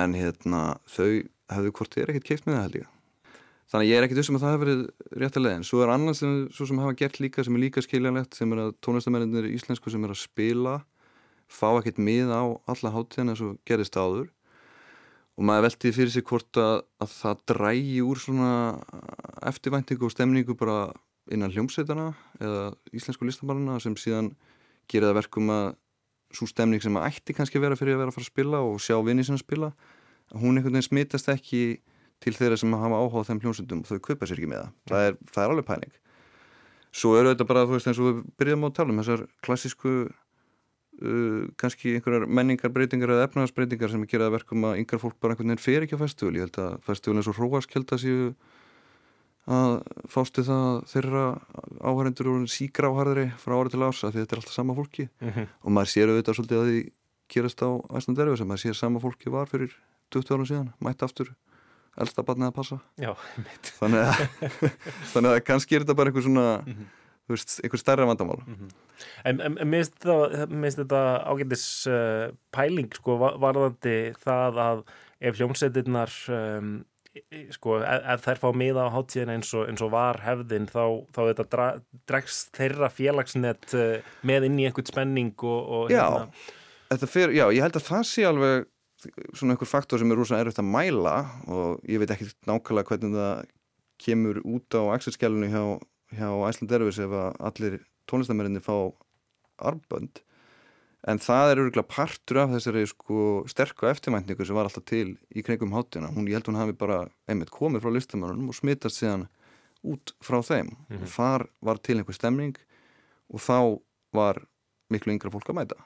en 0.01 0.15
hérna 0.19 0.63
þau 0.91 1.23
hefðu 1.53 1.73
hvort 1.79 1.97
er 1.99 2.11
ekkert 2.11 2.29
keift 2.29 2.49
með 2.49 2.57
það 2.57 2.65
held 2.65 2.79
ég. 2.81 2.89
Þannig 3.73 3.89
ég 3.89 3.99
er 3.99 4.07
ekkert 4.07 4.21
vissum 4.21 4.39
að 4.39 4.45
það 4.45 4.55
hefur 4.55 4.65
verið 4.65 5.21
rétt 5.23 5.39
að 5.39 5.45
leiðin. 5.45 5.67
Svo 5.67 5.83
er 5.83 5.93
annars 5.95 6.21
sem, 6.21 6.35
sem 6.55 6.81
hafa 6.83 6.97
gert 6.99 7.21
líka 7.23 7.45
sem 7.47 7.57
er 7.57 7.63
líka 7.63 7.85
skiljanlegt 7.85 8.39
sem 8.39 8.55
er 8.55 8.63
að 8.67 8.75
tónlistamennir 8.85 9.49
íslensku 9.51 9.93
sem 9.93 10.05
er 10.05 10.15
að 10.15 10.21
spila 10.21 10.75
fá 11.51 11.69
ekkert 11.79 12.01
mið 12.03 12.33
á 12.35 12.43
alla 12.71 12.93
hátíðan 12.95 13.33
eins 13.33 13.45
og 13.45 13.57
gerist 13.69 13.97
áður 13.97 14.29
og 15.35 15.47
maður 15.49 15.67
veltiði 15.69 15.97
fyrir 15.97 16.13
sig 16.15 16.27
hvort 16.29 16.61
að, 16.61 16.85
að 17.03 17.15
það 17.15 17.41
drægi 17.51 18.03
úr 18.07 18.21
svona 18.23 18.51
eftirvæntingu 19.51 20.07
og 20.07 20.15
stemningu 20.15 20.57
bara 20.59 20.79
innan 21.33 21.53
hljómsveitana 21.55 22.13
eða 22.39 22.69
íslensku 22.95 23.27
listabarna 23.27 23.81
sem 23.83 23.97
síðan 23.99 24.35
gerir 24.91 25.09
það 25.11 25.19
verkum 25.23 25.51
að 25.55 25.67
svo 26.35 26.49
stemning 26.51 26.83
sem 26.83 26.97
að 26.99 27.09
ætti 27.11 27.35
kannski 27.37 27.63
vera 27.63 27.79
fyrir 27.79 27.97
að 27.97 28.05
vera 28.05 28.13
að 28.13 28.19
fara 28.19 28.27
að 28.27 28.33
spila 28.33 28.63
og 28.67 28.81
sjá 28.83 28.97
vinni 29.07 29.25
sem 29.27 29.37
að 29.39 29.45
spila 29.45 29.73
hún 30.35 30.59
einhvern 30.59 30.75
veginn 30.75 30.89
smitast 30.89 31.31
ekki 31.33 31.65
til 32.25 32.35
þeirra 32.37 32.59
sem 32.59 32.73
hafa 32.79 33.01
áhugað 33.01 33.29
þeim 33.29 33.43
hljómsveitum 33.43 33.83
og 33.85 33.91
þau 33.91 34.01
kaupa 34.09 34.29
sér 34.29 34.41
ekki 34.41 34.51
með 34.51 34.63
það. 34.63 34.75
Það 34.91 35.07
er, 35.09 35.17
það 35.31 35.45
er 35.45 35.55
alveg 35.55 35.69
pæling. 35.69 35.97
Svo 36.95 37.15
eru 37.19 37.33
þetta 37.33 37.47
bara, 37.51 37.65
þú 37.67 37.77
veist, 37.77 37.89
eins 37.91 38.01
og 38.01 38.09
við 38.09 38.21
byrjum 38.41 38.65
á 38.65 38.69
að 38.69 38.77
tala 38.79 38.95
um 38.95 39.01
þessar 39.03 39.25
klassísku 39.45 39.95
uh, 41.03 41.47
kannski 41.61 41.95
einhverjar 41.99 42.27
menningarbreytingar 42.29 43.11
eða 43.17 43.27
efnahagsbreytingar 43.29 43.91
sem 43.91 44.07
gera 44.11 44.31
verkum 44.31 44.65
að 44.69 44.79
yngar 44.83 45.01
fólk 45.03 45.17
bara 45.21 45.35
einhvern 45.35 45.51
veginn 45.55 45.65
fer 45.65 45.83
ekki 45.87 45.97
á 45.99 46.05
festival. 46.05 46.35
Ég 46.39 46.47
held 46.47 46.59
að 46.63 46.77
festival 46.87 47.17
eins 47.21 47.31
og 47.33 47.39
Hróaskjölda 47.39 47.99
séu 48.01 48.35
að 49.45 49.75
fástu 50.09 50.41
það 50.47 50.63
að 50.71 50.77
þeirra 50.89 51.25
áhærendur 51.85 52.29
og 52.33 52.45
sígráharðri 52.49 53.27
frá 53.43 53.55
ári 53.61 53.73
til 53.75 53.83
árs 53.85 54.01
að 54.07 54.15
því 54.15 54.23
þetta 54.23 54.33
er 54.37 54.41
alltaf 54.41 54.55
sama 54.57 54.77
fólki 54.79 55.09
Mhm. 55.21 55.49
og 55.65 55.71
maður 55.77 55.91
sér 55.93 56.09
auðvitað 56.15 56.39
svolítið 56.39 56.61
að 56.63 56.69
því 56.71 56.79
gerast 57.35 57.61
á 57.61 57.69
Æslanderfi 57.99 58.39
sem 58.41 58.49
maður 58.49 58.63
sér 58.65 58.75
sama 58.79 59.01
fólki 59.05 59.29
var 59.31 59.47
fyrir 59.53 59.75
20 60.15 60.33
árum 60.33 60.49
síðan, 60.49 60.73
mætti 60.81 61.05
aftur 61.05 61.35
elsta 62.01 62.23
barnið 62.25 62.49
að 62.49 62.55
passa 62.57 62.81
Já, 62.97 63.13
þannig 63.77 64.01
að, 64.01 64.25
þannig 65.13 65.31
að 65.37 65.45
kannski 65.45 65.77
er 65.77 65.85
þetta 65.85 65.95
bara 66.01 66.09
einhver 66.11 66.25
svona 66.25 66.47
þú 66.65 66.75
veist, 67.33 67.55
einhver 67.65 67.81
stærra 67.81 68.07
vandamál. 68.09 68.43
En, 69.25 69.41
en, 69.41 69.55
en 69.59 69.69
mér 69.71 69.87
finnst 69.89 70.81
þetta, 70.83 71.03
ágætis 71.31 71.65
uh, 71.91 72.33
pæling 72.55 72.91
sko 72.95 73.17
va- 73.23 73.37
varðandi 73.43 73.95
það 74.25 74.59
að 74.65 74.83
ef 75.25 75.39
hljómsveitirnar 75.41 76.13
um, 76.37 76.75
í- 77.17 77.47
sko, 77.55 77.79
ef, 77.81 78.05
ef 78.17 78.27
þær 78.27 78.43
fá 78.43 78.49
miða 78.61 78.85
á 78.87 78.95
hátíðina 78.95 79.39
eins 79.39 79.55
og, 79.57 79.65
eins 79.71 79.83
og 79.87 79.93
var 79.95 80.21
hefðin 80.27 80.69
þá, 80.69 80.83
þá 81.15 81.21
þetta 81.31 81.47
dra, 81.55 81.69
dregst 82.11 82.53
þeirra 82.59 82.91
félagsnet 82.93 83.75
uh, 83.79 84.13
með 84.27 84.51
inn 84.51 84.61
í 84.61 84.69
einhvern 84.69 84.91
spenning 84.93 85.33
og, 85.43 85.73
og 85.79 85.95
Já, 85.95 86.07
þetta 86.93 87.09
fer, 87.11 87.33
já, 87.35 87.47
ég 87.57 87.65
held 87.65 87.81
að 87.81 87.89
það 87.89 88.05
sé 88.13 88.29
alveg 88.29 88.69
svona 89.37 89.53
einhver 89.57 89.69
faktor 89.69 90.01
sem 90.01 90.13
er 90.15 90.17
rosa 90.21 90.39
erfitt 90.41 90.61
að 90.63 90.69
mæla 90.71 91.17
og 91.53 91.81
ég 91.91 92.01
veit 92.01 92.13
ekki 92.15 92.29
nákvæmlega 92.49 92.89
hvernig 92.89 93.17
það 93.19 93.43
kemur 94.05 94.39
út 94.49 94.77
á 94.81 94.83
axelskjælunni 94.95 95.51
hjá, 95.53 95.65
hjá 96.19 96.29
Æsland 96.49 96.73
Erfis 96.77 96.99
ef 97.05 97.11
að 97.11 97.37
allir 97.49 97.81
tónlistamerinni 98.11 98.61
fá 98.65 98.75
arbönd 99.65 100.21
en 101.07 101.19
það 101.21 101.51
er 101.53 101.61
örgulega 101.61 101.89
partur 101.93 102.39
af 102.41 102.53
þessari 102.55 102.87
sko 102.89 103.17
sterku 103.51 103.87
eftirvæntingu 103.91 104.47
sem 104.49 104.57
var 104.57 104.65
alltaf 104.71 104.87
til 104.89 105.19
í 105.37 105.43
kringum 105.45 105.75
hátina, 105.77 106.09
hún 106.15 106.27
ég 106.31 106.39
held 106.39 106.49
hún 106.49 106.57
hafi 106.57 106.73
bara 106.81 107.03
einmitt 107.29 107.51
komið 107.53 107.85
frá 107.85 107.93
listamörunum 107.93 108.49
og 108.49 108.57
smittast 108.57 109.03
síðan 109.03 109.27
út 109.85 110.15
frá 110.25 110.41
þeim 110.41 110.71
Mhm. 110.89 111.03
og 111.03 111.09
þar 111.13 111.47
var 111.63 111.77
til 111.85 111.99
einhver 112.01 112.15
stemning 112.17 112.57
og 113.31 113.41
þá 113.41 113.81
var 114.15 114.41
miklu 114.91 115.13
yngra 115.13 115.31
fólk 115.33 115.51
að 115.53 115.59
mæta 115.61 115.77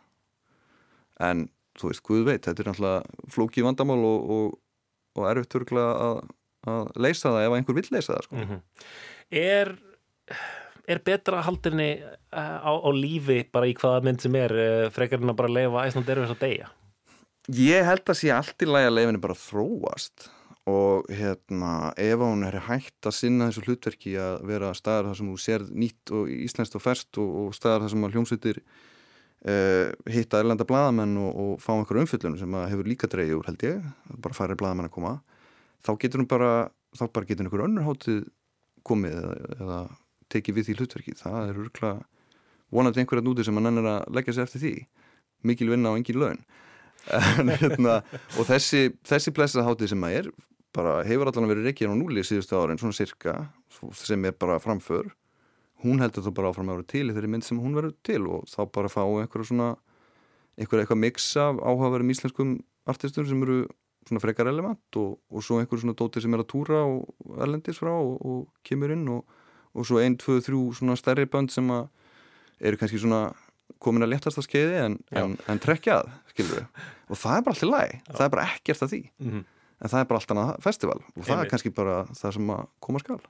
en 1.21 1.49
þú 1.79 1.91
veist, 1.91 2.03
Guð 2.07 2.25
veit, 2.27 2.43
þetta 2.47 2.63
er 2.63 2.71
náttúrulega 2.73 3.31
flóki 3.31 3.63
vandamál 3.63 4.03
og, 4.07 4.31
og, 4.31 4.59
og 5.19 5.29
erfitt 5.31 5.55
örgulega 5.61 5.93
að, 5.99 6.23
að 6.67 6.89
leysa 6.99 7.31
það 7.35 7.45
ef 7.47 7.57
einhver 7.59 7.77
vill 7.79 7.91
leysa 7.95 8.15
það 8.17 8.25
sko. 8.27 8.37
Mhm. 8.37 8.63
er 9.31 9.71
er 10.89 11.03
betra 11.05 11.43
haldinni 11.45 11.91
uh, 12.01 12.59
á, 12.65 12.73
á 12.73 12.91
lífi 12.95 13.43
bara 13.53 13.69
í 13.69 13.77
hvaða 13.77 14.03
mynd 14.07 14.25
sem 14.25 14.35
er 14.41 14.55
uh, 14.55 14.89
frekar 14.95 15.23
en 15.23 15.35
að 15.35 15.39
bara 15.43 15.53
leifa 15.53 15.85
Æsland 15.85 16.11
Erfis 16.15 16.35
að 16.35 16.43
deyja? 16.47 16.73
Ég 17.59 17.87
held 17.89 18.05
að 18.05 18.21
sé 18.21 18.33
allt 18.35 18.65
í 18.65 18.69
lagi 18.69 18.91
að 18.91 18.99
leifinni 18.99 19.23
bara 19.25 19.39
þróast. 19.39 20.29
Og 20.69 21.07
hérna 21.09 21.95
ef 21.97 22.21
hún 22.21 22.45
er 22.45 22.59
hægt 22.67 23.07
að 23.09 23.15
sinna 23.17 23.47
þessu 23.49 23.63
hlutverki 23.65 24.11
að 24.21 24.43
vera 24.51 24.75
staðar 24.77 25.09
þar 25.09 25.19
sem 25.21 25.31
þú 25.31 25.39
sér 25.41 25.65
nýtt 25.73 26.13
og 26.13 26.33
íslenskt 26.35 26.77
og 26.77 26.85
ferst 26.85 27.21
og, 27.23 27.31
og 27.41 27.55
staðar 27.57 27.87
þar 27.87 27.95
sem 27.95 28.05
að 28.05 28.17
hljómsveitir 28.17 28.61
uh, 29.49 29.87
hitta 30.13 30.43
erlenda 30.43 30.67
blaðamenn 30.69 31.17
og, 31.23 31.31
og 31.33 31.63
fá 31.65 31.73
einhver 31.77 32.03
umfyllun 32.03 32.37
sem 32.41 32.59
að 32.59 32.69
hefur 32.75 32.91
líka 32.91 33.09
dreigið 33.09 33.39
úr 33.39 33.49
held 33.49 33.65
ég, 33.65 33.89
bara 34.21 34.37
færi 34.37 34.59
blaðamenn 34.61 34.91
að 34.91 34.95
koma 34.99 35.15
þá 35.85 35.95
getur 36.03 36.23
hún 36.23 36.31
bara 36.31 36.53
þá 36.97 37.05
bara 37.07 37.29
getur 37.29 37.47
einhver 37.47 37.65
önnur 37.65 37.87
hátið 37.87 38.21
komið 38.89 39.17
eða, 39.23 39.33
eða 39.59 39.81
tekið 40.33 40.59
við 40.59 40.69
því 40.69 40.77
hlutverki. 40.79 41.17
Það 41.19 41.39
er 41.43 41.61
örgulega 41.65 42.07
vonandi 42.75 43.03
einhverja 43.03 43.25
núti 43.25 43.47
sem 43.47 43.59
að 43.59 43.69
nennir 43.69 43.89
að 43.89 44.17
leggja 44.17 44.37
sig 44.37 44.45
eftir 44.45 44.65
því. 44.65 44.75
Mikil 45.49 45.71
vinna 45.73 45.93
og 45.93 46.01
engin 46.01 46.21
laun. 46.23 46.43
En, 47.09 47.49
hérna, 47.49 48.01
og 48.37 48.45
þessi, 48.49 48.91
þessi 49.07 49.33
blessað 49.33 49.65
hátið 49.65 49.93
sem 49.95 50.03
að 50.05 50.17
er 50.19 50.27
bara 50.77 50.99
hefur 51.07 51.31
allan 51.31 51.49
verið 51.49 51.71
reikið 51.71 51.95
á 51.95 51.97
núli 51.97 52.25
síðustu 52.27 52.59
árin, 52.59 52.79
svona 52.81 52.97
cirka 52.97 53.35
sem 53.97 54.27
er 54.29 54.35
bara 54.37 54.59
framför. 54.61 55.09
Hún 55.85 56.03
heldur 56.03 56.27
þú 56.27 56.35
bara 56.37 56.51
áfram 56.51 56.69
að 56.69 56.81
vera 56.81 56.89
til 56.91 57.05
í 57.07 57.15
þeirri 57.15 57.31
mynd 57.33 57.47
sem 57.47 57.61
hún 57.63 57.77
verður 57.79 57.95
til 58.05 58.21
og 58.27 58.49
þá 58.51 58.61
bara 58.75 58.91
fá 58.93 59.01
einhverja 59.07 59.49
svona 59.53 59.69
einhverja 60.59 60.85
eitthvað 60.85 61.39
af 61.45 61.61
áhugaverðum 61.63 62.13
íslenskum 62.13 62.57
artistum 62.91 63.27
sem 63.29 63.43
eru 63.47 63.61
svona 64.09 64.23
frekar 64.23 64.49
relevant 64.49 64.99
og, 64.99 65.19
og 65.31 65.45
svo 65.45 65.61
einhverju 65.61 65.85
svona 65.85 65.97
dóttir 65.99 66.25
sem 66.25 66.35
er 66.35 66.43
að 66.43 66.51
túra 66.51 66.83
og 66.89 67.39
erlendis 67.39 67.79
frá 67.79 67.93
og, 67.95 68.17
og 68.27 68.67
kemur 68.67 68.95
inn 68.95 69.07
og, 69.13 69.38
og 69.75 69.87
svo 69.89 70.01
ein, 70.03 70.17
tvö, 70.21 70.39
þrjú 70.45 70.63
svona 70.79 70.97
stærri 70.99 71.27
bönd 71.31 71.51
sem 71.55 71.69
að 71.75 71.89
eru 72.61 72.77
kannski 72.81 72.99
svona 73.03 73.23
komin 73.79 74.03
að 74.03 74.15
léttast 74.15 74.41
að 74.41 74.47
skeiði 74.49 74.79
en, 74.85 74.99
en, 75.13 75.37
en 75.49 75.59
trekkjað, 75.63 76.09
skilur 76.33 76.57
við 76.59 76.85
og 77.13 77.17
það 77.21 77.37
er 77.37 77.43
bara 77.47 77.55
alltaf 77.57 77.71
læg, 77.73 77.97
það 78.13 78.25
er 78.27 78.33
bara 78.37 78.47
ekkert 78.55 78.83
að 78.87 78.95
því 78.95 79.03
Mhm. 79.23 79.43
en 79.81 79.91
það 79.93 80.01
er 80.01 80.07
bara 80.11 80.19
allt 80.23 80.33
annað 80.35 80.55
festival 80.65 80.97
og 81.03 81.19
það 81.23 81.29
Einmitt. 81.35 81.45
er 81.47 81.51
kannski 81.53 81.75
bara 81.77 81.99
það 82.13 82.33
sem 82.39 82.55
að 82.57 82.65
koma 82.81 83.03
skal 83.05 83.21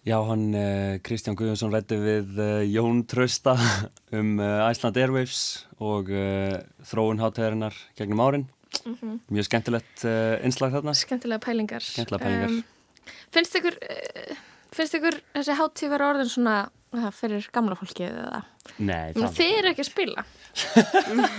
Já, 0.00 0.16
hann 0.24 0.46
uh, 0.56 0.94
Kristján 1.04 1.36
Guðjónsson 1.36 1.74
rætti 1.74 1.98
við 2.00 2.38
uh, 2.40 2.62
Jón 2.64 3.02
Trausta 3.04 3.52
um 4.16 4.38
uh, 4.40 4.62
Iceland 4.72 4.96
Airwaves 4.96 5.66
og 5.76 6.08
uh, 6.08 6.56
þróun 6.88 7.20
hátegarinnar 7.20 7.76
gegnum 7.98 8.22
árin. 8.24 8.46
Mhm. 8.88 9.18
Mjög 9.28 9.50
skemmtilegt 9.50 10.06
uh, 10.08 10.40
innslag 10.40 10.72
þarna. 10.72 10.94
Skemmtilega 10.96 11.44
pælingar. 11.44 11.84
Skemmtilega 11.84 12.24
pælingar. 12.24 12.48
Um, 12.48 13.12
finnst 13.36 13.58
ykkur, 13.60 13.76
uh, 13.76 14.40
finnst 14.76 14.96
ykkur 14.98 15.16
þessi 15.34 15.56
hátíð 15.58 15.92
vera 15.94 16.10
orðin 16.12 16.30
svona 16.30 16.56
uh, 16.96 17.08
fyrir 17.14 17.48
gamla 17.54 17.76
fólkið 17.78 18.08
eða? 18.10 18.42
Nei, 18.78 19.10
Ég 19.10 19.18
meina, 19.18 19.30
Þið 19.36 19.56
eru 19.58 19.72
ekki 19.72 19.84
að 19.84 19.90
spila. 19.90 20.24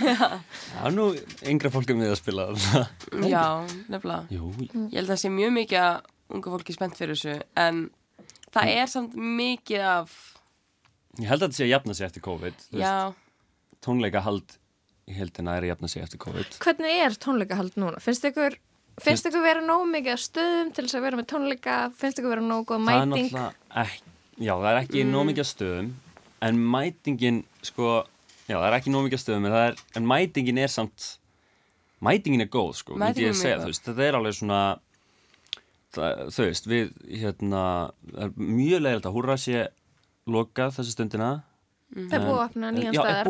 Það 0.02 0.86
er 0.88 0.94
nú 0.96 1.06
yngra 1.52 1.72
fólkum 1.72 2.02
við 2.02 2.12
að 2.12 2.18
spila 2.20 2.46
það. 2.56 2.86
Já, 3.30 3.44
nefnilega. 3.92 4.22
Jú. 4.32 4.52
Ég 4.68 4.96
held 4.98 5.06
að 5.06 5.12
það 5.14 5.22
sé 5.24 5.32
mjög 5.32 5.54
mikið 5.58 5.82
að 5.82 6.12
unga 6.32 6.54
fólki 6.54 6.76
spennt 6.76 6.98
fyrir 6.98 7.18
þessu 7.18 7.36
en 7.60 7.82
það 8.54 8.72
er 8.76 8.92
samt 8.92 9.16
mikið 9.18 9.86
af 9.92 10.18
Ég 11.20 11.28
held 11.28 11.42
að 11.42 11.50
þetta 11.50 11.58
sé 11.58 11.64
að 11.66 11.72
jafna 11.74 11.94
sig 11.96 12.06
eftir 12.06 12.22
COVID. 12.24 12.62
Já. 12.80 12.92
Tónleika 13.84 14.22
hald 14.24 14.54
í 15.10 15.16
heldina 15.18 15.58
er 15.58 15.66
að 15.66 15.72
jafna 15.74 15.90
sig 15.92 16.04
eftir 16.06 16.20
COVID. 16.22 16.54
Hvernig 16.62 17.00
er 17.04 17.16
tónleikahald 17.20 17.76
núna? 17.76 18.00
Finnst 18.00 18.24
ykkur, 18.24 18.56
finnst 19.00 19.26
ykkur 19.26 19.42
vera 19.42 19.60
nóg 19.64 19.86
mikið 19.88 20.12
að 20.12 20.22
stöðum 20.26 20.72
til 20.76 20.84
þess 20.84 20.94
að 20.98 21.04
vera 21.06 21.16
með 21.20 21.28
tónleika? 21.32 21.76
Finnst 21.96 22.18
ykkur 22.20 22.34
vera 22.34 22.44
nóg 22.44 22.66
góð 22.68 22.82
Það 22.84 23.06
mæting? 23.08 23.30
náttúrulega 23.32 23.84
ekki, 23.84 24.02
já, 24.46 24.52
það 24.58 24.70
er 24.72 24.80
ekki 24.82 25.04
Mm. 25.04 25.12
nóg 25.14 25.26
mikið 25.30 25.44
að 25.44 25.50
stöðum 25.54 25.90
en 26.42 26.58
mætingin, 26.74 27.44
sko, 27.62 27.88
já, 28.48 28.56
það 28.58 28.68
er 28.68 28.76
ekki 28.80 28.90
nóg 28.92 29.04
mikið 29.06 29.18
að 29.18 29.24
stöðum 29.24 29.46
en, 29.46 29.52
það 29.52 29.66
er, 29.70 29.76
en 29.96 30.06
mætingin 30.06 30.58
er 30.58 30.68
samt 30.68 31.18
mætingin 32.02 32.40
er 32.42 32.50
góð 32.50 32.72
sko, 32.74 32.92
myndi 32.94 33.06
Mætingin 33.06 33.28
ég 33.28 33.36
er 33.36 33.40
segja, 33.40 33.58
þetta 33.86 34.02
er 34.08 34.14
alveg 34.18 34.34
svona 34.34 34.60
það, 35.94 36.22
þú 36.34 36.46
veist, 36.48 36.66
við 36.66 36.92
hérna, 37.22 37.62
það 38.12 38.36
mjög 38.36 38.80
leiðilegt 38.82 39.06
að 39.10 39.16
húrra 39.16 39.36
sé 39.38 39.68
lokað 40.26 40.76
þessi 40.78 40.94
stundina 40.96 41.30
Það 41.92 42.14
er 42.16 42.22
búið 42.24 42.38
að 42.38 42.42
opna 42.46 42.70
nýjan 42.72 42.94
staðar, 42.96 43.28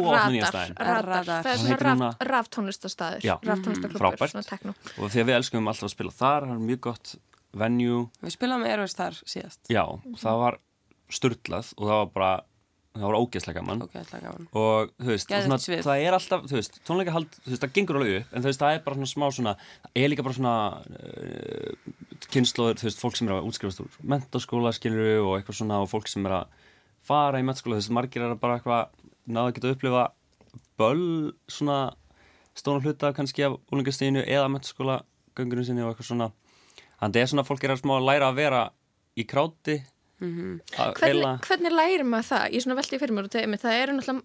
radar, 0.79 1.07
radar. 1.09 1.43
Það 1.43 1.53
er 1.53 1.83
svona 1.83 2.11
raftónlistaklubur, 2.31 3.99
frábært 3.99 4.35
svona 4.37 4.47
tekno. 4.47 4.75
og 4.99 5.11
því 5.11 5.23
að 5.25 5.29
við 5.33 5.37
elskum 5.41 5.71
alltaf 5.73 5.89
að 5.89 5.95
spila 5.97 6.15
þar 6.15 6.47
það 6.47 6.55
er 6.55 6.63
mjög 6.69 6.81
gott 6.87 7.15
venue 7.63 7.99
Við 8.23 8.37
spilaðum 8.37 8.69
Airways 8.71 8.95
þar 8.97 9.19
síðast. 9.27 9.61
já, 9.73 9.83
það 10.23 10.41
var 10.45 10.59
sturlað 11.13 11.75
og 11.77 11.91
það 11.91 11.99
var 11.99 12.11
bara 12.15 12.33
það 12.93 13.07
var 13.09 13.19
ógeðslega 13.19 13.61
gaman. 13.61 13.83
Ógeðslega 13.87 14.23
gaman. 14.29 14.49
og 14.53 14.91
þú 15.01 15.11
veist, 15.11 15.29
Geðveikt 15.31 15.65
svona, 15.65 15.85
það 15.89 16.07
er 16.07 16.17
alltaf 16.19 16.43
þú 16.49 16.57
veist, 16.59 16.75
tónleikahald, 16.87 17.37
þú 17.39 17.53
veist, 17.53 17.63
það 17.65 17.77
gengur 17.79 17.99
alveg 17.99 18.17
upp 18.21 18.35
en 18.37 18.45
þú 18.45 18.51
veist, 18.51 18.63
það 18.63 18.75
er 18.77 18.83
bara 18.87 18.99
svona 18.99 19.13
smá 19.13 19.27
svona 19.33 19.55
það 19.57 20.03
er 20.03 20.13
líka 20.13 20.27
bara 20.27 20.37
svona 20.39 20.57
uh, 20.93 21.95
kynnslóður, 22.33 22.81
þú 22.83 22.89
veist, 22.89 23.01
fólk 23.01 23.17
sem 23.19 23.31
er 23.31 23.35
að 23.39 23.49
útskrifast 23.49 23.83
úr 23.85 23.97
mentaskóla, 24.13 24.75
skiluru 24.77 25.15
og 25.25 25.33
eitthvað 25.39 25.59
svona 25.63 25.81
og 25.83 25.89
fólk 25.93 26.13
sem 26.13 26.29
er 26.29 26.37
að 26.43 26.61
fara 27.07 27.41
í 27.41 27.47
mentaskóla 27.47 27.77
þú 27.79 27.83
veist, 27.83 27.95
margir 27.97 28.23
er 28.23 28.35
að 28.35 28.41
bara 28.43 28.59
eitthvað 28.59 28.89
náða 29.29 29.49
að 29.51 29.55
geta 29.57 29.69
að 29.69 29.75
upplifa 29.77 30.05
böll 30.79 31.33
svona 31.51 31.79
stóna 32.59 32.83
hluta 32.85 33.13
kannski 33.17 33.45
af 33.47 33.57
úlingasteginu 33.73 34.25
eða 34.27 34.49
mentaskóla 34.53 35.01
göngurinn 35.39 35.65
sinni 35.67 35.83
og 35.85 35.93
eitthvað 35.95 36.11
svona 36.11 36.31
þannig 37.01 37.17
það 37.17 37.23
er 37.25 37.31
svona, 37.33 37.47
fólk 37.49 37.65
er 37.65 37.75
að 37.75 37.81
smá 37.83 37.95
að 37.99 38.07
læra 38.11 38.29
að 38.33 38.39
vera 38.43 38.63
í 39.19 39.27
kráti 39.29 39.83
Mhm. 40.23 40.61
að 40.79 40.93
Hvernig, 41.01 41.41
hvernig 41.49 41.73
lærir 41.75 42.05
maður 42.07 42.29
það? 42.31 42.53
Ég 42.55 42.63
svona 42.63 42.77
velti 42.79 42.99
fyrir 43.01 43.11
mér 43.17 43.25
og 43.27 43.31
tegið 43.35 43.49
mig, 43.51 43.59
það 43.61 43.79
eru 43.83 43.93
náttúrulega, 43.97 44.23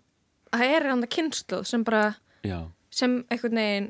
það 0.54 0.74
er 0.76 0.84
hann 0.92 1.02
að 1.02 1.10
kynsluð 1.16 1.64
sem 1.66 1.84
bara, 1.88 2.02
já, 2.46 2.60
sem 2.92 3.16
einhvern 3.32 3.58
veginn 3.58 3.88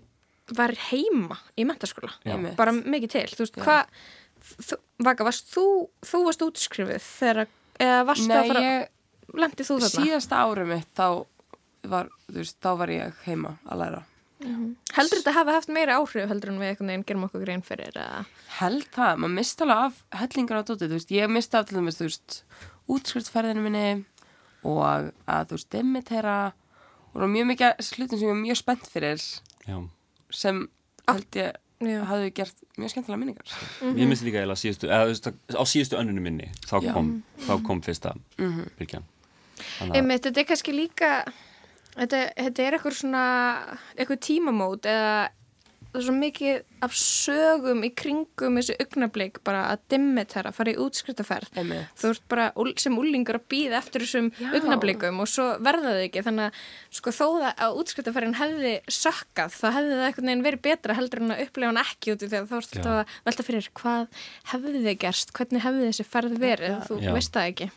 var 0.55 0.71
heima 0.87 1.37
í 1.59 1.65
mentaskóla, 1.67 2.13
Já. 2.23 2.55
Bara 2.55 2.71
mikið 2.71 3.09
til, 3.11 3.25
þú 3.35 3.43
veist, 3.43 3.57
Já. 3.59 3.63
hvað, 3.65 3.85
þú- 4.69 4.79
Vaka, 5.03 5.23
varst 5.27 5.51
þú, 5.51 5.65
þú 6.07 6.23
varst 6.29 6.45
útskrifið 6.47 7.03
þegar, 7.19 7.47
eða 7.79 8.03
varst 8.09 8.27
Nei, 8.29 8.35
að 8.37 8.51
fara, 8.51 8.61
ég, 8.65 8.85
lendið 9.37 9.69
þú 9.69 9.79
þarna? 9.81 10.03
síðasta 10.03 10.43
árum 10.43 10.71
mitt 10.73 10.91
þá 10.97 11.07
var, 11.87 12.11
veist, 12.33 12.57
þá 12.63 12.69
var 12.81 12.93
ég 12.93 13.25
heima 13.25 13.57
að 13.67 13.83
læra. 13.83 14.03
Heldur 14.93 15.17
þetta 15.17 15.33
hafa 15.33 15.55
haft 15.55 15.71
meira 15.73 15.97
áhrif 15.97 16.27
heldur 16.29 16.51
en 16.51 16.59
við 16.61 16.71
einhvern 16.71 16.91
veginn 16.91 17.05
gerum 17.09 17.25
okkur 17.25 17.45
grein 17.45 17.63
fyrir 17.65 17.95
að... 17.97 18.27
Held 18.59 18.85
það, 18.93 19.23
maður 19.23 19.35
mista 19.39 19.65
alveg 19.65 19.83
af 19.87 20.21
hellingar 20.21 20.61
á 20.61 20.67
dótið, 20.67 20.91
þú 20.91 20.99
veist, 20.99 21.13
ég 21.15 21.33
mista 21.33 21.61
af 21.61 21.69
til 21.69 21.79
dæmis, 21.79 21.97
þú 21.97 22.05
veist, 22.05 22.37
útskriftsferðinu 22.93 23.65
minni 23.65 23.87
og 24.67 24.83
að, 24.85 25.09
þú 25.49 25.57
veist, 25.57 25.69
demitera 25.73 26.37
og 26.51 27.15
það 27.15 27.23
var 27.23 27.33
mjög 27.33 27.49
mikið 27.53 27.91
hlutum 27.97 28.19
sem 28.19 28.27
ég 28.27 28.33
var 28.35 28.41
mjög 28.43 28.59
spennt 28.61 28.89
fyrir 28.91 29.23
já 29.65 29.77
sem 30.33 30.67
held 31.07 31.39
ég 31.39 31.55
Já. 31.83 31.99
hafði 32.09 32.31
gert 32.39 32.63
mjög 32.77 32.93
skemmtilega 32.93 33.19
minningar. 33.21 33.51
Ég 33.85 34.07
minnst 34.09 34.25
líka 34.25 34.45
síðustu, 34.57 34.89
eða 34.89 35.33
á 35.53 35.63
síðustu 35.69 35.99
önnunum 35.99 36.25
minni, 36.25 36.49
þá 36.65 36.77
kom, 36.89 37.11
þá 37.45 37.53
kom 37.67 37.83
fyrsta 37.85 38.15
bylgjan. 38.37 39.05
Þannig 39.57 39.91
að, 39.93 39.99
Einmitt, 39.99 40.23
þetta 40.25 40.41
er 40.41 40.47
kannski 40.51 40.73
líka 40.73 41.11
þetta, 41.97 42.21
þetta 42.37 42.63
er 42.65 42.77
eitthvað 42.77 42.97
svona 42.99 43.23
eitthvað 43.95 44.23
tímamót 44.27 44.89
eða 44.89 45.13
það 45.97 46.03
er 46.03 46.07
svo 46.07 46.15
mikið 46.17 46.57
af 46.85 46.93
sögum 46.93 47.79
í 47.81 47.89
kringum 47.97 48.57
þessu 48.59 48.75
augnablík 48.83 49.39
bara 49.47 49.63
að 49.71 49.83
dimmitera, 49.93 50.51
fara 50.53 50.73
í 50.73 50.77
útskriftaferð 50.81 51.57
Einmitt. 51.57 51.93
þú 51.97 52.11
ert 52.13 52.25
bara 52.29 52.45
sem 52.77 52.97
úlingur 52.97 53.39
að 53.39 53.47
býða 53.49 53.79
eftir 53.79 54.05
þessum 54.05 54.29
Já. 54.37 54.51
augnablíkum 54.59 55.21
og 55.23 55.31
svo 55.31 55.47
verða 55.65 55.95
þau 55.95 56.03
ekki 56.03 56.23
þannig 56.27 56.45
að 56.45 56.59
sko 56.99 57.13
þó 57.17 57.25
það 57.25 57.63
að 57.65 57.79
útskriftaferðin 57.81 58.37
hefði 58.37 58.73
sökkað, 58.93 59.57
þá 59.57 59.67
hefði 59.77 59.95
það 59.95 60.05
einhvern 60.07 60.31
veginn 60.31 60.45
verið 60.45 60.63
betra 60.67 60.97
heldur 60.97 61.23
en 61.23 61.33
að 61.33 61.43
upplefa 61.47 61.71
hann 61.71 61.81
ekki 61.81 62.13
út 62.13 62.27
í 62.27 62.29
því 62.29 62.41
að 62.41 62.51
þá 62.51 62.55
Já. 62.57 62.61
alltaf 62.61 62.91
að 62.93 63.17
velta 63.25 63.47
fyrir 63.47 63.71
hvað 63.81 64.21
hefði 64.53 64.83
þið 64.85 64.99
gerst, 65.01 65.33
hvernig 65.33 65.65
hefði 65.65 65.89
þessi 65.89 66.07
ferð 66.13 66.37
verið, 66.45 66.77
þú 66.85 67.01
Já. 67.01 67.11
veist 67.17 67.33
það 67.33 67.51
ekki 67.53 67.71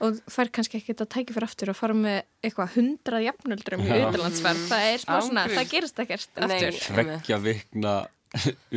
og 0.00 0.20
fær 0.32 0.50
kannski 0.58 0.80
ekki 0.80 0.94
þetta 0.94 1.10
tæki 1.14 1.36
fyrir 1.36 1.46
aftur 1.50 1.70
og 1.70 1.78
fara 1.78 1.96
með 1.96 2.22
eitthvað 2.40 2.74
hundrað 2.78 3.26
jafnöldurum 3.26 3.82
í 3.84 3.90
Já. 3.90 4.06
utanlandsferð, 4.08 4.62
það 4.70 4.86
er 4.88 5.02
smá 5.02 5.18
svona, 5.20 5.44
Ángriðs. 5.44 5.58
það 5.58 5.70
gerist 5.74 6.02
ekkert 6.04 6.42
aftur. 6.46 6.80
tveggja 6.86 7.38
vikna 7.44 7.94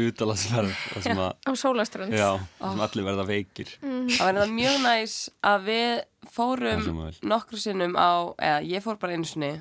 að, 1.14 1.36
á 1.46 1.52
sólaströnd 1.54 2.16
já, 2.18 2.30
það 2.58 2.72
sem 2.74 2.80
allir 2.88 3.06
verða 3.06 3.26
veikir. 3.28 3.74
Það 3.84 4.24
var 4.26 4.40
það 4.40 4.54
mjög 4.58 4.78
næs 4.82 5.18
að 5.46 5.68
við 5.68 5.92
fórum 6.34 6.88
nokkru 7.30 7.62
sinnum 7.62 7.94
á, 7.94 8.34
eða 8.42 8.64
ég 8.66 8.84
fór 8.86 8.98
bara 9.02 9.14
einu 9.14 9.30
sinni 9.30 9.52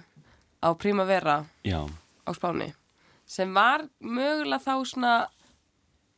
á 0.65 0.69
Primavera 0.81 1.43
Já, 1.69 1.85
á 2.25 2.31
Spáni 2.33 2.71
sem 3.29 3.53
var 3.55 3.85
mögulega 4.01 4.63
þá 4.65 4.75
svona 4.89 5.13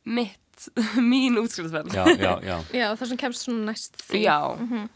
mitt, 0.05 0.39
mín 1.13 1.39
útskriftsverð. 1.41 1.95
já, 1.95 2.05
já, 2.19 2.33
já. 2.47 2.57
Já, 2.81 2.87
það 2.99 3.09
sem 3.13 3.21
kemst 3.25 3.45
svona 3.47 3.65
næst 3.73 3.97
því 4.09 4.21
Já, 4.25 4.37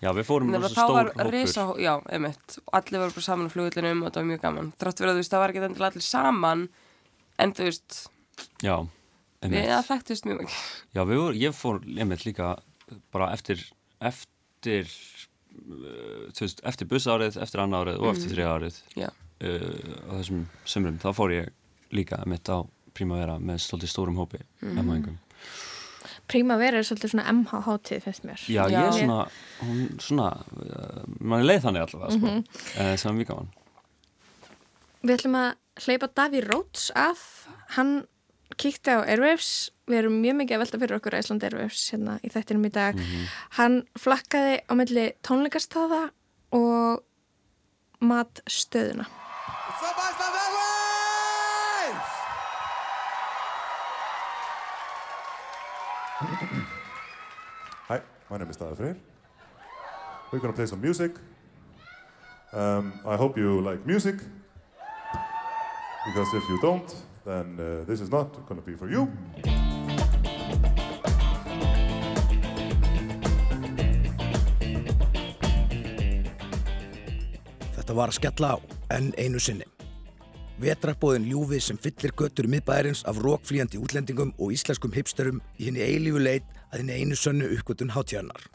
Já, 0.05 0.11
við 0.19 0.27
fórum 0.29 0.53
rosa 0.55 0.69
þá 0.69 0.75
stór 0.77 0.95
var 0.99 1.11
hópur. 1.13 1.31
risa, 1.35 1.65
já, 1.83 1.95
einmitt 2.15 2.59
og 2.65 2.79
allir 2.81 3.03
voru 3.05 3.17
bara 3.19 3.27
saman 3.29 3.51
á 3.51 3.55
flugullinum 3.55 4.03
og 4.07 4.13
það 4.15 4.21
var 4.23 4.29
mjög 4.33 4.43
gaman 4.47 4.71
þrátt 4.81 5.03
fyrir 5.03 5.11
að 5.13 5.19
þú 5.19 5.23
veist, 5.25 5.35
það 5.35 5.43
var 5.45 5.55
ekki 5.55 5.65
endilega 5.69 5.91
allir 5.93 6.07
saman 6.09 6.65
en 7.45 7.55
þú 7.59 7.69
veist, 7.71 7.99
Já, 8.63 8.77
við 8.83 9.47
einmitt. 9.49 9.69
það 9.73 9.87
þekktust 9.93 10.29
mjög 10.31 10.41
mikið 10.43 10.59
Já, 10.99 11.03
við 11.13 11.23
vorum, 11.23 11.41
ég 11.45 11.59
fór 11.59 11.81
einmitt 11.99 12.27
líka 12.29 12.51
bara 13.15 13.31
eftir, 13.37 13.63
eftir, 14.01 14.89
uh, 15.59 16.27
þú 16.35 16.45
veist, 16.47 16.63
eftir 16.73 16.89
bussárið, 16.91 17.39
eftir 17.43 17.63
annað 17.65 17.85
árið 17.89 18.03
og 18.03 18.13
eftir 18.15 18.33
þriða 18.35 18.55
árið 18.59 18.81
Já. 18.99 19.09
uh, 19.11 19.71
á 20.09 20.13
þessum 20.23 20.45
sömrum, 20.69 20.99
þá 21.03 21.09
fór 21.19 21.35
ég 21.37 21.51
líka 21.95 22.19
einmitt 22.25 22.49
á 22.51 22.65
Primavera 22.99 23.37
með 23.39 23.61
stoltið 23.63 23.93
stórum 23.93 24.17
hópi 24.19 24.41
mm 24.65 25.17
-hmm. 26.29 26.33
Primavera 26.33 26.79
er 26.79 26.85
svolítið 26.85 27.11
svona 27.11 27.33
MH-hátíð 27.33 28.03
finnst 28.05 28.25
mér. 28.25 28.41
Já, 28.49 28.63
ég 28.69 28.79
er 28.79 28.93
svona, 28.93 29.29
hún, 29.63 29.99
svona, 29.99 30.29
uh, 30.61 31.03
mann 31.21 31.41
er 31.41 31.49
leið 31.49 31.63
þannig 31.65 31.83
allavega, 31.87 32.11
sko, 32.11 32.27
mm 32.27 32.45
-hmm. 32.45 32.97
sem 32.97 33.11
er 33.11 33.17
mjög 33.19 33.29
gaman. 33.29 33.49
Við 35.03 35.15
ætlum 35.15 35.35
að 35.35 35.51
hleypa 35.85 36.09
Daví 36.15 36.41
Róts 36.45 36.91
að 36.95 37.19
hann 37.77 38.07
kíkti 38.57 38.91
á 38.91 39.07
Airwaves. 39.07 39.71
Við 39.87 39.99
erum 39.99 40.21
mjög 40.21 40.37
mikið 40.37 40.57
að 40.57 40.59
velta 40.59 40.79
fyrir 40.79 40.97
okkur 40.99 41.15
Æsland 41.15 41.45
Airwaves 41.45 41.91
hérna 41.93 42.19
í 42.23 42.29
þættinum 42.29 42.67
í 42.67 42.73
dag. 42.75 42.95
Hann 43.57 43.83
flakkaði 43.97 44.61
á 44.69 44.73
milli 44.75 45.13
tónleikastáða 45.23 46.11
og 46.53 47.05
matstöðuna 48.01 49.07
my 58.31 58.37
name 58.37 58.51
is 58.51 58.57
David 58.57 58.77
Freyr. 58.77 58.97
We're 60.31 60.39
gonna 60.39 60.53
play 60.53 60.67
some 60.67 60.81
music. 60.81 61.13
Um, 62.53 62.93
I 63.07 63.17
hope 63.17 63.39
you 63.39 63.61
like 63.61 63.87
music. 63.87 64.17
Because 66.07 66.35
if 66.35 66.49
you 66.49 66.61
don't, 66.61 66.95
then 67.25 67.59
uh, 67.59 67.85
this 67.87 68.01
is 68.01 68.11
not 68.11 68.47
gonna 68.47 68.61
be 68.61 68.75
for 68.75 68.89
you. 68.91 69.09
Þetta 77.77 77.97
var 77.97 78.13
að 78.13 78.19
skella 78.21 78.53
á, 78.53 78.57
enn 78.93 79.15
einu 79.17 79.41
sinni. 79.41 79.65
Vetrarbóðin 80.61 81.25
ljúfið 81.31 81.63
sem 81.65 81.81
fyllir 81.81 82.13
göttur 82.13 82.49
miðbæðarins 82.51 83.05
af 83.09 83.21
rókflýjandi 83.25 83.81
útlendingum 83.81 84.35
og 84.37 84.53
íslenskum 84.53 84.93
hipsterum 84.93 85.41
í 85.57 85.71
henni 85.71 85.81
eilífu 85.81 86.21
leit 86.21 86.58
að 86.73 86.83
henni 86.83 86.99
einu 87.01 87.19
sönnu 87.19 87.49
uppgötun 87.57 87.95
hátíðarnar. 87.95 88.49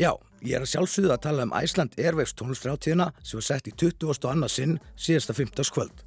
Já, 0.00 0.14
ég 0.40 0.56
er 0.56 0.64
að 0.64 0.70
sjálfsögðu 0.72 1.14
að 1.14 1.24
tala 1.26 1.46
um 1.46 1.56
Æsland 1.58 1.96
Airwaves 1.98 2.32
tónlistráttíðina 2.38 3.10
sem 3.20 3.40
var 3.40 3.46
sett 3.48 3.68
í 3.68 3.74
20. 3.74 4.06
og 4.08 4.30
annað 4.30 4.54
sinn 4.54 4.78
síðasta 4.96 5.36
15. 5.36 5.72
kvöld. 5.74 6.04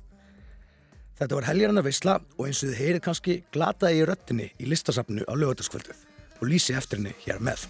Þetta 1.20 1.38
var 1.38 1.50
heljarinnar 1.52 1.86
veisla 1.86 2.16
og 2.38 2.48
eins 2.48 2.64
og 2.64 2.72
þið 2.72 2.80
heyrið 2.82 3.04
kannski 3.06 3.36
glataði 3.54 4.02
í 4.02 4.08
röttinni 4.10 4.50
í 4.58 4.72
listasafnu 4.72 5.28
á 5.30 5.34
lögataskvöldið 5.38 6.08
og 6.39 6.50
lýsi 6.50 6.74
eftir 6.80 7.04
henni 7.04 7.14
hér 7.28 7.44
með. 7.44 7.68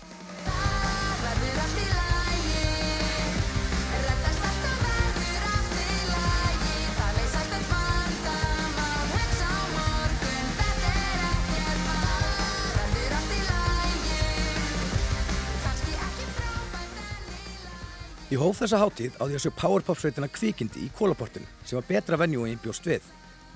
Ég 18.34 18.42
hóf 18.42 18.64
þessa 18.64 18.80
hátíð 18.82 19.18
á 19.22 19.30
því 19.30 19.36
að 19.38 19.42
sjá 19.44 19.52
Powerpop-sveitina 19.60 20.28
kvikindi 20.34 20.88
í 20.88 20.92
kólaportinu 20.98 21.46
sem 21.68 21.78
var 21.78 21.84
betra 21.86 22.18
venjú 22.18 22.48
en 22.48 22.56
ég 22.56 22.62
bjóst 22.64 22.88
við. 22.90 23.04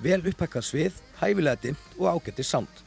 Vel 0.04 0.20
upphækkað 0.20 0.66
svið, 0.68 1.00
hæfilega 1.18 1.58
dimmt 1.64 1.96
og 1.96 2.06
ágætti 2.12 2.44
sound. 2.46 2.84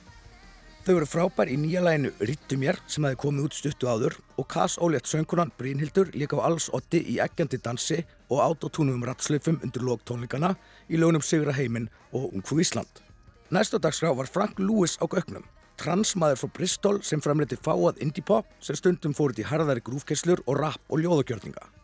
Þau 0.85 0.93
eru 0.93 1.09
frábær 1.09 1.51
í 1.51 1.57
nýja 1.59 1.81
læginu 1.83 2.13
Rittu 2.21 2.55
mér 2.61 2.79
sem 2.87 3.03
hefði 3.03 3.19
komið 3.25 3.47
út 3.49 3.57
stuttu 3.57 3.89
áður 3.91 4.15
og 4.39 4.47
Kass 4.53 4.79
Ólétt 4.79 5.09
söngkunan 5.11 5.51
Brynhildur 5.57 6.13
líka 6.15 6.39
á 6.39 6.47
alls 6.47 6.69
otti 6.71 7.01
í 7.11 7.17
eggjandi 7.25 7.59
dansi 7.59 7.99
og 8.29 8.39
autotúnum 8.45 9.03
ratslöfum 9.09 9.59
undir 9.59 9.83
lóg 9.83 10.07
tónleikana 10.07 10.53
í 10.87 10.95
lögunum 10.95 11.25
Sigra 11.27 11.57
heiminn 11.59 11.89
og 12.13 12.31
Ungfú 12.31 12.61
Ísland. 12.63 13.03
Næst 13.51 13.75
á 13.75 13.83
dagskrá 13.83 14.15
var 14.15 14.31
Frank 14.31 14.63
Lewis 14.63 14.95
á 15.03 15.11
gögnum, 15.11 15.43
transmaður 15.75 16.45
frá 16.45 16.55
Bristol 16.55 17.03
sem 17.03 17.19
framleiti 17.19 17.59
fáað 17.59 17.99
indie 17.99 18.23
pop 18.23 18.47
sem 18.63 18.79
stundum 18.79 19.11
fór 19.11 19.35
út 19.35 19.43
í 19.43 19.49
harðari 19.51 19.83
grúfkesslur 19.83 20.39
og 20.47 20.55
rap 20.63 20.79
og 20.87 21.03
ljóðagjörninga. 21.03 21.80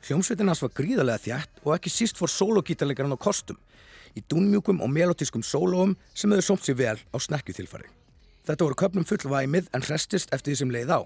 Hljómsveitin 0.00 0.48
hans 0.48 0.62
var 0.64 0.72
gríðarlega 0.72 1.20
þjætt 1.26 1.62
og 1.66 1.74
ekki 1.76 1.92
síst 1.92 2.16
fór 2.16 2.30
sólogítarleikarinn 2.32 3.12
á 3.12 3.20
kostum, 3.20 3.58
í 4.16 4.22
dúnmjúkum 4.24 4.80
og 4.80 4.88
melodískum 4.90 5.44
sólóum 5.44 5.92
sem 6.14 6.32
hefur 6.32 6.46
somt 6.46 6.64
sér 6.64 6.78
vel 6.78 6.96
á 6.96 7.16
snekkjutilfari. 7.20 7.90
Þetta 8.48 8.64
voru 8.64 8.78
köpnum 8.80 9.06
full 9.06 9.28
væmið 9.28 9.68
en 9.76 9.84
hrestist 9.84 10.32
eftir 10.32 10.54
því 10.54 10.60
sem 10.62 10.72
leið 10.72 10.94
á. 10.96 11.00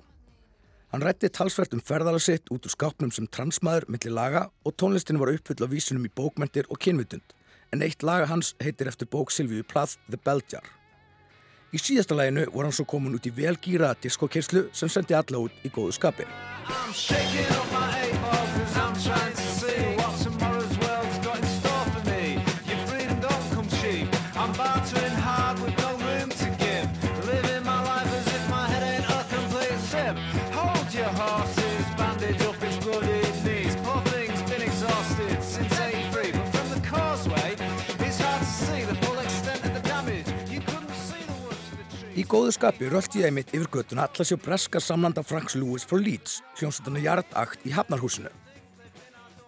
Hann 0.95 1.03
rætti 1.03 1.27
talsvert 1.27 1.75
um 1.75 1.83
ferðala 1.83 2.21
sitt 2.23 2.47
út 2.55 2.69
úr 2.69 2.71
skápnum 2.71 3.11
sem 3.11 3.27
transmaður 3.27 3.89
millir 3.91 4.15
laga 4.15 4.45
og 4.63 4.77
tónlistin 4.79 5.19
var 5.19 5.33
uppfull 5.35 5.67
af 5.67 5.73
vísunum 5.75 6.07
í 6.07 6.13
bókmentir 6.15 6.71
og 6.71 6.79
kynvitund, 6.79 7.35
en 7.75 7.83
eitt 7.83 8.07
laga 8.07 8.31
hans 8.31 8.55
heitir 8.63 8.87
eftir 8.87 9.11
bók 9.11 9.35
Silvíu 9.35 9.67
Plath 9.67 9.99
The 10.07 10.23
Bell 10.23 10.45
Jar. 10.47 10.63
Í 11.75 11.79
síðasta 11.83 12.15
læginu 12.15 12.45
voru 12.55 12.69
hann 12.69 12.77
svo 12.77 12.85
komin 12.87 13.17
út 13.19 13.25
í 13.27 13.33
velgýra 13.35 13.89
diskokerslu 13.99 14.69
sem 14.71 14.91
sendi 14.93 15.17
alla 15.19 15.41
út 15.43 15.67
í 15.67 15.73
góðu 15.75 15.97
skapi. 15.97 16.29
Í 42.25 42.29
góðu 42.33 42.55
skapi 42.57 42.87
rölti 42.89 43.21
ég 43.21 43.29
einmitt 43.29 43.51
yfir 43.53 43.69
göttuna 43.69 44.07
allar 44.07 44.25
sjá 44.25 44.39
breska 44.41 44.81
samlanda 44.81 45.21
Franks 45.21 45.59
Lewis 45.59 45.85
frá 45.85 45.99
Leeds, 46.01 46.39
hljómsveituna 46.57 47.03
Yard 47.05 47.35
Act 47.37 47.67
í 47.69 47.73
Hafnarhúsinu. 47.77 48.31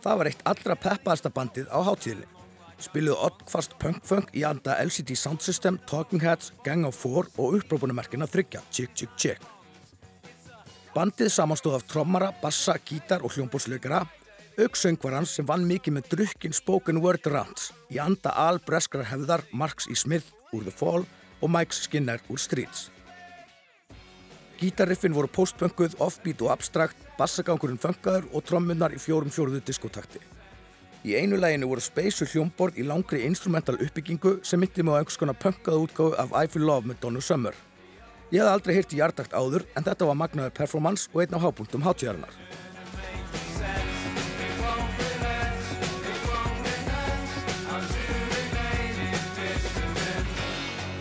Það 0.05 0.19
var 0.21 0.29
eitt 0.29 0.43
allra 0.51 0.77
peppaðasta 0.83 1.33
bandið 1.33 1.71
á 1.73 1.81
hátíðinni. 1.87 2.29
Spiluðu 2.85 3.17
oddkvast 3.31 3.79
punk-funk 3.81 4.29
í 4.37 4.45
anda 4.45 4.77
LCD 4.85 5.17
Sound 5.17 5.41
System, 5.41 5.81
Talking 5.89 6.21
Heads, 6.21 6.53
Gang 6.69 6.85
of 6.85 7.01
Four 7.01 7.31
og 7.41 7.57
upprópunumerkina 7.63 8.29
þryggja, 8.29 8.61
Chick 8.69 8.93
Chick 8.93 9.17
Chick. 9.17 9.41
Bandið 10.93 11.33
samanstóð 11.33 11.81
af 11.81 11.89
trommara, 11.89 12.29
bassa, 12.45 12.77
gítar 12.77 13.25
og 13.25 13.33
hljómbólsleikara, 13.33 14.05
auk 14.61 14.77
söngvarans 14.77 15.33
sem 15.33 15.49
vann 15.49 15.65
mikið 15.65 15.97
með 15.97 16.13
drukkin 16.13 16.61
spoken 16.61 17.01
word 17.01 17.25
rants 17.33 17.71
í 17.89 17.97
anda 18.05 18.37
al-breskrar 18.37 19.09
hefðar 19.09 19.49
Marks 19.57 19.89
E. 19.89 19.97
Smith 19.97 20.29
úr 20.53 20.69
The 20.69 20.77
Fall 20.77 21.09
og 21.41 21.51
Mike 21.51 21.75
Skinner 21.75 22.23
úr 22.29 22.41
Streets. 22.41 22.91
Gítarriffin 24.57 25.13
voru 25.13 25.29
postpunkuð, 25.29 25.99
offbeat 26.01 26.41
og 26.43 26.55
abstrakt, 26.55 26.97
bassagangurinn 27.19 27.81
funkaður 27.81 28.25
og 28.33 28.45
trommunar 28.49 28.95
í 28.97 29.01
fjórum 29.01 29.33
fjóruðu 29.33 29.61
diskotakti. 29.69 30.23
Í 31.07 31.15
einu 31.15 31.37
læginu 31.37 31.69
voru 31.71 31.85
speysu 31.85 32.27
hljómborð 32.27 32.81
í 32.81 32.87
langri 32.89 33.21
instrumental 33.29 33.77
uppbyggingu 33.77 34.39
sem 34.43 34.59
myndi 34.59 34.83
mig 34.83 34.97
á 34.97 34.99
einhvers 34.99 35.21
konar 35.21 35.37
punkaða 35.39 35.85
útgáfu 35.85 36.17
af 36.19 36.33
I 36.33 36.49
Feel 36.51 36.67
Love 36.67 36.89
með 36.89 37.03
Donna 37.05 37.21
Summer. 37.21 37.55
Ég 38.33 38.43
hafði 38.43 38.55
aldrei 38.57 38.75
heyrt 38.75 38.95
í 38.97 38.99
hjartakt 38.99 39.37
áður 39.37 39.69
en 39.77 39.85
þetta 39.87 40.09
var 40.09 40.19
magnaður 40.19 40.57
performance 40.57 41.07
og 41.13 41.23
einn 41.23 41.37
á 41.37 41.45
hápunktum 41.45 41.85
hátíðarinnar. 41.87 42.33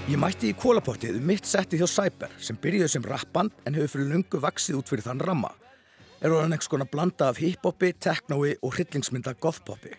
Ég 0.05 0.19
mætti 0.21 0.51
í 0.51 0.53
kólapottið 0.53 1.15
um 1.17 1.23
mitt 1.25 1.47
setti 1.49 1.79
hjá 1.79 1.87
Cyber 1.89 2.33
sem 2.37 2.57
byrjuði 2.61 2.91
sem 2.93 3.05
rappband 3.09 3.63
en 3.65 3.73
hefur 3.73 3.95
fyrir 3.95 4.11
lungu 4.11 4.37
vaksið 4.37 4.75
út 4.77 4.89
fyrir 4.91 5.01
þann 5.01 5.21
ramma. 5.25 5.49
Er 6.21 6.29
orðan 6.29 6.53
einhvers 6.53 6.69
konar 6.69 6.89
blanda 6.91 7.31
af 7.31 7.39
hip-hopi, 7.41 7.89
technoi 7.97 8.51
og 8.61 8.75
hryllingsmynda 8.75 9.33
goth-popi. 9.41 9.95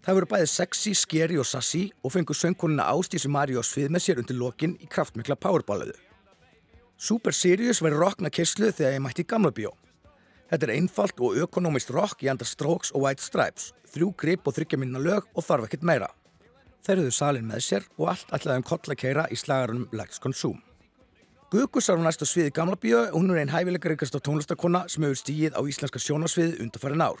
Það 0.00 0.16
voru 0.16 0.28
bæði 0.30 0.46
sexy, 0.48 0.94
scary 0.96 1.36
og 1.36 1.44
sassy 1.44 1.82
og 2.00 2.14
fengur 2.14 2.38
söngkonuna 2.38 2.86
Ástísi 2.88 3.28
Maríu 3.28 3.60
á 3.60 3.64
svið 3.68 3.92
með 3.92 4.04
sér 4.06 4.22
undir 4.22 4.38
lokin 4.40 4.78
í 4.80 4.88
kraftmikla 4.88 5.36
powerballuðu. 5.36 5.98
Super 6.96 7.36
Serious 7.36 7.82
verið 7.84 8.00
rockna 8.00 8.32
kyrslu 8.32 8.72
þegar 8.72 8.96
ég 8.96 9.04
mætti 9.04 9.26
í 9.26 9.28
gamla 9.28 9.52
bíó. 9.52 9.74
Þetta 10.48 10.64
er 10.64 10.72
einfalt 10.78 11.20
og 11.20 11.36
ökonomist 11.44 11.92
rock 11.92 12.24
í 12.24 12.32
anda 12.32 12.48
Strokes 12.48 12.96
og 12.96 13.04
White 13.04 13.20
Stripes, 13.20 13.74
þrjú 13.92 14.14
grip 14.16 14.48
og 14.48 14.56
þryggja 14.56 14.80
minna 14.80 15.04
lög 15.04 15.28
og 15.36 15.44
þarf 15.44 15.68
ekkert 15.68 15.84
meira. 15.92 16.08
Þeir 16.80 17.02
höfðu 17.02 17.12
salin 17.12 17.48
með 17.48 17.64
sér 17.66 17.86
og 17.98 18.10
allt 18.14 18.30
ætlaði 18.32 18.62
um 18.62 18.66
koll 18.70 18.92
að 18.94 19.00
keira 19.02 19.26
í 19.28 19.36
slagarunum 19.36 19.88
Let's 19.92 20.20
Consume. 20.22 20.62
Guðgus 21.50 21.90
á 21.90 21.98
sviði 22.24 22.52
gamla 22.54 22.76
bíó 22.78 23.02
og 23.08 23.16
hún 23.18 23.32
er 23.34 23.42
einn 23.42 23.50
hæfileikaríkasta 23.50 24.20
tónlistakonna 24.22 24.84
sem 24.88 25.02
hefur 25.02 25.18
stíið 25.18 25.56
á 25.58 25.60
íslenska 25.66 25.98
sjónasviði 25.98 26.60
undarfærin 26.62 27.02
ár. 27.02 27.18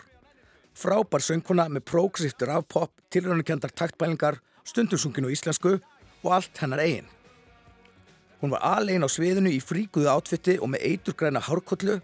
Frábær 0.78 1.20
söngkona 1.20 1.66
með 1.68 1.84
progressíft 1.90 2.44
rafpop, 2.46 2.92
tilröndukendar 3.10 3.74
taktbælingar, 3.74 4.38
stundum 4.64 5.02
sungin 5.02 5.26
á 5.26 5.34
íslensku 5.34 5.80
og 6.22 6.30
allt 6.30 6.62
hennar 6.62 6.80
eigin. 6.80 7.10
Hún 8.40 8.54
var 8.54 8.62
aðlegin 8.64 9.04
á 9.04 9.10
sviðinu 9.10 9.50
í 9.52 9.60
fríkuðu 9.60 10.08
átfitti 10.08 10.60
og 10.62 10.70
með 10.72 10.86
eiturgræna 10.88 11.42
hárkollu 11.44 11.98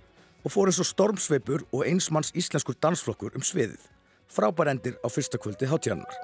og 0.45 0.53
fór 0.53 0.69
eins 0.69 0.83
og 0.83 0.91
stormsveipur 0.91 1.65
og 1.71 1.87
einsmanns 1.87 2.35
íslenskur 2.35 2.77
dansflokkur 2.83 3.39
um 3.39 3.47
sviðið. 3.47 3.81
Frábær 4.29 4.75
endir 4.75 4.99
á 5.01 5.09
fyrsta 5.09 5.39
kvöldi 5.39 5.71
hátíðanar. 5.71 6.19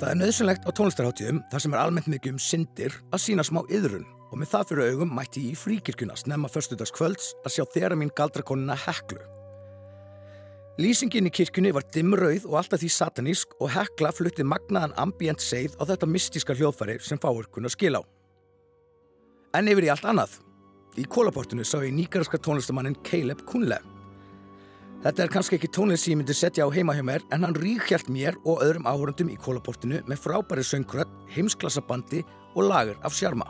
Það 0.00 0.14
er 0.14 0.16
nöðsynlegt 0.16 0.62
á 0.64 0.70
tónlistarháttíðum 0.72 1.38
þar 1.52 1.60
sem 1.60 1.74
er 1.74 1.78
almennt 1.82 2.06
mikið 2.08 2.32
um 2.32 2.38
syndir 2.40 2.94
að 3.12 3.20
sína 3.20 3.44
smá 3.44 3.58
yðrun 3.68 4.06
og 4.30 4.38
með 4.40 4.48
það 4.54 4.70
fyrir 4.70 4.94
augum 4.94 5.10
mætti 5.12 5.42
ég 5.44 5.52
í 5.52 5.58
fríkirkuna 5.60 6.16
snemma 6.16 6.48
förstudags 6.48 6.94
kvölds 6.96 7.34
að 7.44 7.52
sjá 7.58 7.66
þeirra 7.74 7.98
mín 8.00 8.12
galdrakonuna 8.16 8.78
Heklu. 8.80 9.20
Lýsingin 10.80 11.28
í 11.28 11.34
kirkjunni 11.36 11.74
var 11.76 11.84
dimmrauð 11.92 12.48
og 12.48 12.56
alltaf 12.62 12.80
því 12.80 12.90
satanísk 12.94 13.52
og 13.60 13.74
Hekla 13.74 14.14
flutti 14.16 14.46
magnaðan 14.48 14.96
ambient 15.04 15.44
seið 15.44 15.76
á 15.76 15.84
þetta 15.92 16.08
mystíska 16.08 16.56
hljóðfæri 16.56 16.96
sem 17.04 17.20
fáur 17.20 17.50
kunna 17.52 17.68
skil 17.68 18.00
á. 18.00 18.02
En 19.52 19.68
yfir 19.68 19.90
í 19.90 19.92
allt 19.92 20.08
annað. 20.08 20.40
Í 20.96 21.04
kólaportinu 21.04 21.66
sá 21.68 21.76
ég 21.84 21.92
nýgarska 21.92 22.40
tónlistamannin 22.40 22.96
Caleb 23.04 23.44
Kunle. 23.44 23.82
Þetta 25.00 25.22
er 25.24 25.30
kannski 25.32 25.56
ekki 25.56 25.68
tónlist 25.72 26.04
sem 26.04 26.12
ég 26.12 26.18
myndi 26.20 26.34
setja 26.36 26.66
á 26.68 26.74
heima 26.74 26.92
hjá 26.92 27.00
mér 27.08 27.22
en 27.32 27.46
hann 27.46 27.56
ríkhjælt 27.56 28.10
mér 28.12 28.36
og 28.44 28.60
öðrum 28.60 28.84
áhörundum 28.84 29.30
í 29.32 29.38
kólaportinu 29.40 30.02
með 30.04 30.20
frábæri 30.26 30.64
söngrödd, 30.66 31.08
heimsklassabandi 31.32 32.20
og 32.52 32.66
lagur 32.68 33.00
af 33.00 33.16
sjarma. 33.16 33.46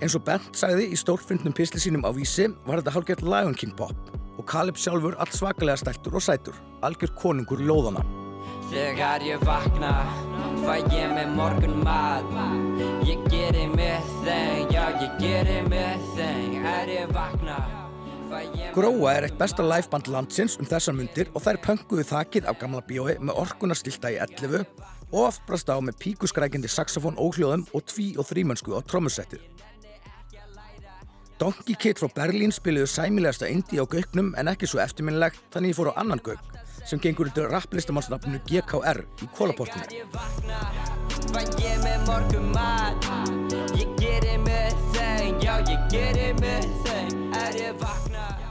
Eins 0.00 0.16
og 0.16 0.24
Bent 0.24 0.56
sagði 0.56 0.88
í 0.88 0.96
stórfyndnum 0.96 1.52
pisli 1.56 1.82
sínum 1.84 2.08
á 2.08 2.16
vísi 2.16 2.48
var 2.64 2.80
þetta 2.80 2.96
hálfgett 2.96 3.26
Lion 3.28 3.56
King 3.60 3.76
pop 3.76 3.92
og 4.40 4.44
Caleb 4.48 4.80
sjálfur 4.80 5.20
allt 5.20 5.36
svakalega 5.36 5.84
stæltur 5.84 6.16
og 6.16 6.24
sætur, 6.24 6.56
algjör 6.80 7.12
konungur 7.20 7.60
lóðana. 7.60 8.00
Þegar 8.72 9.20
ég 9.20 9.44
vakna, 9.44 9.92
fæ 10.64 10.80
ég 10.96 11.12
með 11.12 11.32
morgun 11.36 11.82
mat 11.84 12.24
Ég 13.06 13.20
gerir 13.28 13.68
með 13.76 14.08
þeim, 14.24 14.72
já 14.72 14.84
ég 14.96 15.18
gerir 15.20 15.68
með 15.68 16.08
þeim 16.16 16.64
Er 16.66 16.90
ég 16.90 17.12
vakna, 17.14 17.60
Gróa 18.76 19.14
er 19.16 19.26
eitt 19.28 19.38
besta 19.40 19.64
liveband 19.64 20.10
landsins 20.12 20.58
um 20.60 20.68
þessar 20.68 20.96
mundir 20.98 21.30
og 21.32 21.44
þær 21.44 21.60
pönguðu 21.64 22.04
þakið 22.10 22.48
af 22.50 22.58
gamla 22.60 22.82
bíói 22.86 23.16
með 23.20 23.40
orkuna 23.42 23.76
stilta 23.78 24.12
í 24.12 24.18
11 24.20 24.66
og 25.12 25.20
oft 25.28 25.44
brast 25.46 25.70
á 25.70 25.76
með 25.78 25.98
píkuskrækjandi 26.02 26.70
saxofón 26.70 27.18
óhljóðum 27.20 27.66
og 27.72 27.86
tví 27.86 28.12
og 28.18 28.26
þrýmönsku 28.28 28.74
á 28.76 28.80
trommusettið. 28.84 29.44
Donkey 31.38 31.76
Kid 31.76 32.00
frá 32.00 32.08
Berlín 32.16 32.52
spiliðu 32.54 32.88
sæmilegasta 32.88 33.48
indie 33.52 33.80
á 33.80 33.84
gauknum 33.84 34.32
en 34.40 34.48
ekki 34.48 34.68
svo 34.68 34.80
eftirminnilegt 34.80 35.42
þannig 35.52 35.74
ég 35.74 35.78
fór 35.78 35.92
á 35.92 36.00
annan 36.00 36.22
gauk 36.24 36.40
sem 36.86 37.00
gengur 37.02 37.28
undir 37.28 37.50
rapplistamannsnafninu 37.52 38.40
GKR 38.46 39.02
í 39.20 39.28
kólaportinu. 39.36 39.84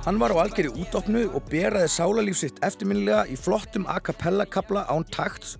Hann 0.05 0.19
var 0.21 0.35
á 0.37 0.45
algjörði 0.45 0.83
útopnu 0.83 1.21
og 1.33 1.47
beraði 1.49 1.87
sálarlíf 1.89 2.37
sitt 2.37 2.59
eftirminnilega 2.65 3.23
í 3.25 3.35
flottum 3.41 3.87
a 3.89 3.95
cappella 3.97 4.45
kabla 4.45 4.83
án 4.85 5.01
takts 5.09 5.55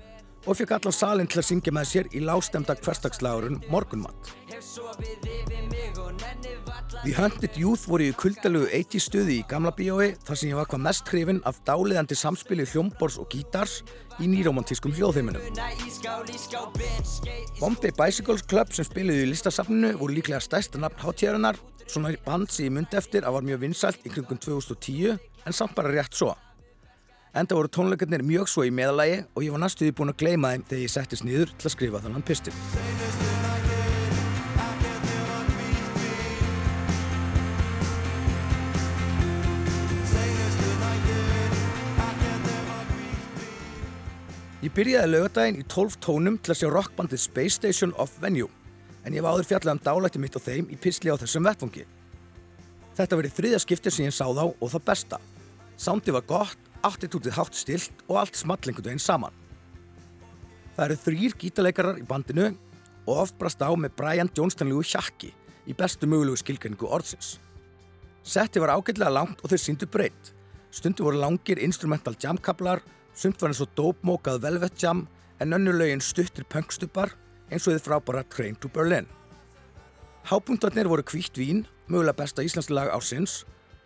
og 0.45 0.59
fekk 0.59 0.75
allan 0.75 0.93
salin 0.93 1.29
til 1.29 1.39
að 1.41 1.47
syngja 1.47 1.73
með 1.73 1.87
sér 1.89 2.09
í 2.13 2.21
lágstemda 2.21 2.75
hverstagslagurinn 2.77 3.63
Morgunmatt. 3.73 4.35
The 7.01 7.13
Hunted 7.17 7.57
Youth 7.57 7.89
voru 7.89 8.11
í 8.11 8.13
kuldalegu 8.13 8.69
80 8.69 9.05
stuði 9.07 9.39
í 9.39 9.45
gamla 9.49 9.73
bíói 9.73 10.13
þar 10.25 10.37
sem 10.37 10.53
ég 10.53 10.61
var 10.61 10.69
hvað 10.69 10.85
mest 10.91 11.09
hrifin 11.09 11.41
af 11.49 11.63
dáliðandi 11.65 12.17
samspili 12.21 12.69
hljómbors 12.69 13.17
og 13.17 13.31
gítars 13.33 13.79
í 14.21 14.29
nýromantískum 14.29 14.93
hljóðheiminum. 14.93 15.41
Bombay 17.57 17.97
Bicycles 17.97 18.45
Club 18.45 18.77
sem 18.77 18.85
spiliði 18.85 19.25
í 19.25 19.31
listasafninu 19.33 19.95
voru 19.97 20.19
líklega 20.19 20.45
stærsta 20.45 20.81
nafn 20.81 21.01
hátíðarinnar 21.01 21.57
svona 21.89 22.13
band 22.25 22.49
sem 22.51 22.67
ég 22.67 22.73
myndi 22.75 22.97
eftir 22.97 23.25
að 23.25 23.37
var 23.37 23.45
mjög 23.45 23.61
vinsælt 23.65 24.07
í 24.07 24.11
kringum 24.13 24.39
2010 24.41 25.15
en 25.45 25.55
samt 25.55 25.75
bara 25.77 25.93
rétt 25.93 26.17
svo. 26.17 26.33
Enda 27.35 27.57
voru 27.57 27.67
tónleikarnir 27.67 28.23
mjög 28.23 28.47
svo 28.47 28.63
í 28.63 28.71
meðalagi 28.71 29.23
og 29.35 29.43
ég 29.43 29.51
var 29.51 29.65
næstuði 29.65 29.95
búin 29.95 30.13
að 30.13 30.21
gleyma 30.23 30.53
þeim 30.53 30.67
þegar 30.69 30.83
ég 30.85 30.93
settist 30.93 31.27
niður 31.27 31.53
til 31.59 31.69
að 31.69 31.75
skrifa 31.75 32.03
þannan 32.05 32.25
pistil. 32.25 32.55
Ég 44.65 44.73
byrjaði 44.73 45.11
lögadaginn 45.11 45.59
í 45.61 45.65
12 45.69 45.99
tónum 46.01 46.37
til 46.41 46.55
að 46.55 46.63
sjá 46.63 46.69
rockbandið 46.73 47.21
Space 47.21 47.59
Station 47.59 47.91
of 48.01 48.15
Venue 48.23 48.49
en 49.05 49.13
ég 49.13 49.21
var 49.21 49.35
áður 49.35 49.49
fjallað 49.51 49.77
um 49.77 49.83
dálætti 49.85 50.21
mitt 50.21 50.35
á 50.35 50.41
þeim 50.41 50.69
í 50.73 50.77
pisli 50.81 51.13
á 51.13 51.19
þessum 51.21 51.45
vettfangi. 51.45 51.85
Þetta 52.97 53.19
verið 53.19 53.37
þriðja 53.37 53.61
skiptið 53.61 53.93
sem 53.93 54.07
ég 54.07 54.15
sá 54.15 54.25
þá 54.25 54.45
og 54.49 54.69
það 54.71 54.85
besta. 54.89 55.19
Sándi 55.77 56.13
var 56.15 56.25
gott, 56.25 56.61
attitútið 56.85 57.35
hátt 57.37 57.57
stilt 57.57 58.05
og 58.07 58.21
allt 58.21 58.39
smallingut 58.39 58.87
einn 58.89 59.01
saman. 59.01 59.33
Það 60.75 60.85
eru 60.85 61.01
þrýr 61.03 61.35
gítaleikarar 61.39 61.99
í 62.01 62.05
bandinu 62.07 62.53
og 63.05 63.25
oft 63.25 63.37
brast 63.39 63.61
á 63.61 63.69
með 63.77 63.95
Brian 63.99 64.31
Jonestanlegu 64.35 64.83
hjakki 64.83 65.31
í 65.65 65.75
bestu 65.77 66.09
mögulegu 66.09 66.41
skilgreiningu 66.41 66.89
orðsins. 66.89 67.35
Setti 68.25 68.61
var 68.61 68.73
ágætlega 68.73 69.13
langt 69.13 69.43
og 69.43 69.51
þau 69.51 69.59
síndu 69.61 69.89
breytt. 69.91 70.31
Stundu 70.73 71.05
voru 71.05 71.21
langir 71.21 71.61
instrumental 71.63 72.15
jamkablar, 72.19 72.81
sumt 73.15 73.39
var 73.41 73.53
eins 73.53 73.61
og 73.63 73.71
dópmókað 73.77 74.41
velvet 74.43 74.81
jam 74.81 75.05
en 75.39 75.55
önnulögin 75.55 76.03
stuttir 76.03 76.47
punkstupar 76.49 77.13
eins 77.51 77.67
og 77.67 77.75
þið 77.75 77.85
frábara 77.87 78.23
Train 78.29 78.57
to 78.61 78.71
Berlin. 78.71 79.09
Hápunktarnir 80.25 80.89
voru 80.89 81.05
kvítt 81.05 81.37
vín, 81.37 81.65
mögulega 81.87 82.17
besta 82.23 82.45
íslenski 82.45 82.73
lag 82.73 82.89
ársins 82.93 83.43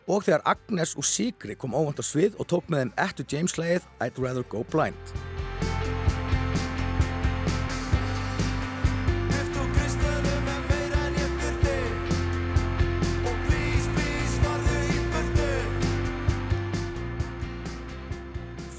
og 0.10 0.24
þegar 0.26 0.46
Agnes 0.50 0.96
og 0.98 1.06
Sigri 1.06 1.58
kom 1.60 1.76
óvand 1.78 2.00
á 2.00 2.06
svið 2.06 2.40
og 2.40 2.48
tók 2.50 2.72
með 2.72 2.86
þeim 2.86 2.96
Ettu 3.06 3.28
James 3.30 3.60
lagið 3.60 3.86
I'd 4.00 4.18
Rather 4.24 4.48
Go 4.48 4.64
Blind. 4.72 5.39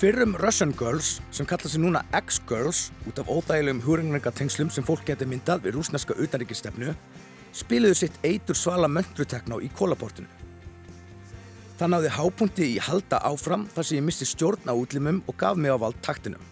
Fyrrum 0.01 0.33
Russian 0.41 0.71
Girls, 0.73 1.21
sem 1.31 1.45
kalla 1.45 1.69
sig 1.69 1.81
núna 1.81 2.01
X-Girls 2.17 2.87
út 3.05 3.19
af 3.21 3.29
óþægilegum 3.29 3.83
húringartengslum 3.85 4.71
sem 4.73 4.85
fólk 4.85 5.03
geti 5.05 5.27
myndað 5.29 5.67
við 5.67 5.75
rúsneska 5.77 6.15
utanríkistefnu, 6.17 6.95
spiluðu 7.53 7.99
sitt 7.99 8.17
eitur 8.25 8.57
svala 8.57 8.89
möndrutekná 8.89 9.59
í 9.61 9.69
kólaportinu. 9.77 10.25
Það 11.77 11.93
náði 11.93 12.15
hápunkti 12.17 12.71
í 12.79 12.79
halda 12.81 13.21
áfram 13.29 13.67
þar 13.75 13.89
sem 13.91 14.01
ég 14.01 14.07
misti 14.07 14.31
stjórn 14.31 14.73
á 14.73 14.75
útlimum 14.81 15.21
og 15.29 15.37
gaf 15.37 15.61
mig 15.61 15.69
á 15.69 15.77
vald 15.77 16.01
taktinum. 16.01 16.49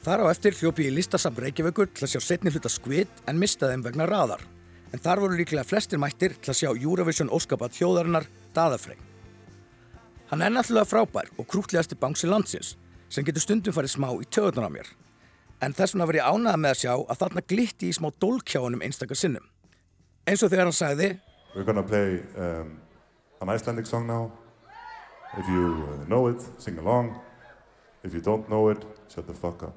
Þar 0.00 0.24
á 0.24 0.32
eftir 0.32 0.56
hljópi 0.56 0.88
ég 0.88 0.96
listasam 0.96 1.36
Reykjavíkur 1.36 1.92
til 1.92 2.08
að 2.08 2.14
sjá 2.14 2.24
setni 2.30 2.54
hluta 2.54 2.72
skvitt 2.72 3.22
en 3.28 3.36
mistaði 3.36 3.76
þeim 3.76 3.86
vegna 3.90 4.08
raðar. 4.08 4.48
En 4.96 5.04
þar 5.04 5.26
voru 5.26 5.36
líklega 5.36 5.68
flestir 5.68 6.00
mættir 6.00 6.40
til 6.40 6.54
að 6.54 6.62
sjá 6.64 6.72
Eurovision 6.72 7.28
Óskapat 7.28 7.76
þjóðarinnar 7.76 8.24
Daðafrey. 8.56 9.09
Hann 10.30 10.42
er 10.46 10.52
náttúrulega 10.54 10.86
frábær 10.86 11.30
og 11.38 11.46
krútlegasti 11.50 11.96
bánsi 11.98 12.28
landsins 12.30 12.76
sem 13.10 13.24
getur 13.26 13.42
stundum 13.42 13.74
farið 13.74 13.96
smá 13.96 14.08
í 14.14 14.28
töðunar 14.30 14.70
á 14.70 14.74
mér. 14.76 14.90
En 15.58 15.74
þess 15.74 15.96
vegna 15.96 16.06
var 16.06 16.18
ég 16.20 16.28
ánægða 16.30 16.60
með 16.62 16.70
að 16.70 16.80
sjá 16.84 16.92
að 16.94 17.18
þarna 17.24 17.42
glitti 17.50 17.90
í 17.90 17.96
smá 17.96 18.08
dólkjáunum 18.22 18.84
einstakar 18.86 19.18
sinnum. 19.18 19.42
Eins 20.30 20.44
og 20.46 20.52
þegar 20.52 20.70
hann 20.70 20.78
sagði 20.78 21.10
We're 21.56 21.66
gonna 21.66 21.82
play 21.82 22.22
um, 22.38 22.78
an 23.42 23.50
Icelandic 23.50 23.86
song 23.86 24.06
now. 24.06 24.30
If 25.36 25.48
you 25.48 25.88
uh, 25.90 26.06
know 26.06 26.28
it, 26.28 26.40
sing 26.58 26.78
along. 26.78 27.18
If 28.04 28.14
you 28.14 28.20
don't 28.20 28.48
know 28.48 28.68
it, 28.68 28.86
shut 29.08 29.26
the 29.26 29.34
fuck 29.34 29.64
up. 29.64 29.74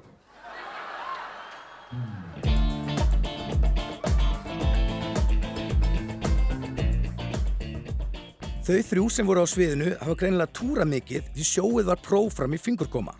Þau 8.64 8.78
þrjú 8.80 9.02
sem 9.12 9.26
voru 9.28 9.42
á 9.44 9.46
sviðinu 9.48 9.90
hafa 10.00 10.14
greinilega 10.16 10.54
túra 10.56 10.86
mikið 10.88 11.26
því 11.34 11.44
sjóið 11.44 11.88
var 11.90 11.98
prófram 12.00 12.54
í 12.56 12.60
fingurkoma. 12.64 13.12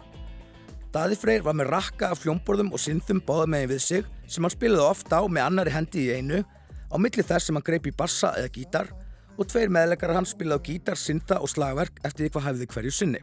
Daði 0.95 1.19
Freyr 1.21 1.43
var 1.45 1.57
með 1.59 1.69
rakka 1.75 2.09
af 2.15 2.23
hljómborðum 2.23 2.71
og 2.73 2.81
synþum 2.81 3.21
báða 3.27 3.51
megin 3.53 3.75
við 3.75 3.83
sig 3.85 4.07
sem 4.25 4.47
hann 4.47 4.55
spilaði 4.55 4.87
oft 4.87 5.13
á 5.13 5.21
með 5.29 5.45
annari 5.45 5.75
hendi 5.75 6.07
í 6.07 6.15
einu 6.17 6.39
á 6.41 6.97
milli 6.97 7.27
þess 7.29 7.51
sem 7.51 7.59
hann 7.59 7.67
greip 7.67 7.91
í 7.91 7.93
bassa 7.93 8.31
eða 8.39 8.53
gítar 8.55 8.89
og 9.37 9.51
tveir 9.51 9.75
meðleikara 9.77 10.17
hann 10.17 10.31
spilaði 10.31 10.65
á 10.65 10.67
gítar, 10.71 10.97
syntha 10.97 11.39
og 11.45 11.53
slagverk 11.53 12.01
eftir 12.09 12.25
því 12.25 12.33
hvað 12.39 12.47
hæfði 12.49 12.71
hverju 12.73 12.95
sinni. 13.03 13.23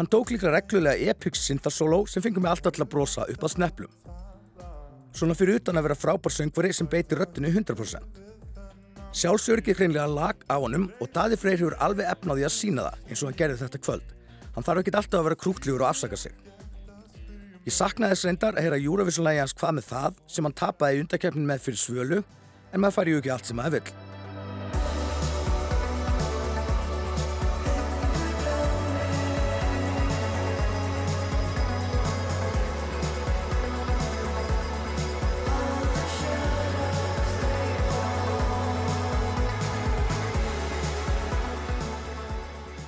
Hann 0.00 0.08
tók 0.08 0.32
líka 0.32 0.48
reglulega 0.48 1.12
epics 1.12 1.44
syntharsóló 1.44 2.06
sem 2.08 2.24
fengið 2.24 2.46
mig 2.46 2.54
alltaf 2.54 2.72
til 2.72 2.86
að 2.86 2.92
brosa 2.96 3.28
upp 3.28 3.44
að 3.44 3.56
sneplum. 3.58 3.92
Svona 5.12 5.36
fyrir 5.36 5.60
utan 5.60 5.76
að 5.76 5.90
vera 5.90 6.00
frábær 6.06 6.32
söngvari 6.32 6.72
sem 6.72 6.88
beiti 6.88 7.20
röttinu 7.20 7.52
100%. 7.52 8.29
Sjálfsörgir 9.10 9.74
hreinlega 9.74 10.06
lag 10.06 10.38
á 10.46 10.54
honum 10.54 10.84
og 11.02 11.08
Daði 11.10 11.34
Freyr 11.40 11.58
hefur 11.58 11.74
alveg 11.82 12.06
efnaði 12.12 12.44
að 12.46 12.52
sína 12.54 12.84
það 12.86 13.08
eins 13.08 13.22
og 13.22 13.26
hann 13.26 13.38
gerði 13.40 13.56
þetta 13.64 13.80
kvöld. 13.82 14.12
Hann 14.54 14.66
þarf 14.66 14.82
ekki 14.82 14.92
alltaf 14.94 15.18
að 15.18 15.26
vera 15.26 15.38
krútljúur 15.40 15.82
og 15.82 15.88
afsaka 15.88 16.18
sig. 16.20 16.36
Ég 17.66 17.74
saknaði 17.74 18.14
þess 18.14 18.28
reyndar 18.28 18.54
að 18.54 18.68
heyra 18.68 18.78
Eurovision-lægi 18.78 19.42
hans 19.42 19.56
hvað 19.58 19.74
með 19.80 19.88
það 19.88 20.22
sem 20.30 20.46
hann 20.46 20.56
tapaði 20.62 21.00
í 21.00 21.02
undakefnin 21.02 21.50
með 21.50 21.66
fyrir 21.66 21.82
svölu 21.82 22.20
en 22.22 22.84
maður 22.84 22.96
fari 23.00 23.16
ju 23.16 23.20
ekki 23.24 23.34
allt 23.34 23.50
sem 23.50 23.58
maður 23.58 23.80
vill. 23.80 23.98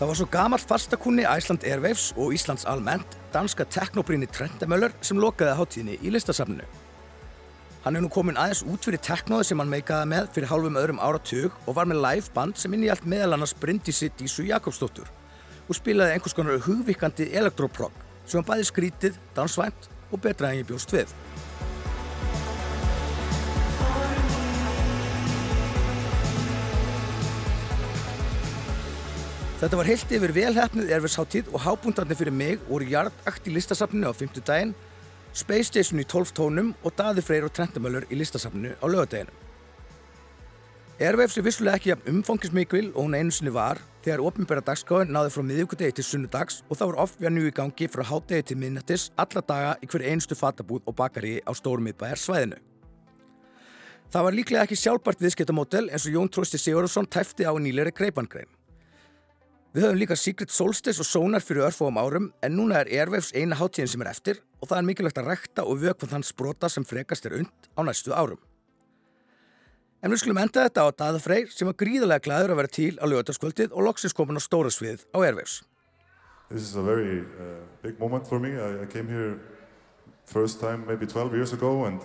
Það 0.02 0.08
var 0.10 0.16
svo 0.18 0.24
gamalt 0.34 0.64
fastakunni 0.66 1.22
Æsland 1.30 1.62
Airwaves 1.62 2.08
og 2.18 2.32
Íslands 2.34 2.64
almennt, 2.66 3.12
danska 3.30 3.62
teknobrýni 3.70 4.26
Trendemöller 4.26 4.90
sem 4.98 5.20
lokaði 5.22 5.52
hátíðinni 5.54 5.94
í 6.02 6.10
listasafninu. 6.10 6.64
Hann 7.84 7.94
er 7.94 8.02
nú 8.02 8.10
komin 8.10 8.34
aðeins 8.34 8.64
út 8.66 8.82
fyrir 8.82 8.98
teknóði 8.98 9.46
sem 9.52 9.62
hann 9.62 9.70
meikaði 9.70 10.08
með 10.10 10.32
fyrir 10.34 10.50
hálfum 10.50 10.80
öðrum 10.80 10.98
áratug 10.98 11.54
og 11.68 11.76
var 11.78 11.86
með 11.86 12.02
live 12.02 12.34
band 12.34 12.58
sem 12.58 12.74
inn 12.74 12.82
í 12.82 12.90
allt 12.90 13.06
meðal 13.06 13.36
annars 13.36 13.54
Bryndísi 13.62 14.10
Dísu 14.18 14.48
Jakobsdóttur 14.48 15.06
og 15.68 15.78
spilaði 15.78 16.16
einhvers 16.16 16.34
konar 16.34 16.58
hugvíkandi 16.66 17.28
elektroprog 17.38 17.94
sem 18.26 18.42
var 18.42 18.56
bæði 18.56 18.66
skrítið, 18.72 19.22
dansvænt 19.38 19.86
og 20.10 20.18
betra 20.26 20.50
en 20.50 20.64
ég 20.64 20.66
bjóst 20.66 20.98
við. 20.98 21.14
Þetta 29.62 29.78
var 29.78 29.86
heilt 29.86 30.10
yfir 30.10 30.32
velhæfnið 30.34 30.88
erfisháttíð 30.90 31.50
og 31.54 31.62
hábúndarnir 31.62 32.18
fyrir 32.18 32.34
mig 32.34 32.62
voru 32.66 32.82
jarðakt 32.90 33.44
í 33.46 33.52
listasafninu 33.54 34.08
á 34.10 34.14
50 34.18 34.42
daginn, 34.42 34.72
Space 35.38 35.68
Station 35.68 36.00
í 36.02 36.04
12 36.10 36.32
tónum 36.34 36.72
og 36.82 36.96
Daði 36.98 37.22
Freyr 37.22 37.44
og 37.46 37.52
Trentamöllur 37.54 38.08
í 38.10 38.16
listasafninu 38.18 38.72
á 38.74 38.86
lögadeginu. 38.90 39.30
Airwaves 40.98 41.38
er 41.38 41.46
vissulega 41.46 41.78
ekki 41.78 41.92
jafn 41.92 42.10
umfangismikil 42.10 42.88
og 42.90 43.04
hún 43.04 43.14
einu 43.14 43.30
sinni 43.30 43.52
var 43.54 43.78
þegar 44.02 44.24
ofinbæra 44.26 44.64
dagskáin 44.66 45.14
náði 45.14 45.30
frá 45.30 45.44
miðvíkudegi 45.46 45.94
til 46.00 46.04
sunnudags 46.08 46.56
og 46.66 46.80
það 46.80 46.90
var 46.90 46.98
oft 47.04 47.22
við 47.22 47.32
njú 47.36 47.44
í 47.46 47.52
gangi 47.60 47.88
frá 47.92 48.02
hátdegi 48.08 48.48
til 48.48 48.56
miðnættis 48.64 49.04
alla 49.14 49.44
daga 49.46 49.76
í 49.78 49.90
hver 49.92 50.06
einustu 50.08 50.34
fatabúð 50.40 50.82
og 50.90 50.96
bakari 50.98 51.36
á 51.46 51.54
stórum 51.54 51.86
miðbæjar 51.86 52.18
svæðinu. 52.18 52.58
Það 54.10 54.26
var 54.26 54.36
líklega 54.40 54.66
ekki 54.66 54.80
sjálfbært 54.82 55.22
viðskiptamódel 55.22 55.84
eins 55.86 56.08
og 56.10 56.18
Jón 56.18 56.34
Trósti 56.34 56.58
Sigurðarsson 56.58 57.06
tæfti 57.06 57.46
á 57.46 57.54
nýleiri 57.54 57.94
greipangrein. 57.94 58.50
Við 59.72 59.86
höfum 59.86 59.96
líka 60.02 60.16
Secret 60.20 60.50
Solstice 60.52 61.00
og 61.00 61.06
Sonar 61.08 61.40
fyrir 61.40 61.64
örfóum 61.64 61.96
árum 61.96 62.26
en 62.44 62.52
núna 62.58 62.82
er 62.82 62.90
Airwaves 62.92 63.30
eina 63.32 63.56
hátíðin 63.56 63.88
sem 63.88 64.02
er 64.04 64.10
eftir 64.10 64.40
og 64.60 64.68
það 64.68 64.78
er 64.78 64.84
mikilvægt 64.84 65.20
að 65.22 65.30
rekta 65.30 65.64
og 65.64 65.78
vökva 65.80 66.08
þann 66.10 66.24
sprota 66.28 66.68
sem 66.68 66.84
frekast 66.84 67.24
er 67.24 67.38
und 67.38 67.68
á 67.72 67.80
næstu 67.80 68.12
árum. 68.12 68.36
En 70.04 70.12
við 70.12 70.20
skulum 70.20 70.42
enda 70.42 70.66
þetta 70.66 70.84
á 70.84 70.88
Daða 70.92 71.22
Freyr 71.24 71.48
sem 71.48 71.70
var 71.70 71.78
gríðarlega 71.80 72.24
glæður 72.26 72.52
að 72.52 72.60
vera 72.60 72.72
til 72.76 72.90
á 73.00 73.04
lögataskvöldið 73.08 73.72
og 73.72 73.86
loksins 73.86 74.12
komin 74.18 74.36
á 74.36 74.44
stóra 74.44 74.68
svið 74.68 75.06
á 75.08 75.18
Airwaves. 75.24 75.62
This 76.50 76.68
is 76.68 76.76
a 76.76 76.84
very 76.84 77.24
uh, 77.40 77.64
big 77.80 77.98
moment 77.98 78.28
for 78.28 78.38
me. 78.38 78.52
I, 78.52 78.82
I 78.82 78.86
came 78.92 79.08
here 79.08 79.40
first 80.26 80.60
time 80.60 80.84
maybe 80.86 81.06
12 81.06 81.32
years 81.32 81.54
ago 81.54 81.86
and 81.86 82.02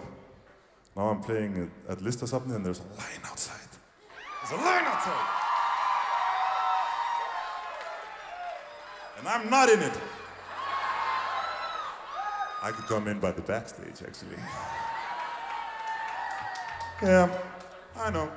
now 0.95 1.09
I'm 1.11 1.20
playing 1.20 1.68
at, 1.68 1.97
at 1.97 1.99
Listasafni 1.99 2.55
and 2.55 2.63
there's 2.63 2.80
a 2.80 2.88
line 2.95 3.28
outside. 3.28 3.76
There's 4.39 4.55
a 4.55 4.63
line 4.63 4.88
outside! 4.88 5.47
And 9.18 9.28
I'm 9.28 9.49
not 9.49 9.70
in 9.70 9.80
it. 9.82 9.93
I 12.61 12.72
could 12.72 12.86
come 12.86 13.07
in 13.07 13.20
by 13.20 13.32
the 13.32 13.41
backstage, 13.41 14.01
actually. 14.05 14.38
Yeah, 17.01 17.30
I 17.95 18.09
know. 18.09 18.32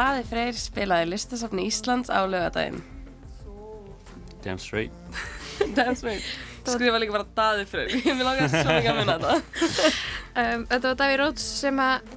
Daði 0.00 0.22
Freyr 0.24 0.56
spilaði 0.56 1.10
listasafni 1.10 1.66
Íslands 1.68 2.08
á 2.08 2.24
lögadaginn. 2.24 2.78
Damn 4.40 4.56
straight. 4.56 4.92
That's 5.76 6.00
right. 6.06 6.24
Skrifa 6.64 7.00
líka 7.02 7.12
bara 7.12 7.26
Daði 7.36 7.66
Freyr. 7.68 7.92
Ég 8.08 8.16
vil 8.16 8.24
langa 8.24 8.46
svo 8.48 8.62
mikið 8.64 8.88
að 8.94 9.00
minna 9.02 9.18
þetta. 9.20 9.90
Um, 10.30 10.62
þetta 10.70 10.86
var 10.92 10.98
Daví 11.00 11.14
Róts 11.18 11.42
sem 11.58 11.78
að 11.82 12.12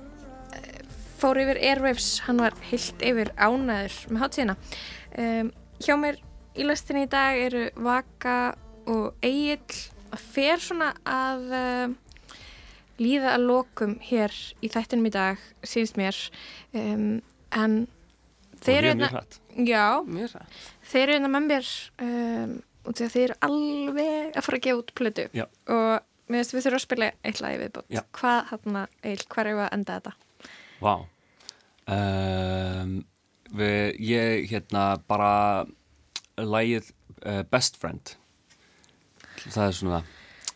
eh, 0.53 0.83
fór 1.17 1.39
yfir 1.41 1.57
Airwaves, 1.57 2.11
hann 2.27 2.37
var 2.43 2.53
heilt 2.69 3.01
yfir 3.01 3.31
ánæður 3.41 3.95
með 4.13 4.21
hátíðina. 4.21 4.55
Um, 5.17 5.49
hjá 5.81 5.95
mér 5.97 6.19
í 6.53 6.67
lestinni 6.69 7.07
í 7.07 7.09
dag 7.09 7.41
eru 7.41 7.63
Vaka 7.73 8.35
og 8.85 9.17
Egil 9.25 9.57
að 10.13 10.27
fer 10.35 10.61
svona 10.61 10.91
að 11.09 11.57
uh, 11.57 12.37
líða 13.01 13.33
að 13.33 13.49
lokum 13.49 13.97
hér 14.05 14.37
í 14.61 14.69
þættinum 14.69 15.09
í 15.09 15.15
dag, 15.17 15.41
síðst 15.65 15.97
mér. 15.97 16.21
Um, 16.77 17.17
en 17.55 17.75
þeir 18.63 18.77
eru 18.79 18.93
mjög 18.93 19.03
hérna- 19.03 19.11
hratt. 19.13 19.39
Já, 19.53 19.85
Mjög 20.07 20.31
rætt. 20.37 20.59
þeir 20.91 21.03
eru 21.03 21.13
hérna 21.17 21.31
með 21.35 21.47
mér 21.51 21.69
um, 22.07 22.55
að 22.89 23.03
þeir 23.13 23.23
eru 23.27 23.37
alveg 23.47 24.35
að 24.39 24.45
fara 24.47 24.57
að 24.59 24.65
gefa 24.67 24.81
út 24.83 24.93
plötu 24.97 25.25
Já. 25.37 25.45
og 25.69 25.93
mér 26.31 26.39
finnst 26.41 26.53
við 26.55 26.63
þurfum 26.65 26.79
að 26.79 26.85
spila 26.87 27.09
eitt 27.23 27.41
lagi 27.43 27.59
viðbútt. 27.61 27.97
Hvað, 28.17 28.39
hérna, 28.51 28.85
Egil, 29.03 29.25
hvað 29.29 29.45
er 29.51 29.57
við 29.59 29.63
að 29.67 29.73
enda 29.77 29.97
þetta? 29.99 30.13
Vá. 30.83 30.93
Um, 31.93 32.93
við, 33.53 33.99
ég, 34.07 34.45
hérna, 34.51 34.83
bara 35.07 35.31
lagið 36.39 36.89
uh, 37.27 37.43
Best 37.51 37.77
Friend. 37.81 38.15
Það 39.43 39.65
er 39.67 39.75
svona 39.77 39.99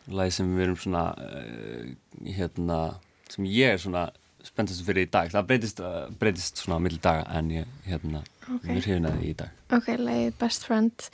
lagið 0.08 0.38
sem 0.38 0.54
við 0.56 0.66
erum 0.70 0.80
svona, 0.80 1.04
uh, 1.20 2.30
hérna, 2.38 2.80
sem 3.30 3.48
ég 3.52 3.76
er 3.76 3.82
svona 3.84 4.06
spenntast 4.48 4.84
fyrir 4.88 5.08
í 5.08 5.12
dag. 5.12 5.30
Það 5.34 5.48
breytist, 5.52 5.80
uh, 5.84 6.08
breytist 6.20 6.62
svona 6.64 6.80
á 6.80 6.84
milli 6.84 7.00
daga 7.04 7.28
en 7.38 7.52
ég, 7.52 7.70
hérna, 7.88 8.24
Ok. 8.48 8.64
við 8.64 8.82
hrifin 8.86 9.08
að 9.10 9.20
því 9.20 9.30
í 9.30 9.36
dag. 9.44 9.50
Ok, 9.78 9.88
lagið 10.00 10.34
Best 10.40 10.66
Friend. 10.68 11.08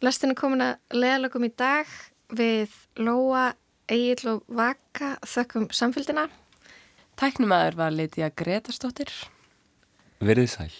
Lestin 0.00 0.30
er 0.30 0.38
komin 0.38 0.62
að 0.62 0.76
leðalögum 0.94 1.44
í 1.48 1.52
dag 1.56 1.86
við 2.30 2.74
Lóa, 2.96 3.52
Egil 3.88 4.28
og 4.34 4.44
Vaka 4.48 5.16
þökkum 5.26 5.68
samfélgina. 5.74 6.28
Tæknumæður 7.18 7.74
var 7.80 7.90
Lítiða 7.90 8.30
Gretarsdóttir. 8.36 9.10
Verðið 10.20 10.50
sæl. 10.52 10.70